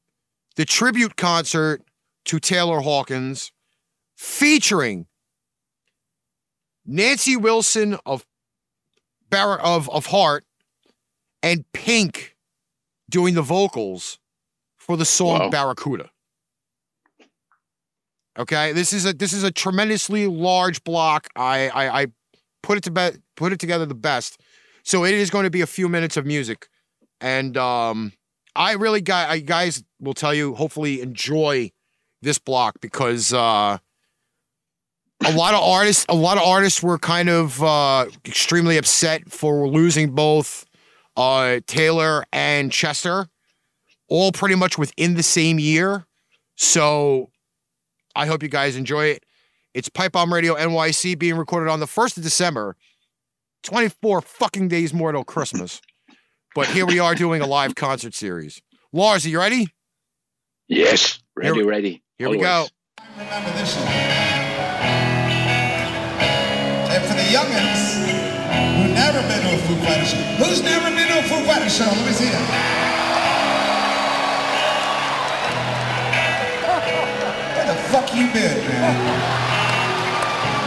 the 0.56 0.64
tribute 0.64 1.16
concert 1.16 1.82
to 2.26 2.38
Taylor 2.40 2.80
Hawkins 2.80 3.52
featuring 4.16 5.06
Nancy 6.84 7.36
Wilson 7.36 7.98
of 8.06 8.26
Bar- 9.30 9.60
of 9.60 9.88
of 9.90 10.06
Heart 10.06 10.44
and 11.42 11.64
Pink 11.72 12.36
doing 13.10 13.34
the 13.34 13.42
vocals 13.42 14.18
for 14.76 14.96
the 14.96 15.04
song 15.04 15.38
Wow. 15.40 15.50
Barracuda. 15.50 16.10
Okay, 18.38 18.72
this 18.72 18.92
is 18.92 19.06
a 19.06 19.12
this 19.12 19.32
is 19.32 19.42
a 19.42 19.50
tremendously 19.50 20.26
large 20.26 20.84
block. 20.84 21.28
I 21.36 21.68
I, 21.68 22.02
I 22.02 22.06
put 22.62 22.78
it 22.78 22.84
to 22.84 22.90
be- 22.90 23.18
put 23.36 23.52
it 23.52 23.58
together 23.58 23.86
the 23.86 23.94
best. 23.94 24.40
So 24.82 25.04
it 25.04 25.14
is 25.14 25.30
going 25.30 25.44
to 25.44 25.50
be 25.50 25.62
a 25.62 25.66
few 25.66 25.88
minutes 25.88 26.16
of 26.16 26.26
music, 26.26 26.68
and 27.20 27.56
um, 27.56 28.12
I 28.56 28.72
really 28.72 29.00
got 29.00 29.28
I 29.28 29.40
guys 29.40 29.84
will 30.00 30.14
tell 30.14 30.34
you 30.34 30.54
hopefully 30.54 31.00
enjoy 31.00 31.72
this 32.22 32.38
block 32.38 32.80
because 32.80 33.32
uh, 33.32 33.78
a 35.24 35.32
lot 35.32 35.54
of 35.54 35.62
artists 35.62 36.06
a 36.08 36.14
lot 36.14 36.38
of 36.38 36.44
artists 36.44 36.82
were 36.82 36.98
kind 36.98 37.28
of 37.28 37.62
uh, 37.62 38.06
extremely 38.24 38.76
upset 38.76 39.30
for 39.30 39.68
losing 39.68 40.10
both 40.10 40.64
uh, 41.16 41.60
Taylor 41.66 42.24
and 42.32 42.70
Chester, 42.70 43.28
all 44.08 44.32
pretty 44.32 44.54
much 44.54 44.76
within 44.78 45.14
the 45.14 45.22
same 45.22 45.58
year. 45.58 46.06
So 46.56 47.30
I 48.14 48.26
hope 48.26 48.42
you 48.42 48.48
guys 48.48 48.76
enjoy 48.76 49.06
it. 49.06 49.24
It's 49.74 49.88
Pipe 49.88 50.12
Bomb 50.12 50.32
Radio 50.32 50.54
NYC 50.54 51.18
being 51.18 51.36
recorded 51.36 51.70
on 51.70 51.80
the 51.80 51.86
1st 51.86 52.18
of 52.18 52.22
December, 52.22 52.76
24 53.62 54.22
fucking 54.22 54.68
days 54.68 54.94
more 54.94 55.12
till 55.12 55.24
Christmas. 55.24 55.82
But 56.56 56.68
here 56.68 56.86
we 56.86 56.98
are 56.98 57.14
doing 57.14 57.42
a 57.42 57.46
live 57.46 57.74
concert 57.74 58.14
series. 58.14 58.62
Lars, 58.90 59.26
are 59.26 59.28
you 59.28 59.38
ready? 59.38 59.68
Yes, 60.68 61.18
ready, 61.36 61.54
Here- 61.54 61.66
ready. 61.66 62.02
Here 62.16 62.30
we 62.30 62.38
go. 62.38 62.66
Remember 63.18 63.52
this 63.60 63.76
one. 63.76 63.86
And 66.88 67.04
for 67.04 67.12
the 67.12 67.28
youngins 67.28 68.08
who've 68.72 68.96
never 68.96 69.20
been 69.28 69.42
to 69.44 69.52
a 69.52 69.58
Foo 69.68 69.76
Fighters 69.84 70.08
show, 70.08 70.16
who's 70.40 70.62
never 70.62 70.88
been 70.96 71.08
to 71.08 71.18
a 71.18 71.22
Foo 71.28 71.44
Fighters 71.44 71.76
show? 71.76 71.84
Let 71.84 72.06
me 72.06 72.12
see 72.12 72.30
that. 72.32 72.48
Where 77.52 77.66
the 77.68 77.76
fuck 77.92 78.14
you 78.16 78.32
been, 78.32 78.64
man? 78.66 78.96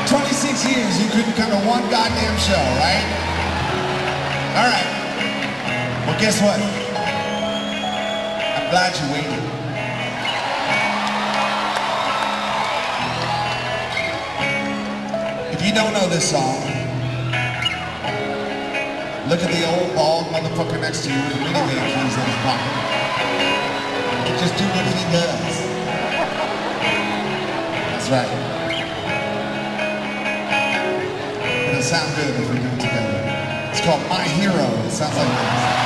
26 0.08 0.70
years 0.70 1.02
you 1.02 1.10
couldn't 1.10 1.34
come 1.34 1.50
to 1.50 1.58
one 1.68 1.82
goddamn 1.90 2.38
show, 2.38 2.62
right? 2.78 3.02
All 4.56 4.70
right. 4.70 4.99
Well, 6.10 6.20
guess 6.20 6.42
what? 6.42 6.60
I'm 8.58 8.70
glad 8.72 8.98
you 8.98 9.06
waited. 9.14 9.44
If 15.54 15.62
you 15.64 15.72
don't 15.72 15.94
know 15.94 16.10
this 16.10 16.32
song, 16.32 16.66
look 19.30 19.40
at 19.44 19.52
the 19.54 19.64
old 19.70 19.94
bald 19.94 20.26
motherfucker 20.34 20.82
next 20.82 21.04
to 21.04 21.12
you 21.12 21.16
with 21.16 21.34
the 21.34 21.40
minivan 21.46 21.78
keys 21.94 22.18
in 22.18 22.26
his 22.26 22.40
pocket. 22.42 22.74
And 24.26 24.40
just 24.40 24.58
do 24.58 24.66
what 24.66 24.86
he 24.90 25.06
does. 25.14 25.62
That's 27.94 28.10
right. 28.10 28.34
It'll 31.70 31.84
sound 31.84 32.16
good 32.16 32.34
if 32.34 32.50
we 32.50 32.58
do 32.58 32.66
it 32.66 32.80
together. 32.80 33.19
It's 33.82 33.88
called 33.88 34.10
My 34.10 34.24
Hero. 34.24 34.68
It 34.86 34.92
sounds 34.92 35.16
like 35.16 35.26
this. 35.40 35.78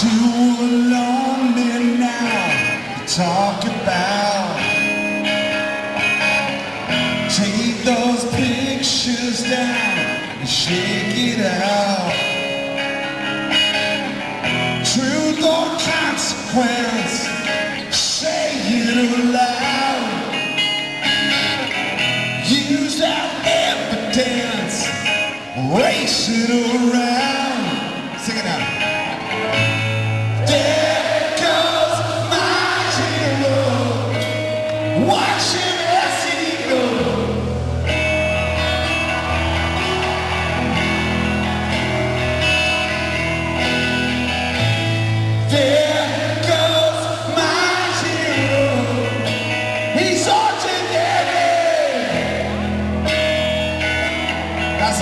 Too 0.00 0.66
lonely 0.90 1.96
now. 1.96 3.06
talk 3.06 3.62
about. 3.62 4.58
Take 7.30 7.84
those 7.84 8.24
pictures 8.34 9.44
down 9.48 10.40
and 10.40 10.48
shake 10.48 11.38
it 11.38 11.40
out. 11.62 12.10
Truth 14.84 15.44
or 15.44 15.66
consequence, 15.78 17.28
say 17.96 18.58
it 18.58 19.24
aloud. 19.24 19.61
Race 25.76 26.28
it 26.28 26.50
around. 26.50 27.51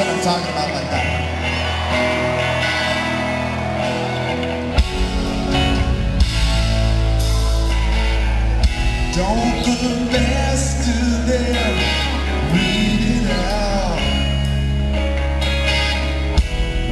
What 0.00 0.08
I'm 0.08 0.22
talking 0.22 0.48
about 0.48 0.70
like 0.72 0.90
that. 0.90 1.06
Don't 9.14 9.64
the 9.66 10.10
best 10.10 10.88
of 10.88 11.26
them 11.26 11.76
read 12.54 13.00
it 13.16 13.30
out 13.30 14.00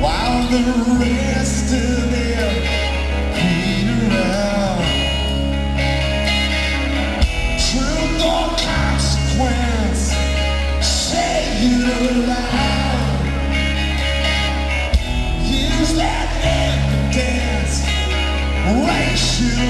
While 0.02 0.43
the 0.51 0.64
rest 1.01 1.72
of 1.72 2.07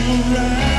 around 0.01 0.78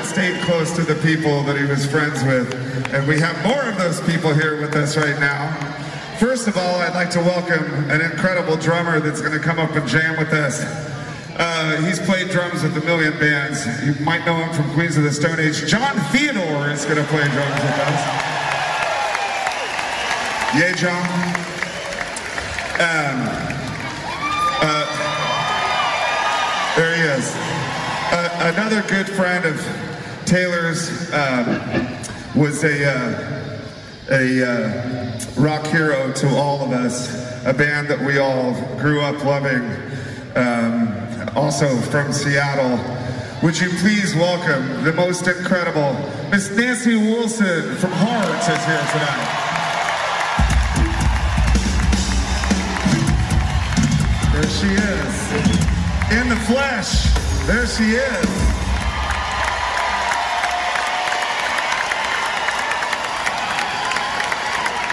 that 0.00 0.06
stayed 0.06 0.40
close 0.42 0.72
to 0.72 0.82
the 0.82 0.94
people 1.02 1.42
that 1.42 1.58
he 1.58 1.64
was 1.64 1.84
friends 1.84 2.24
with. 2.24 2.48
And 2.94 3.06
we 3.06 3.20
have 3.20 3.36
more 3.44 3.68
of 3.68 3.76
those 3.76 4.00
people 4.02 4.32
here 4.32 4.58
with 4.60 4.74
us 4.74 4.96
right 4.96 5.18
now. 5.20 5.52
First 6.18 6.48
of 6.48 6.56
all, 6.56 6.76
I'd 6.76 6.94
like 6.94 7.10
to 7.10 7.20
welcome 7.20 7.64
an 7.90 8.00
incredible 8.00 8.56
drummer 8.56 9.00
that's 9.00 9.20
going 9.20 9.32
to 9.32 9.38
come 9.38 9.58
up 9.58 9.72
and 9.72 9.86
jam 9.86 10.18
with 10.18 10.32
us. 10.32 10.62
Uh, 11.36 11.82
he's 11.82 11.98
played 12.00 12.30
drums 12.30 12.62
with 12.62 12.76
a 12.76 12.84
million 12.86 13.12
bands. 13.18 13.66
You 13.84 13.94
might 14.04 14.24
know 14.24 14.36
him 14.36 14.52
from 14.54 14.72
Queens 14.72 14.96
of 14.96 15.04
the 15.04 15.12
Stone 15.12 15.38
Age. 15.38 15.66
Jon 15.66 15.94
Theodore 16.12 16.70
is 16.70 16.84
going 16.84 16.96
to 16.96 17.04
play 17.04 17.24
drums 17.24 17.60
with 17.60 17.80
us. 17.84 18.00
Yay, 20.56 20.72
John. 20.80 21.04
Um, 22.80 23.28
uh, 24.64 24.86
there 26.76 26.96
he 26.96 27.02
is. 27.02 27.34
Uh, 28.12 28.54
another 28.54 28.82
good 28.88 29.08
friend 29.08 29.44
of 29.44 29.89
Taylor's 30.30 31.12
um, 31.12 31.48
was 32.36 32.62
a 32.62 32.88
uh, 32.88 33.66
a 34.12 34.44
uh, 34.44 35.20
rock 35.36 35.66
hero 35.66 36.12
to 36.12 36.28
all 36.36 36.62
of 36.62 36.70
us. 36.70 37.44
A 37.44 37.52
band 37.52 37.88
that 37.88 37.98
we 37.98 38.18
all 38.18 38.52
grew 38.78 39.00
up 39.00 39.24
loving. 39.24 39.64
Um, 40.36 40.94
also 41.34 41.76
from 41.78 42.12
Seattle. 42.12 42.78
Would 43.42 43.58
you 43.58 43.70
please 43.80 44.14
welcome 44.14 44.84
the 44.84 44.92
most 44.92 45.26
incredible 45.26 45.94
Miss 46.30 46.48
Nancy 46.56 46.94
Wilson 46.94 47.74
from 47.78 47.90
Heart 47.90 48.38
is 48.38 48.64
here 48.66 48.86
tonight. 48.92 49.40
There 54.32 54.48
she 54.48 54.68
is. 54.78 56.20
In 56.20 56.28
the 56.28 56.36
flesh. 56.46 57.10
There 57.48 57.66
she 57.66 57.96
is. 57.96 58.39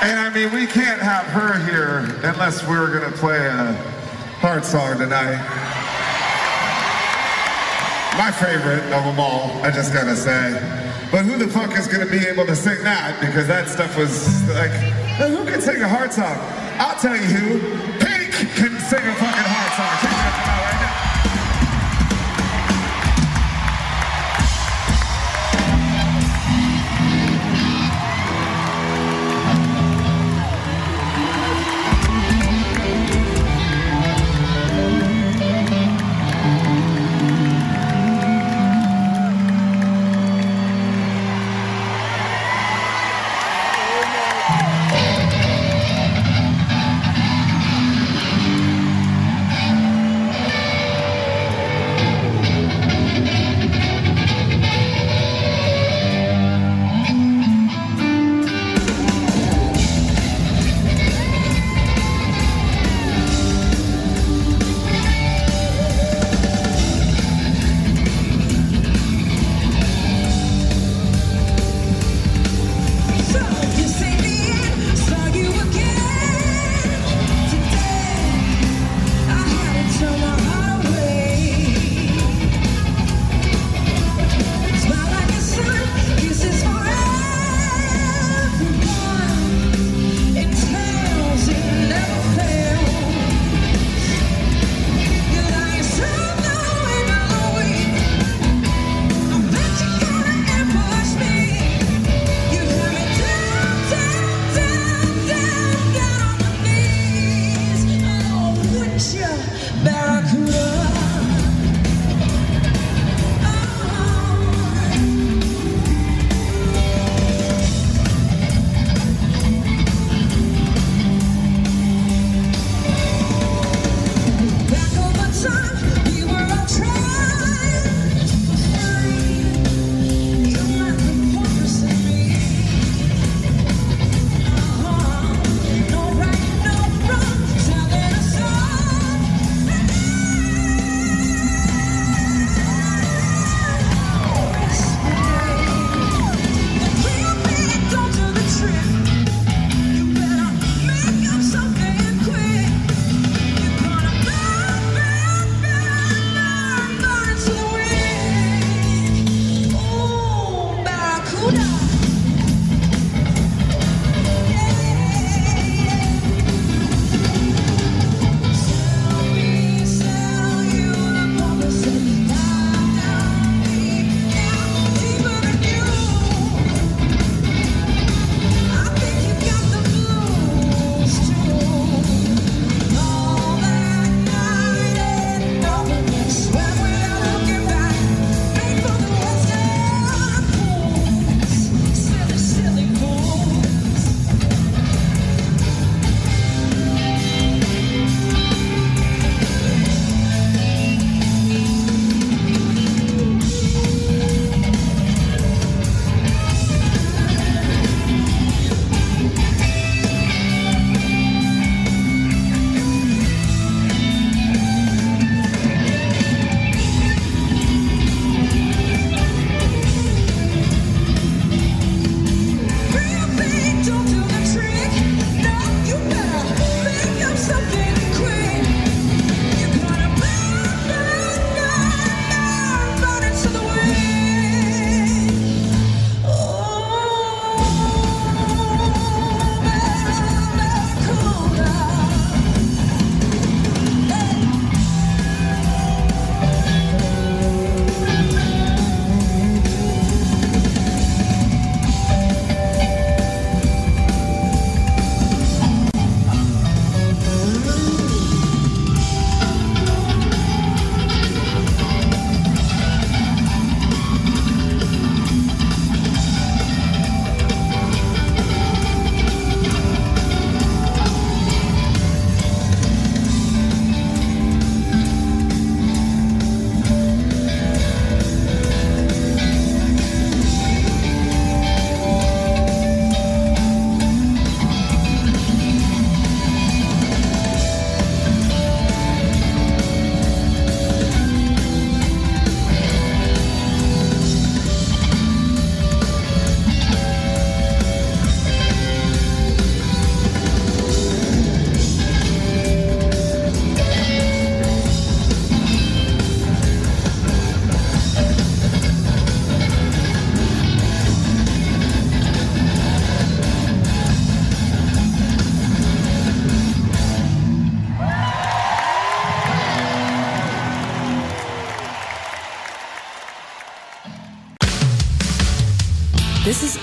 And 0.01 0.19
I 0.19 0.29
mean, 0.29 0.51
we 0.53 0.67
can't 0.67 1.01
have 1.01 1.25
her 1.27 1.57
here 1.65 1.99
unless 2.23 2.65
we're 2.67 2.99
going 2.99 3.11
to 3.11 3.17
play 3.17 3.47
a 3.47 3.73
heart 4.39 4.63
song 4.63 4.99
tonight. 4.99 5.41
My 8.17 8.31
favorite 8.31 8.83
of 8.93 9.03
them 9.05 9.19
all, 9.19 9.51
I 9.63 9.69
just 9.69 9.93
gotta 9.93 10.15
say. 10.15 10.53
But 11.11 11.25
who 11.25 11.37
the 11.37 11.47
fuck 11.47 11.77
is 11.77 11.87
gonna 11.87 12.09
be 12.09 12.25
able 12.25 12.47
to 12.47 12.55
sing 12.55 12.83
that? 12.83 13.19
Because 13.19 13.45
that 13.47 13.69
stuff 13.69 13.95
was 13.95 14.43
like, 14.49 14.71
who 15.17 15.45
can 15.45 15.61
sing 15.61 15.81
a 15.83 15.87
heart 15.87 16.13
song? 16.13 16.35
I'll 16.79 16.99
tell 16.99 17.15
you 17.15 17.21
who. 17.21 17.59
Pink 18.03 18.33
can 18.55 18.79
sing 18.79 19.05
a 19.05 19.13
fucking 19.13 19.49
heart 19.53 19.73
song. 19.77 20.16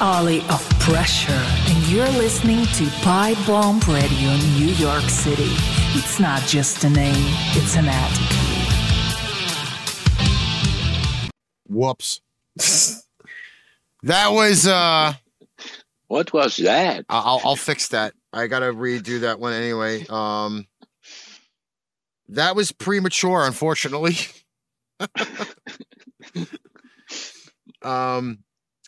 This 0.05 0.11
is 0.11 0.17
Ollie 0.17 0.41
of 0.51 0.69
Pressure, 0.81 1.33
and 1.33 1.87
you're 1.89 2.07
listening 2.11 2.67
to 2.67 2.87
Pipe 3.03 3.39
Bomb 3.47 3.81
Radio 3.89 4.37
New 4.59 4.75
York 4.75 5.05
City. 5.05 5.49
It's 5.97 6.21
not 6.21 6.43
just 6.43 6.85
a 6.85 6.91
name, 6.91 7.15
it's 7.53 7.75
an 7.75 7.87
attitude. 7.89 8.75
Whoops. 11.67 12.21
that 14.03 14.29
was 14.29 14.67
uh 14.67 15.15
What 16.09 16.35
was 16.35 16.59
that? 16.59 17.07
I'll 17.09 17.41
I'll 17.43 17.57
fix 17.57 17.89
that. 17.89 18.13
I 18.31 18.47
gotta 18.47 18.75
redo 18.75 19.21
that 19.21 19.41
one 19.41 19.55
anyway. 19.55 20.05
Um 20.11 20.67
that 22.29 22.55
was 22.55 22.73
premature, 22.73 23.47
unfortunately. 23.47 24.19
um 27.83 28.44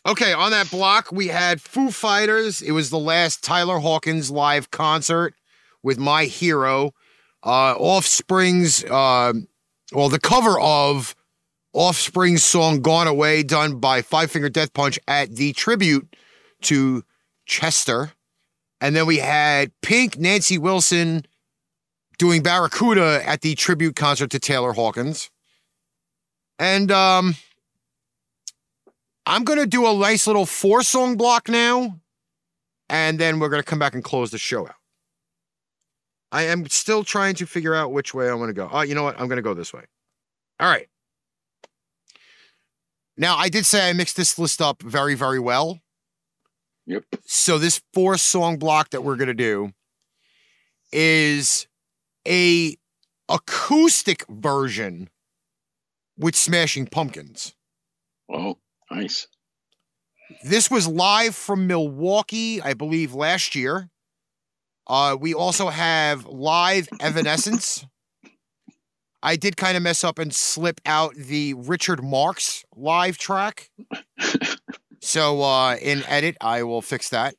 okay, 0.07 0.33
on 0.33 0.51
that 0.51 0.71
block 0.71 1.11
we 1.11 1.27
had 1.27 1.61
Foo 1.61 1.91
Fighters. 1.91 2.61
It 2.61 2.71
was 2.71 2.89
the 2.89 2.99
last 2.99 3.43
Taylor 3.43 3.79
Hawkins 3.79 4.31
live 4.31 4.71
concert 4.71 5.35
with 5.83 5.99
My 5.99 6.25
Hero. 6.25 6.93
Uh 7.43 7.75
Offspring's 7.77 8.83
uh 8.85 9.33
well 9.91 10.09
the 10.09 10.19
cover 10.19 10.59
of 10.59 11.15
Offspring's 11.73 12.43
song 12.43 12.81
Gone 12.81 13.07
Away, 13.07 13.43
done 13.43 13.79
by 13.79 14.01
Five 14.01 14.31
Finger 14.31 14.49
Death 14.49 14.73
Punch 14.73 14.97
at 15.07 15.35
the 15.35 15.53
tribute 15.53 16.15
to 16.63 17.03
Chester. 17.45 18.13
And 18.81 18.95
then 18.95 19.05
we 19.05 19.17
had 19.17 19.71
Pink, 19.81 20.17
Nancy 20.17 20.57
Wilson 20.57 21.25
doing 22.17 22.41
Barracuda 22.41 23.21
at 23.23 23.41
the 23.41 23.55
tribute 23.55 23.95
concert 23.95 24.31
to 24.31 24.39
Taylor 24.39 24.73
Hawkins. 24.73 25.29
And 26.57 26.91
um, 26.91 27.35
I'm 29.27 29.43
going 29.43 29.59
to 29.59 29.67
do 29.67 29.85
a 29.85 29.93
nice 29.93 30.25
little 30.25 30.45
four 30.45 30.81
song 30.81 31.17
block 31.17 31.49
now. 31.49 31.99
And 32.89 33.19
then 33.19 33.39
we're 33.39 33.49
going 33.49 33.61
to 33.61 33.69
come 33.69 33.79
back 33.79 33.93
and 33.93 34.03
close 34.03 34.31
the 34.31 34.37
show 34.37 34.65
out. 34.65 34.75
I 36.31 36.43
am 36.43 36.67
still 36.67 37.03
trying 37.03 37.35
to 37.35 37.45
figure 37.45 37.75
out 37.75 37.91
which 37.91 38.13
way 38.13 38.29
I 38.29 38.33
want 38.33 38.49
to 38.49 38.53
go. 38.53 38.69
Oh, 38.71 38.81
you 38.81 38.95
know 38.95 39.03
what? 39.03 39.19
I'm 39.19 39.27
going 39.27 39.37
to 39.37 39.41
go 39.41 39.53
this 39.53 39.73
way. 39.73 39.83
All 40.59 40.69
right. 40.69 40.87
Now, 43.17 43.35
I 43.35 43.49
did 43.49 43.65
say 43.65 43.89
I 43.89 43.93
mixed 43.93 44.15
this 44.15 44.39
list 44.39 44.61
up 44.61 44.81
very, 44.81 45.15
very 45.15 45.39
well. 45.39 45.79
Yep. 46.85 47.03
So 47.25 47.57
this 47.57 47.81
four 47.93 48.17
song 48.17 48.57
block 48.57 48.91
that 48.91 49.03
we're 49.03 49.17
gonna 49.17 49.33
do 49.33 49.73
is 50.93 51.67
a 52.25 52.77
acoustic 53.27 54.25
version 54.29 55.09
with 56.17 56.35
Smashing 56.35 56.87
Pumpkins. 56.87 57.55
Oh, 58.31 58.57
nice. 58.91 59.27
This 60.43 60.69
was 60.69 60.87
live 60.87 61.35
from 61.35 61.67
Milwaukee, 61.67 62.61
I 62.61 62.73
believe, 62.73 63.13
last 63.13 63.55
year. 63.55 63.89
Uh, 64.85 65.17
we 65.19 65.33
also 65.33 65.69
have 65.69 66.25
live 66.25 66.87
Evanescence. 66.99 67.85
I 69.21 69.35
did 69.35 69.57
kind 69.57 69.75
of 69.75 69.83
mess 69.83 70.03
up 70.03 70.19
and 70.19 70.33
slip 70.33 70.79
out 70.85 71.15
the 71.15 71.53
Richard 71.55 72.03
Marx 72.03 72.63
live 72.75 73.17
track. 73.17 73.69
so 75.01 75.41
uh, 75.41 75.75
in 75.75 76.03
edit, 76.05 76.37
I 76.39 76.63
will 76.63 76.81
fix 76.81 77.09
that. 77.09 77.35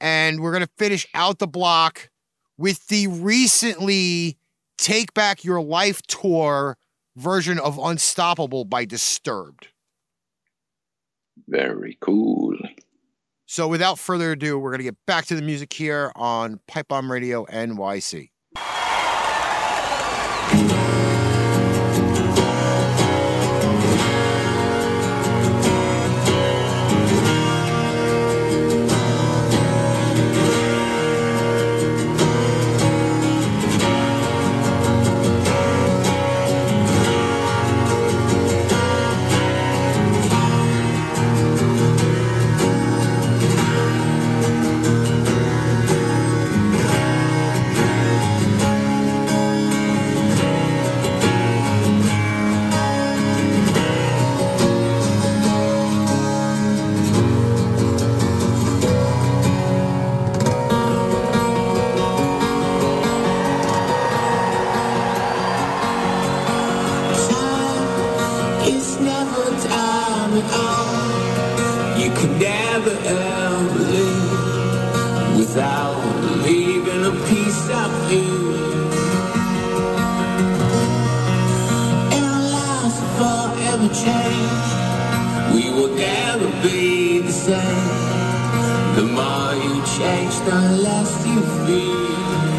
And 0.00 0.40
we're 0.40 0.52
going 0.52 0.64
to 0.64 0.70
finish 0.78 1.06
out 1.14 1.38
the 1.38 1.46
block 1.46 2.08
with 2.56 2.86
the 2.88 3.06
recently 3.06 4.38
Take 4.78 5.12
Back 5.12 5.44
Your 5.44 5.60
Life 5.62 6.00
tour 6.02 6.78
version 7.16 7.58
of 7.58 7.78
Unstoppable 7.78 8.64
by 8.64 8.86
Disturbed. 8.86 9.68
Very 11.50 11.98
cool. 12.00 12.56
So 13.46 13.66
without 13.66 13.98
further 13.98 14.32
ado, 14.32 14.56
we're 14.58 14.70
going 14.70 14.78
to 14.78 14.84
get 14.84 14.96
back 15.06 15.26
to 15.26 15.34
the 15.34 15.42
music 15.42 15.72
here 15.72 16.12
on 16.14 16.60
Pipe 16.68 16.86
Bomb 16.88 17.10
Radio 17.10 17.44
NYC. 17.46 18.30
Change. 83.94 84.68
We 85.54 85.70
will 85.70 85.94
never 85.94 86.50
be 86.62 87.20
the 87.20 87.32
same. 87.32 87.88
The 88.96 89.02
more 89.02 89.54
you 89.54 89.74
change, 89.98 90.34
the 90.48 90.60
less 90.82 91.26
you 91.26 91.40
feel. 91.66 92.49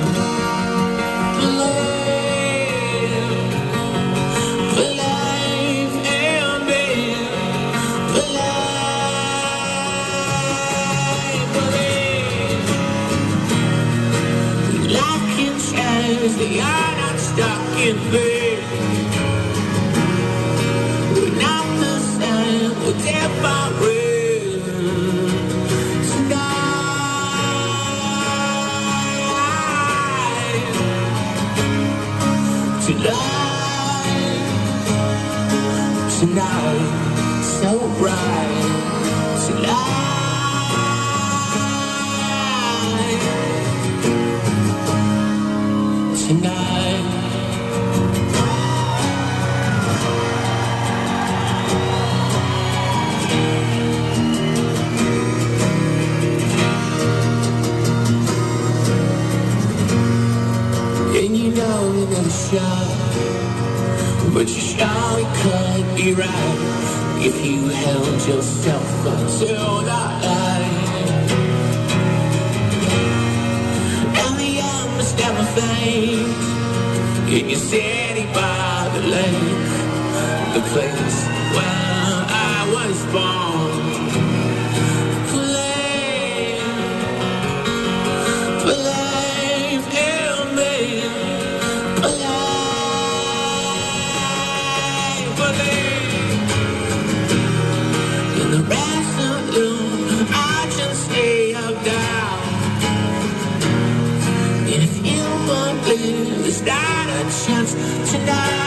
We're 23.44 23.81
shy 62.52 62.92
but 64.34 64.48
you 64.48 64.62
surely 64.62 65.26
could 65.42 65.86
be 65.96 66.14
right 66.14 67.22
if 67.24 67.46
you 67.46 67.68
held 67.70 68.28
yourself 68.28 69.06
until 69.06 69.82
the 69.82 70.02
light. 70.28 71.18
And 74.24 74.34
the 74.38 74.52
young 74.62 74.98
must 74.98 75.18
never 75.18 75.44
faint 75.58 76.36
in 77.36 77.50
your 77.50 77.60
city 77.60 78.26
by 78.34 78.90
the 78.96 79.04
lake, 79.16 79.72
the 80.56 80.62
place 80.72 81.20
where 81.56 82.16
I 82.28 82.70
was 82.74 83.06
born. 83.14 83.41
just 106.66 106.68
not 106.68 107.10
a 107.10 107.24
chance 107.46 107.74
tonight. 108.12 108.60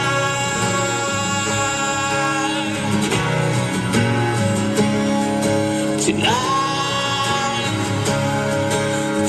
Tonight, 6.00 7.66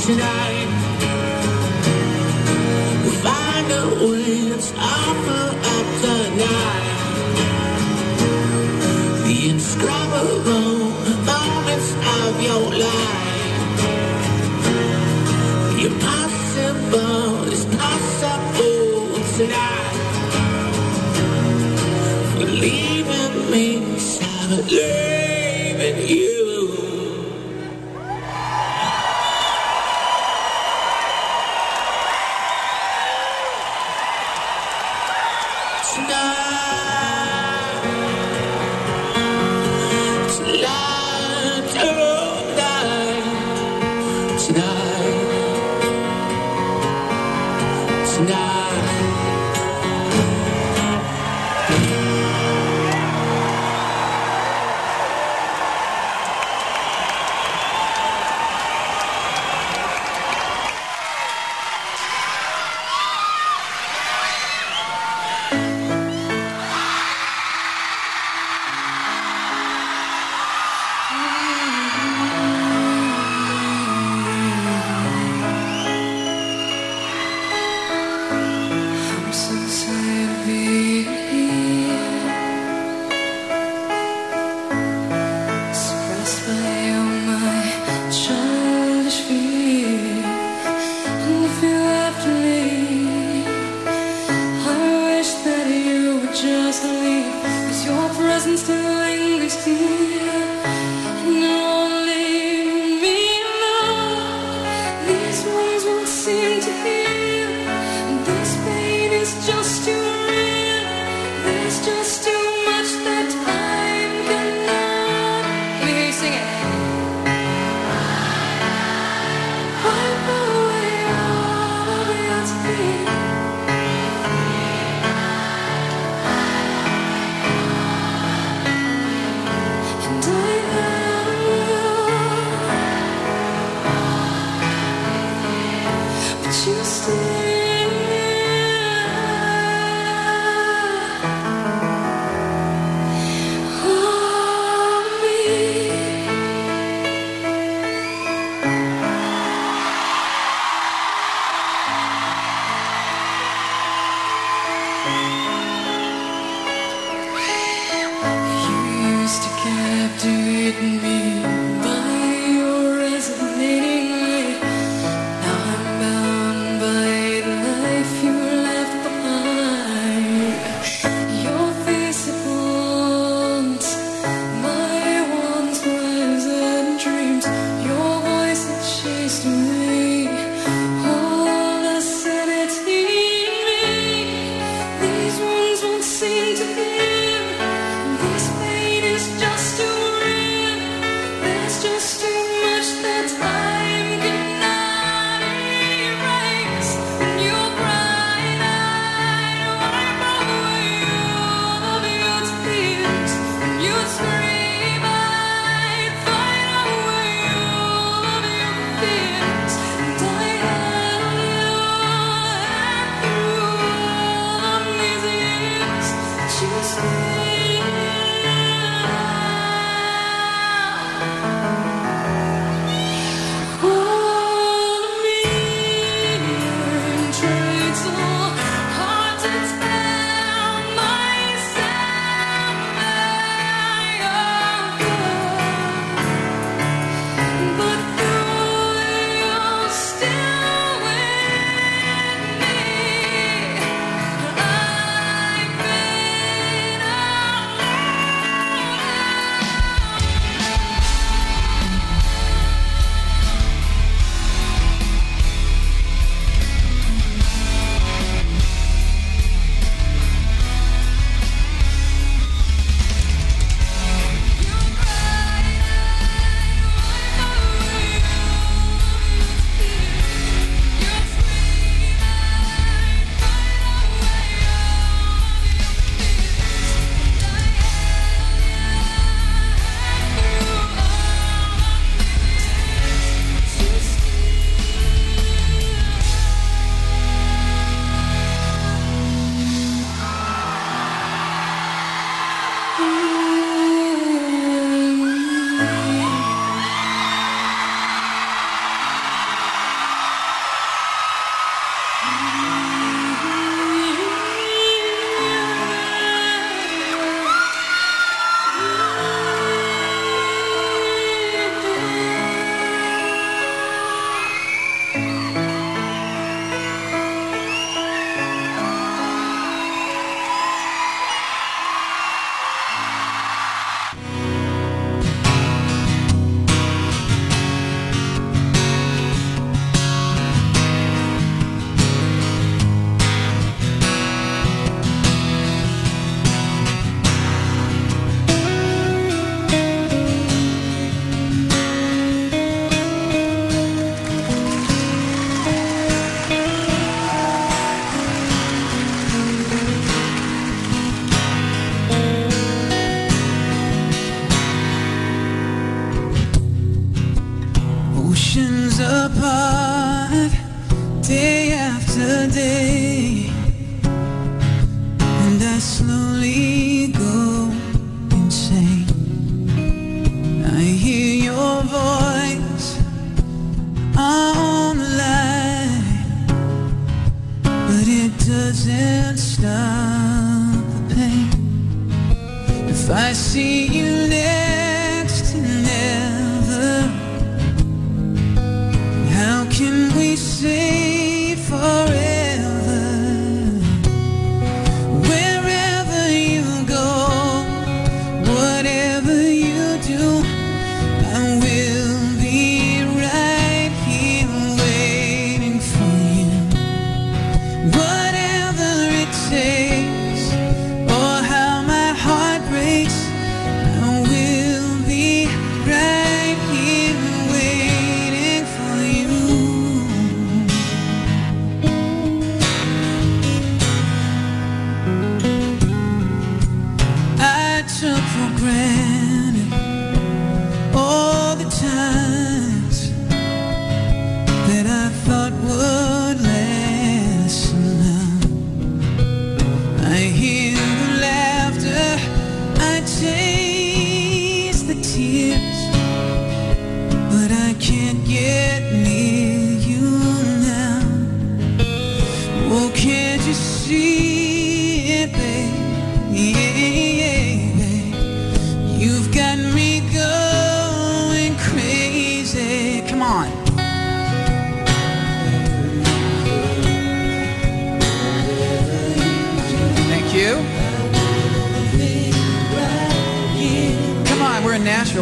tonight. 0.06 0.70
we'll 3.04 3.20
find 3.26 3.72
a 3.72 3.86
way 4.06 4.50
to 4.50 4.74
offer 4.78 5.46
up 5.76 5.88
the 6.06 6.20
night. 6.46 6.90
The 9.26 9.38
indescribable 9.50 10.78
moments 11.26 11.90
of 12.22 12.32
your 12.48 12.66
life. 12.86 13.82
The 15.74 15.82
impossible 15.90 17.44
is 17.56 17.66
possible 17.66 18.94
tonight. 19.38 19.98
Believe 22.38 23.08
in 23.08 23.52
me, 23.52 23.98
silently. 23.98 25.15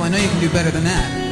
I 0.04 0.10
know 0.10 0.18
you 0.18 0.28
can 0.28 0.42
do 0.42 0.50
better 0.50 0.70
than 0.70 0.84
that. 0.84 1.23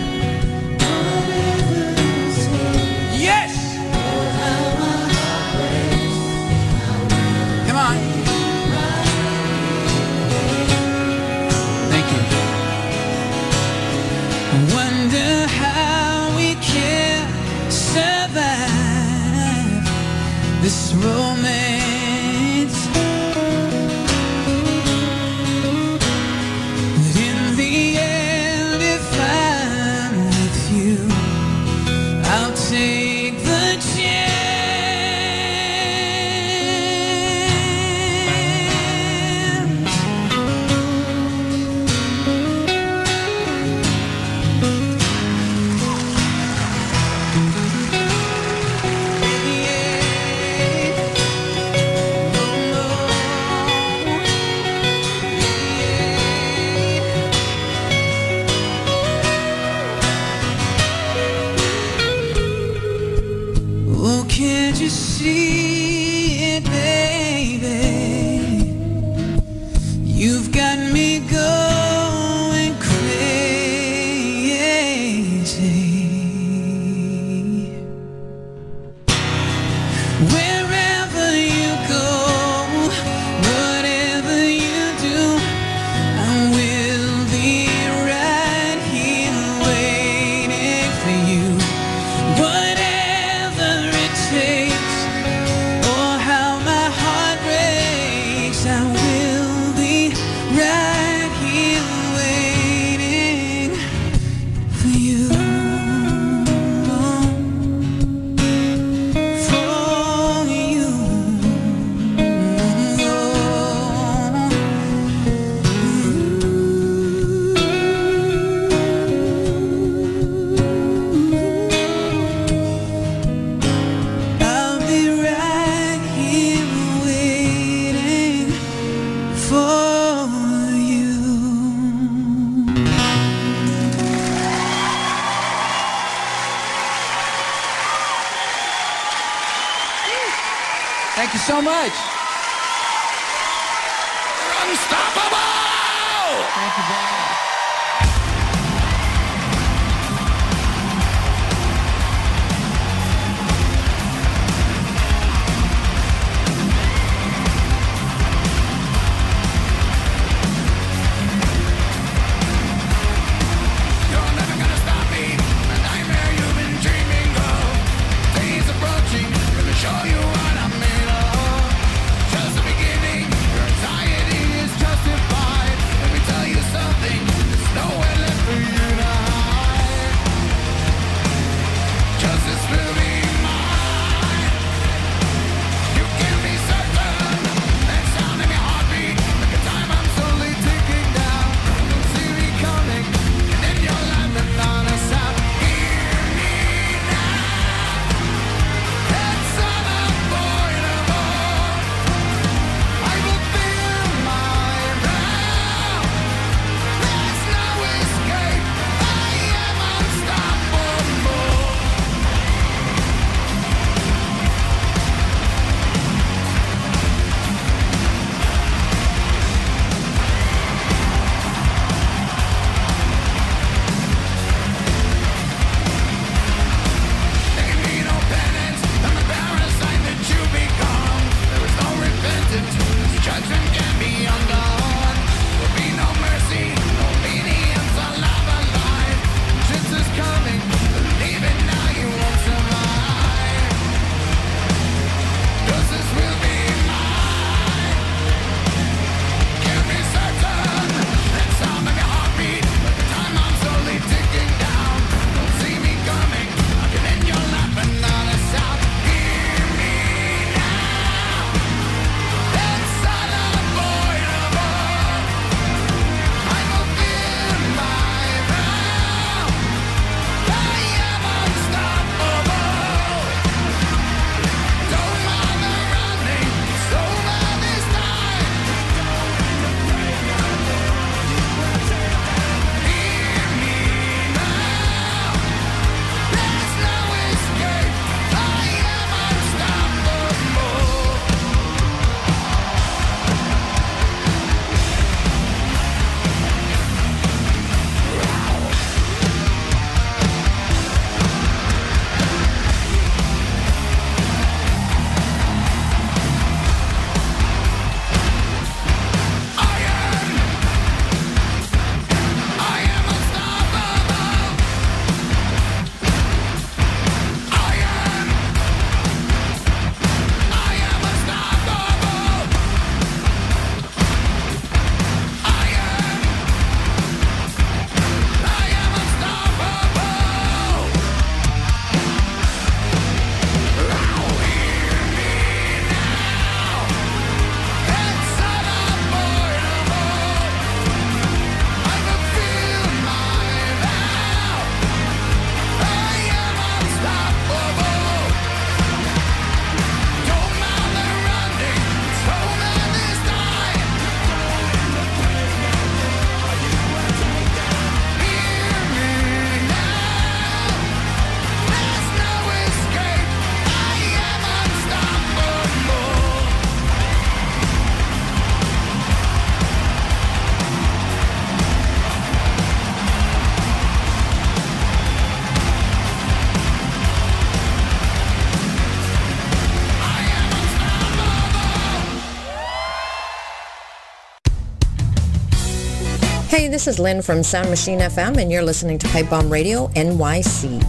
This 386.72 386.88
is 386.88 386.99
Lynn 386.99 387.22
from 387.22 387.43
Sound 387.43 387.69
Machine 387.69 387.99
FM, 387.99 388.38
and 388.38 388.49
you're 388.49 388.64
listening 388.64 388.98
to 388.99 389.07
Pipe 389.10 389.30
Bomb 389.30 389.49
Radio 389.49 389.88
NYC. 389.89 390.80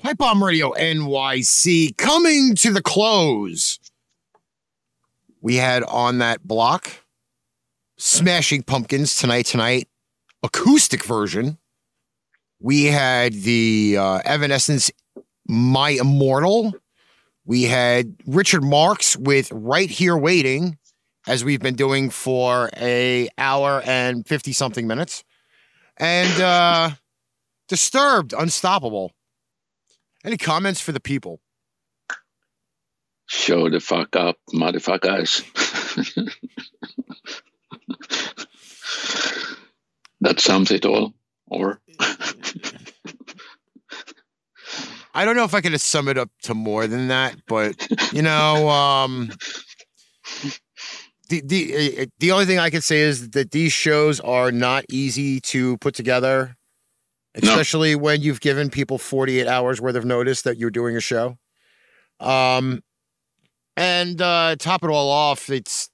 Pipe 0.00 0.18
Bomb 0.18 0.44
Radio 0.44 0.72
NYC 0.72 1.96
coming 1.96 2.54
to 2.56 2.70
the 2.70 2.82
close. 2.82 3.80
We 5.40 5.56
had 5.56 5.82
on 5.84 6.18
that 6.18 6.46
block 6.46 6.90
Smashing 7.96 8.64
Pumpkins 8.64 9.16
tonight, 9.16 9.46
tonight, 9.46 9.88
acoustic 10.42 11.04
version. 11.04 11.56
We 12.60 12.84
had 12.84 13.32
the 13.32 13.96
uh, 13.98 14.20
Evanescence 14.26 14.90
My 15.46 15.96
Immortal. 15.98 16.74
We 17.46 17.62
had 17.62 18.14
Richard 18.26 18.62
Marx 18.62 19.16
with 19.16 19.50
Right 19.52 19.88
Here 19.88 20.18
Waiting, 20.18 20.76
as 21.28 21.44
we've 21.44 21.60
been 21.60 21.76
doing 21.76 22.08
for 22.10 22.70
a 22.76 23.28
hour 23.36 23.82
and 23.84 24.26
50 24.26 24.52
something 24.52 24.86
minutes. 24.86 25.22
And 25.98 26.40
uh 26.40 26.90
Disturbed, 27.68 28.32
Unstoppable. 28.32 29.12
Any 30.24 30.38
comments 30.38 30.80
for 30.80 30.92
the 30.92 31.00
people? 31.00 31.40
Show 33.26 33.68
the 33.68 33.78
fuck 33.78 34.16
up, 34.16 34.38
motherfuckers. 34.54 35.44
that 40.22 40.40
sums 40.40 40.70
it 40.70 40.86
all. 40.86 41.12
Or 41.46 41.80
I 45.14 45.26
don't 45.26 45.36
know 45.36 45.44
if 45.44 45.52
I 45.52 45.60
could 45.60 45.78
sum 45.78 46.08
it 46.08 46.16
up 46.16 46.30
to 46.44 46.54
more 46.54 46.86
than 46.86 47.08
that, 47.08 47.36
but 47.46 47.86
you 48.12 48.22
know, 48.22 48.70
um 48.70 49.30
the 51.28 51.42
the 51.44 52.02
uh, 52.02 52.06
the 52.18 52.32
only 52.32 52.46
thing 52.46 52.58
I 52.58 52.70
can 52.70 52.80
say 52.80 53.00
is 53.00 53.30
that 53.30 53.50
these 53.50 53.72
shows 53.72 54.20
are 54.20 54.50
not 54.50 54.84
easy 54.88 55.40
to 55.42 55.76
put 55.78 55.94
together, 55.94 56.56
especially 57.34 57.94
when 57.94 58.22
you've 58.22 58.40
given 58.40 58.70
people 58.70 58.98
48 58.98 59.46
hours 59.46 59.80
worth 59.80 59.96
of 59.96 60.04
notice 60.04 60.42
that 60.42 60.56
you're 60.58 60.70
doing 60.70 60.96
a 60.96 61.00
show. 61.00 61.36
Um 62.20 62.82
and 63.76 64.20
uh 64.20 64.56
top 64.58 64.82
it 64.82 64.90
all 64.90 65.10
off, 65.10 65.50
it's 65.50 65.90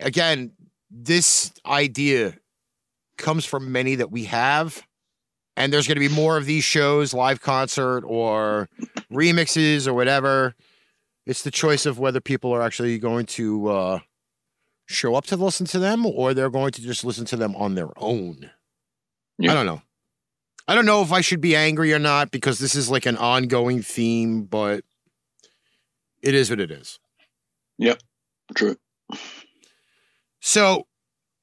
again, 0.00 0.52
this 0.90 1.52
idea 1.66 2.34
comes 3.18 3.44
from 3.44 3.72
many 3.72 3.94
that 3.96 4.10
we 4.10 4.24
have 4.24 4.86
and 5.56 5.72
there's 5.72 5.88
going 5.88 5.96
to 5.96 6.08
be 6.08 6.14
more 6.14 6.36
of 6.36 6.44
these 6.44 6.64
shows 6.64 7.14
live 7.14 7.40
concert 7.40 8.04
or 8.06 8.68
remixes 9.10 9.86
or 9.86 9.94
whatever 9.94 10.54
it's 11.26 11.42
the 11.42 11.50
choice 11.50 11.86
of 11.86 11.98
whether 11.98 12.20
people 12.20 12.52
are 12.52 12.62
actually 12.62 12.98
going 12.98 13.26
to 13.26 13.68
uh, 13.68 13.98
show 14.86 15.14
up 15.14 15.26
to 15.26 15.36
listen 15.36 15.66
to 15.66 15.78
them 15.78 16.06
or 16.06 16.32
they're 16.32 16.50
going 16.50 16.72
to 16.72 16.82
just 16.82 17.04
listen 17.04 17.24
to 17.26 17.36
them 17.36 17.54
on 17.56 17.74
their 17.74 17.90
own. 17.96 18.50
I 19.42 19.52
don't 19.52 19.66
know. 19.66 19.82
I 20.68 20.74
don't 20.74 20.86
know 20.86 21.02
if 21.02 21.12
i 21.12 21.20
should 21.20 21.40
be 21.40 21.54
angry 21.54 21.92
or 21.92 21.98
not 21.98 22.32
because 22.32 22.58
this 22.58 22.74
is 22.74 22.90
like 22.90 23.06
an 23.06 23.16
ongoing 23.16 23.82
theme 23.82 24.44
but 24.44 24.84
it 26.22 26.34
is 26.34 26.50
what 26.50 26.60
it 26.60 26.70
is. 26.70 26.98
Yep, 27.78 28.00
true. 28.54 28.76
So 30.40 30.86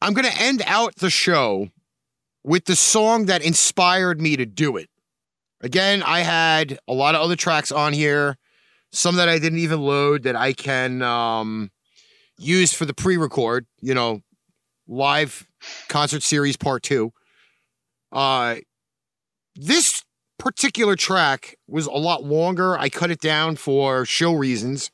I'm 0.01 0.13
going 0.13 0.29
to 0.29 0.41
end 0.41 0.61
out 0.65 0.95
the 0.95 1.09
show 1.09 1.69
with 2.43 2.65
the 2.65 2.75
song 2.75 3.27
that 3.27 3.41
inspired 3.41 4.19
me 4.19 4.35
to 4.35 4.45
do 4.45 4.75
it. 4.75 4.89
Again, 5.61 6.03
I 6.03 6.19
had 6.19 6.77
a 6.87 6.93
lot 6.93 7.15
of 7.15 7.21
other 7.21 7.37
tracks 7.37 7.71
on 7.71 7.93
here, 7.93 8.37
some 8.93 9.15
that 9.17 9.27
I 9.27 9.39
didn't 9.39 9.59
even 9.59 9.81
load 9.81 10.23
that 10.23 10.35
I 10.35 10.53
can 10.53 11.01
um, 11.01 11.71
use 12.37 12.73
for 12.73 12.85
the 12.85 12.93
pre 12.93 13.17
record, 13.17 13.65
you 13.81 13.93
know, 13.93 14.21
live 14.87 15.45
concert 15.89 16.23
series 16.23 16.55
part 16.55 16.83
two. 16.83 17.11
Uh, 18.11 18.57
this 19.55 20.03
particular 20.37 20.95
track 20.95 21.57
was 21.67 21.87
a 21.87 21.91
lot 21.91 22.23
longer. 22.23 22.77
I 22.77 22.89
cut 22.89 23.11
it 23.11 23.19
down 23.19 23.55
for 23.55 24.05
show 24.05 24.33
reasons, 24.33 24.91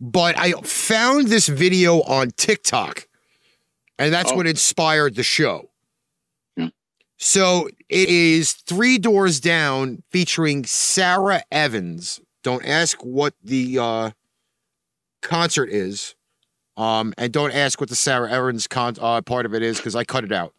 but 0.00 0.38
I 0.38 0.52
found 0.62 1.28
this 1.28 1.48
video 1.48 2.02
on 2.02 2.30
TikTok, 2.36 3.08
and 3.98 4.12
that's 4.12 4.32
Oh. 4.32 4.36
what 4.36 4.46
inspired 4.46 5.14
the 5.16 5.22
show. 5.22 5.70
So 7.20 7.68
it 7.88 8.08
is 8.08 8.52
Three 8.52 8.96
Doors 8.96 9.40
Down 9.40 10.04
featuring 10.12 10.64
Sara 10.64 11.42
Evans. 11.50 12.20
Don't 12.48 12.64
ask 12.64 13.02
what 13.02 13.34
the 13.44 13.78
uh, 13.78 14.10
concert 15.20 15.68
is. 15.68 16.14
Um, 16.78 17.12
and 17.18 17.30
don't 17.30 17.52
ask 17.52 17.78
what 17.78 17.90
the 17.90 17.94
Sara 17.94 18.32
Evans 18.32 18.66
con- 18.66 18.96
uh, 18.98 19.20
part 19.20 19.44
of 19.44 19.52
it 19.52 19.62
is 19.62 19.76
because 19.76 19.94
I 19.94 20.04
cut 20.04 20.24
it 20.24 20.32
out. 20.32 20.54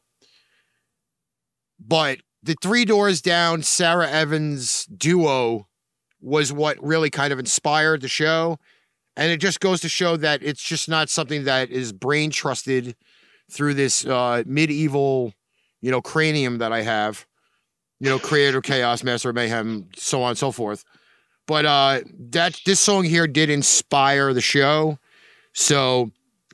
But 1.79 2.19
the 2.43 2.53
Three 2.61 2.85
Doors 2.85 3.23
Down 3.23 3.63
Sara 3.63 4.07
Evans 4.07 4.85
duo 4.85 5.67
was 6.21 6.53
what 6.53 6.77
really 6.79 7.09
kind 7.09 7.33
of 7.33 7.39
inspired 7.39 8.01
the 8.01 8.07
show. 8.07 8.59
And 9.17 9.31
it 9.31 9.37
just 9.37 9.59
goes 9.59 9.81
to 9.81 9.89
show 9.89 10.15
that 10.17 10.43
it's 10.43 10.61
just 10.61 10.89
not 10.89 11.09
something 11.09 11.45
that 11.45 11.71
is 11.71 11.91
brain 11.91 12.29
trusted 12.29 12.95
through 13.49 13.73
this 13.73 14.05
uh, 14.05 14.43
medieval, 14.45 15.33
you 15.81 15.89
know, 15.89 16.03
cranium 16.03 16.59
that 16.59 16.71
I 16.71 16.83
have, 16.83 17.25
you 17.99 18.11
know, 18.11 18.19
creator 18.19 18.61
chaos, 18.61 19.03
master 19.03 19.33
mayhem, 19.33 19.89
so 19.95 20.21
on 20.21 20.29
and 20.29 20.37
so 20.37 20.51
forth. 20.51 20.85
But 21.49 21.65
uh, 21.65 22.01
that 22.29 22.61
this 22.63 22.79
song 22.79 23.05
here 23.05 23.25
did 23.25 23.49
inspire 23.49 24.35
the 24.35 24.39
show. 24.39 24.99
So 25.55 26.11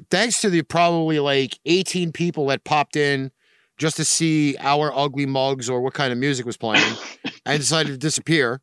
thanks 0.09 0.39
to 0.39 0.49
the 0.49 0.61
probably 0.61 1.19
like 1.19 1.59
18 1.65 2.13
people 2.13 2.47
that 2.47 2.63
popped 2.63 2.95
in 2.95 3.29
just 3.77 3.97
to 3.97 4.05
see 4.05 4.55
our 4.57 4.97
ugly 4.97 5.25
mugs 5.25 5.69
or 5.69 5.81
what 5.81 5.93
kind 5.95 6.13
of 6.13 6.17
music 6.17 6.45
was 6.45 6.55
playing 6.55 6.95
and 7.45 7.59
decided 7.59 7.91
to 7.91 7.97
disappear. 7.97 8.61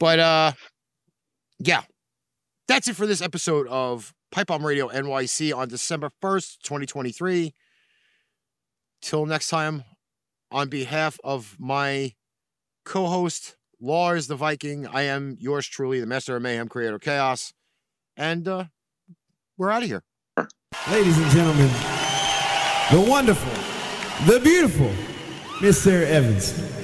But 0.00 0.18
uh 0.18 0.52
yeah. 1.60 1.82
That's 2.66 2.88
it 2.88 2.96
for 2.96 3.06
this 3.06 3.22
episode 3.22 3.68
of 3.68 4.12
Pipe 4.32 4.48
Bomb 4.48 4.66
Radio 4.66 4.88
NYC 4.88 5.56
on 5.56 5.68
December 5.68 6.10
1st, 6.24 6.58
2023. 6.64 7.54
Till 9.00 9.26
next 9.26 9.46
time, 9.46 9.84
on 10.50 10.68
behalf 10.68 11.20
of 11.22 11.54
my 11.60 12.14
co-host 12.84 13.54
Lars 13.84 14.28
the 14.28 14.34
Viking, 14.34 14.86
I 14.86 15.02
am 15.02 15.36
yours 15.38 15.66
truly, 15.66 16.00
the 16.00 16.06
Master 16.06 16.34
of 16.36 16.42
Mayhem, 16.42 16.68
Creator 16.68 16.94
of 16.94 17.00
Chaos, 17.02 17.52
and 18.16 18.48
uh 18.48 18.64
we're 19.58 19.70
out 19.70 19.82
of 19.82 19.88
here. 19.90 20.02
Ladies 20.90 21.18
and 21.18 21.30
gentlemen, 21.30 21.68
the 22.90 23.06
wonderful, 23.06 23.52
the 24.24 24.40
beautiful 24.40 24.90
Miss 25.60 25.82
Sara 25.82 26.06
Evans. 26.06 26.83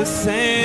The 0.00 0.06
same. 0.06 0.59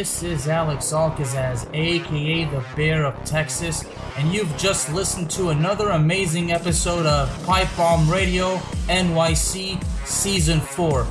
This 0.00 0.22
is 0.22 0.48
Alex 0.48 0.94
Alcazaz, 0.94 1.68
aka 1.74 2.44
the 2.46 2.64
Bear 2.74 3.04
of 3.04 3.22
Texas, 3.26 3.84
and 4.16 4.32
you've 4.32 4.56
just 4.56 4.90
listened 4.94 5.30
to 5.32 5.50
another 5.50 5.90
amazing 5.90 6.52
episode 6.52 7.04
of 7.04 7.28
Pipe 7.44 7.68
Bomb 7.76 8.10
Radio 8.10 8.56
NYC 8.88 9.84
Season 10.06 10.58
4, 10.58 11.04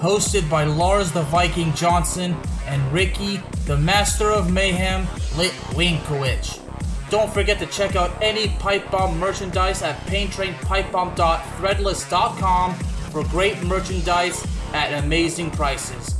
hosted 0.00 0.50
by 0.50 0.64
Lars 0.64 1.12
the 1.12 1.22
Viking 1.22 1.72
Johnson 1.74 2.36
and 2.66 2.92
Ricky, 2.92 3.40
the 3.66 3.76
Master 3.76 4.32
of 4.32 4.52
Mayhem, 4.52 5.06
Litwinkowicz. 5.36 6.58
Don't 7.10 7.32
forget 7.32 7.60
to 7.60 7.66
check 7.66 7.94
out 7.94 8.10
any 8.20 8.48
Pipe 8.58 8.90
Bomb 8.90 9.20
merchandise 9.20 9.82
at 9.82 10.00
paintrainpipebomb.threadless.com 10.06 12.74
for 12.74 13.22
great 13.28 13.62
merchandise 13.62 14.44
at 14.72 15.04
amazing 15.04 15.52
prices. 15.52 16.16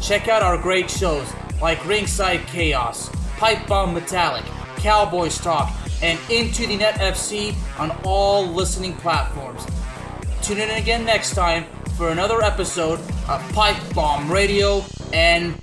Check 0.00 0.28
out 0.28 0.42
our 0.42 0.56
great 0.56 0.90
shows 0.90 1.30
like 1.60 1.84
Ringside 1.86 2.46
Chaos, 2.46 3.10
Pipe 3.36 3.66
Bomb 3.66 3.94
Metallic, 3.94 4.44
Cowboys 4.76 5.38
Talk, 5.38 5.70
and 6.02 6.18
Into 6.30 6.66
the 6.66 6.76
Net 6.76 6.94
FC 6.94 7.54
on 7.78 7.90
all 8.04 8.46
listening 8.46 8.94
platforms. 8.96 9.66
Tune 10.42 10.58
in 10.58 10.70
again 10.70 11.04
next 11.04 11.34
time 11.34 11.64
for 11.96 12.10
another 12.10 12.42
episode 12.42 12.98
of 13.28 13.52
Pipe 13.52 13.76
Bomb 13.94 14.30
Radio 14.30 14.80
NYC. 15.12 15.60